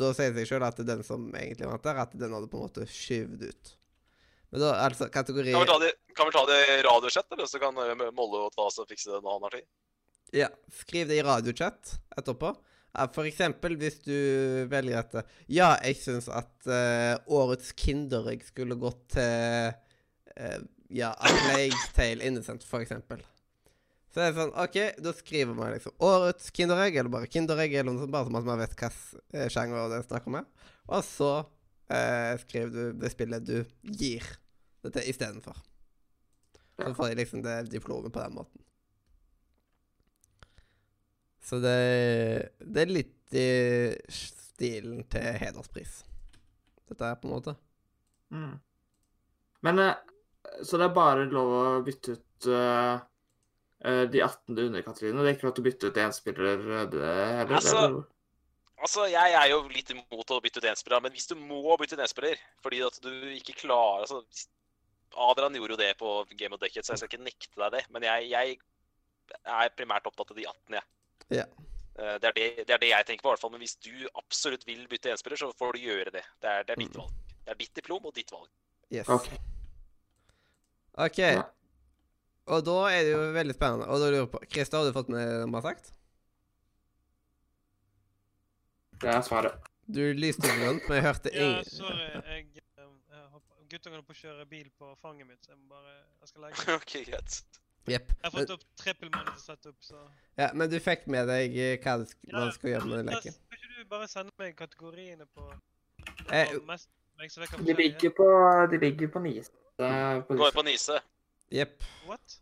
[0.00, 2.56] Da sier det seg sjøl at den som egentlig vant der, at den hadde på
[2.56, 3.74] en måte skyvd ut.
[4.50, 7.46] Men da, altså, kategori Kan vi ta det, kan vi ta det i radiochat, eller
[7.52, 9.66] så kan eh, Molle og Tase fikse det når han har tid?
[10.40, 10.48] Ja,
[10.80, 12.54] skriv det i radiochat etterpå.
[12.96, 14.14] Ja, For eksempel hvis du
[14.70, 19.74] velger at Ja, jeg syns at uh, årets Kinderegg skulle gått til
[20.38, 23.20] uh, Ja, A Plague Innocent, for eksempel.
[24.08, 27.92] Så det er sånn OK, da skriver man liksom årets Kinderegg, eller bare Kinderegg, eller
[27.92, 30.38] noe sånt, bare så at man vet hvilken sjanger det er snakk om.
[30.88, 34.24] Og så uh, skriver du det spillet du gir
[34.86, 35.60] dette istedenfor.
[36.78, 38.64] Så får de liksom det diplomet på den måten.
[41.48, 41.78] Så det,
[42.60, 43.48] det er litt i
[44.12, 46.02] stilen til hederspris.
[46.88, 47.54] Dette er på en måte.
[48.34, 48.58] Mm.
[49.64, 49.94] Men eh,
[50.62, 53.00] Så det er bare lov å bytte ut uh,
[54.12, 55.24] de 18 underkategoriene?
[55.24, 56.62] Det er ikke lov til å bytte ut én spiller
[56.92, 57.56] det heller?
[57.60, 58.06] Altså, eller?
[58.78, 61.96] Altså, Jeg er jo litt imot å bytte ut én-spiller, men hvis du må bytte
[61.98, 64.22] ut én-spiller fordi at du ikke klarer altså,
[65.18, 67.82] Adrian gjorde jo det på Game of Decade, så jeg skal ikke nekte deg det.
[67.94, 68.58] Men jeg, jeg
[69.48, 70.86] er primært opptatt av de 18, jeg.
[71.30, 71.44] Ja.
[71.98, 73.50] Eh, Det er det, det er det jeg tenker på, i hvert fall.
[73.50, 76.24] Men hvis du absolutt vil bytte én-spiller, så får du gjøre det.
[76.40, 77.02] Det er, det er ditt Mm.
[77.02, 77.12] valg.
[77.44, 78.48] Det er ditt diplom og ditt valg.
[78.92, 79.08] Yes.
[79.08, 79.28] OK.
[80.94, 81.34] okay.
[81.34, 81.42] Ja.
[82.48, 83.86] Og da er det jo veldig spennende.
[83.88, 85.90] Og da lurer jeg på Christer, har du fått med det vi har sagt?
[89.02, 89.68] Det er svaret.
[89.88, 91.60] Du lyste grønt, men jeg hørte ingen.
[91.60, 92.08] Ja, sorry.
[92.28, 92.64] Jeg, jeg,
[93.12, 96.28] jeg hopper- Guttungen på å kjøre bil på fanget mitt, så jeg må bare Jeg
[96.32, 97.38] skal legge OK, greit.
[97.92, 98.12] Jepp.
[98.12, 100.00] Jeg har fått opp trippelmann til å sette opp, så
[100.38, 103.12] Ja, men du fikk med deg eh, hva du sk- man skal gjøre med den
[103.14, 103.34] leken?
[103.48, 105.48] Kan ikke du bare sende meg kategoriene på,
[106.32, 106.88] Eh, mest,
[107.28, 108.26] så jeg kan De ligger på,
[108.70, 109.50] de ligger på Nise.
[109.78, 111.00] Går på Nise.
[111.52, 111.82] Jepp.
[112.06, 112.38] What?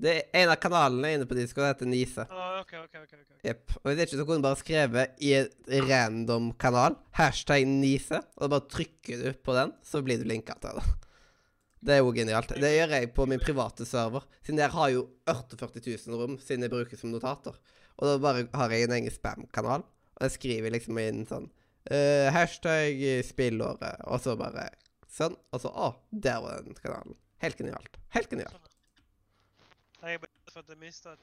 [0.00, 2.24] Det er en av kanalene inne på Discord heter Nise.
[2.30, 2.96] Ah, OK, OK.
[3.04, 3.36] ok, ok.
[3.46, 3.76] Yep.
[3.76, 5.54] Og hvis ikke så kunne du bare skrevet i et
[5.86, 10.56] random kanal, hashtag Nise, og da bare trykker du på den, så blir du linka
[10.60, 10.84] til det.
[11.84, 12.54] Det er jo genialt.
[12.60, 16.64] Det gjør jeg på min private server, siden jeg har jo 48 000 rom, siden
[16.64, 17.58] jeg bruker som notater.
[17.98, 21.50] Og da bare har jeg en egen spam-kanal, og jeg skriver liksom inn sånn
[21.92, 24.70] uh, Hashtag spillåret, og så bare
[25.12, 25.36] sånn.
[25.52, 27.18] Og så Å, der var den kanalen.
[27.44, 28.00] Helt genialt.
[28.16, 28.70] Helt genialt.
[30.00, 30.08] Ja.
[30.08, 31.14] Jeg bare for at jeg mista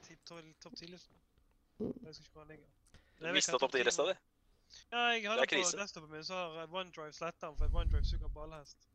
[0.62, 1.18] topp 10-listen.
[1.82, 1.92] Mm.
[2.06, 2.64] Jeg skal ikke den.
[3.18, 4.14] Du mista topp 10-lista di.
[4.92, 5.76] Ja, jeg har Det er på krise.
[5.76, 8.88] desktopen min, så har OneDrive sletta den, for OneDrive suger ballhest.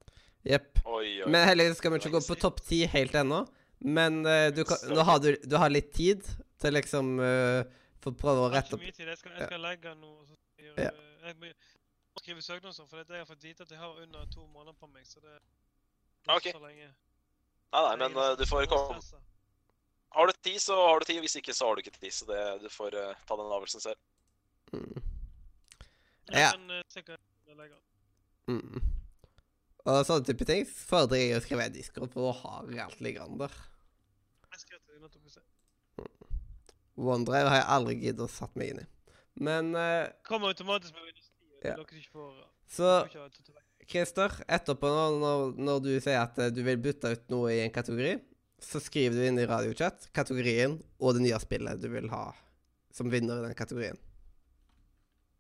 [0.48, 0.82] Jepp.
[1.28, 3.44] Men heldigvis skal vi ikke gå på topp ti helt ennå.
[3.84, 6.24] Men uh, du kan, nå har du, du har litt tid
[6.62, 7.62] til liksom uh,
[8.02, 9.12] få prøve å rette Jeg har ikke mye tid.
[9.12, 10.92] Jeg skal, jeg skal legge noe så skal jeg, Ja.
[11.28, 13.76] jeg må skrive søknad og sånn, for det er det jeg har fått vite at
[13.76, 16.56] jeg har under to måneder på meg, så det er okay.
[16.56, 16.90] så lenge.
[17.76, 19.24] Nei, nei, men liksom du får komme.
[20.18, 21.20] Har du tid, så har du tid.
[21.22, 22.14] Hvis ikke, så har du ikke tid.
[22.16, 24.00] Så det, du får uh, ta den avgjørelsen selv.
[24.74, 25.04] mm,
[26.32, 26.52] Jeg Ja.
[26.56, 28.58] kan eh, sikkert legge den.
[28.58, 28.97] mm.
[29.88, 33.04] Og sånne type ting fordrer jeg å skrive en Discord, for da har jeg alt
[33.04, 33.58] liggende der.
[36.98, 38.88] OneDrive har jeg aldri giddet å satt meg inn i.
[39.48, 41.52] Men uh, Kommer automatisk med Windows 10.
[41.62, 41.76] Ja.
[41.78, 42.32] Dere ikke får
[42.68, 42.90] så.
[43.88, 47.62] Christer, etterpå når, når, når du sier at eh, du vil bytte ut noe i
[47.64, 48.18] en kategori,
[48.60, 52.26] så skriver du inn i radiochat kategorien og det nye spillet du vil ha
[52.92, 54.02] som vinner i den kategorien.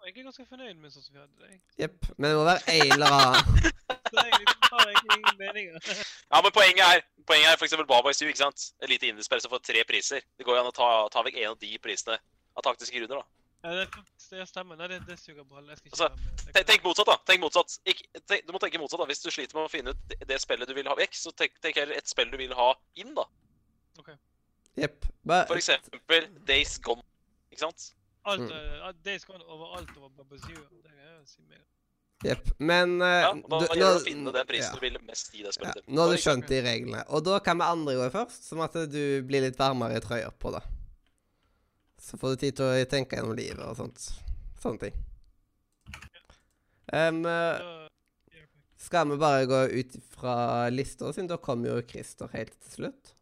[0.08, 1.59] Jeg er ganske fornøyd med sånn som vi hadde det.
[1.82, 2.06] Jepp.
[2.16, 5.80] Men det må være en eller annen Liksom har egentlig ingen meninger.
[6.34, 8.66] Ja, men poenget er, poenget er for eksempel Baba i Stu, ikke sant?
[8.84, 10.26] Et lite indiespiller som får tre priser.
[10.38, 12.18] Det går jo an å ta, ta vekk en av de prisene
[12.58, 13.26] av taktiske grunner, da.
[13.66, 14.77] Ja, det, er det stemmer.
[14.80, 15.66] Nei, det, det suger ball.
[15.72, 17.16] Jeg skal ikke Altså, Tenk, motsatt, da.
[17.27, 17.77] Tenk motsatt.
[17.90, 19.08] Ikk, tenk, du må tenke motsatt, da.
[19.10, 21.34] Hvis du sliter med å finne ut det, det spillet du vil ha vekk, så
[21.36, 22.69] tenk, tenk heller et spill du vil ha
[23.02, 23.26] inn, da.
[24.03, 24.16] Okay.
[24.77, 25.08] Yep.
[25.26, 25.48] But...
[25.50, 27.02] For eksempel Days Gone.
[27.52, 27.90] Ikke sant?
[28.27, 28.52] Alt, Mm.
[28.52, 30.61] uh, Days Gone over alt over Babazoo.
[30.84, 31.64] Det kan jeg jo si meg.
[32.26, 32.48] Jepp.
[32.58, 34.80] Men uh, Ja, da du- gjelder å finne den prisen ja.
[34.80, 37.04] du vil mest gi det Ja, nå har du skjønt de reglene.
[37.14, 40.32] Og da kan vi andre gå først, sånn at du blir litt varmere i trøya
[40.42, 40.64] på det.
[42.02, 44.10] Så får du tid til å tenke gjennom livet og sånt.
[44.62, 45.04] Sånne ting.
[45.94, 46.16] Ok.
[48.80, 53.17] skal vi bare gå ut fra lista, siden da kommer jo Christer helt til slutt.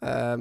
[0.00, 0.36] Eh,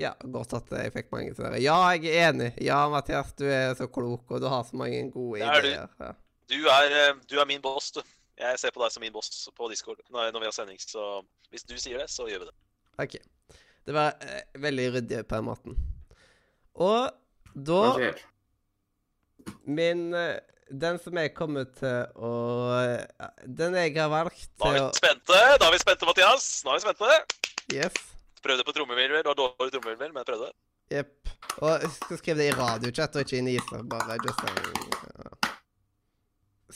[0.00, 2.52] ja, godt at jeg fikk mange sånne Ja, jeg er enig.
[2.64, 5.68] Ja, Mathias, du er så klok, og du har så mange gode Det er du.
[5.68, 5.90] ideer.
[6.00, 6.12] Ja.
[6.48, 8.00] Du er, eh, du er min boss, du.
[8.38, 11.20] Jeg ser på deg som min boss på Discord når, når vi har sending, så
[11.50, 12.54] hvis du sier det, så gjør vi det.
[13.04, 13.16] OK.
[13.88, 15.78] Det var eh, veldig ryddig på den måten.
[16.78, 17.10] Og
[17.58, 18.12] da
[19.64, 20.38] Min eh,
[20.70, 22.32] Den som jeg kommer til å
[23.48, 26.48] Den jeg har valgt Da er til å vi spente, da er vi spente, Mathias.
[26.64, 27.18] Nå er vi spente.
[27.72, 27.96] Yes.
[28.48, 29.20] Prøvde på trommevirvel.
[29.20, 30.50] Det var dårlig trommevirvel, men jeg prøvde.
[30.88, 31.32] Jepp.
[31.60, 34.78] Og skal skrive det i radiochat og ikke i Niser, bare just saying.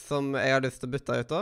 [0.03, 1.41] Som jeg har lyst til å bytte ut, da.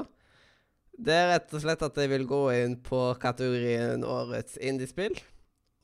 [1.02, 5.16] Det er rett og slett at jeg vil gå inn på kategorien Årets indiespill.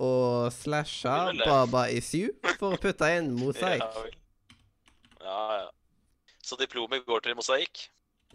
[0.03, 1.45] Og slashe Baba.
[1.66, 3.88] Baba Issue for å putte inn mosaikk.
[5.24, 5.69] Ja, ja, ja.
[6.45, 7.88] Så diplomet går til mosaikk?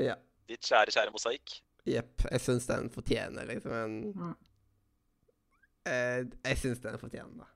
[0.02, 0.16] Ja.
[0.50, 1.60] Ditt kjære, kjære mosaikk?
[1.88, 2.26] Jepp.
[2.28, 4.34] Jeg syns den fortjener liksom en Mm.
[5.86, 7.51] Jeg syns den fortjener det.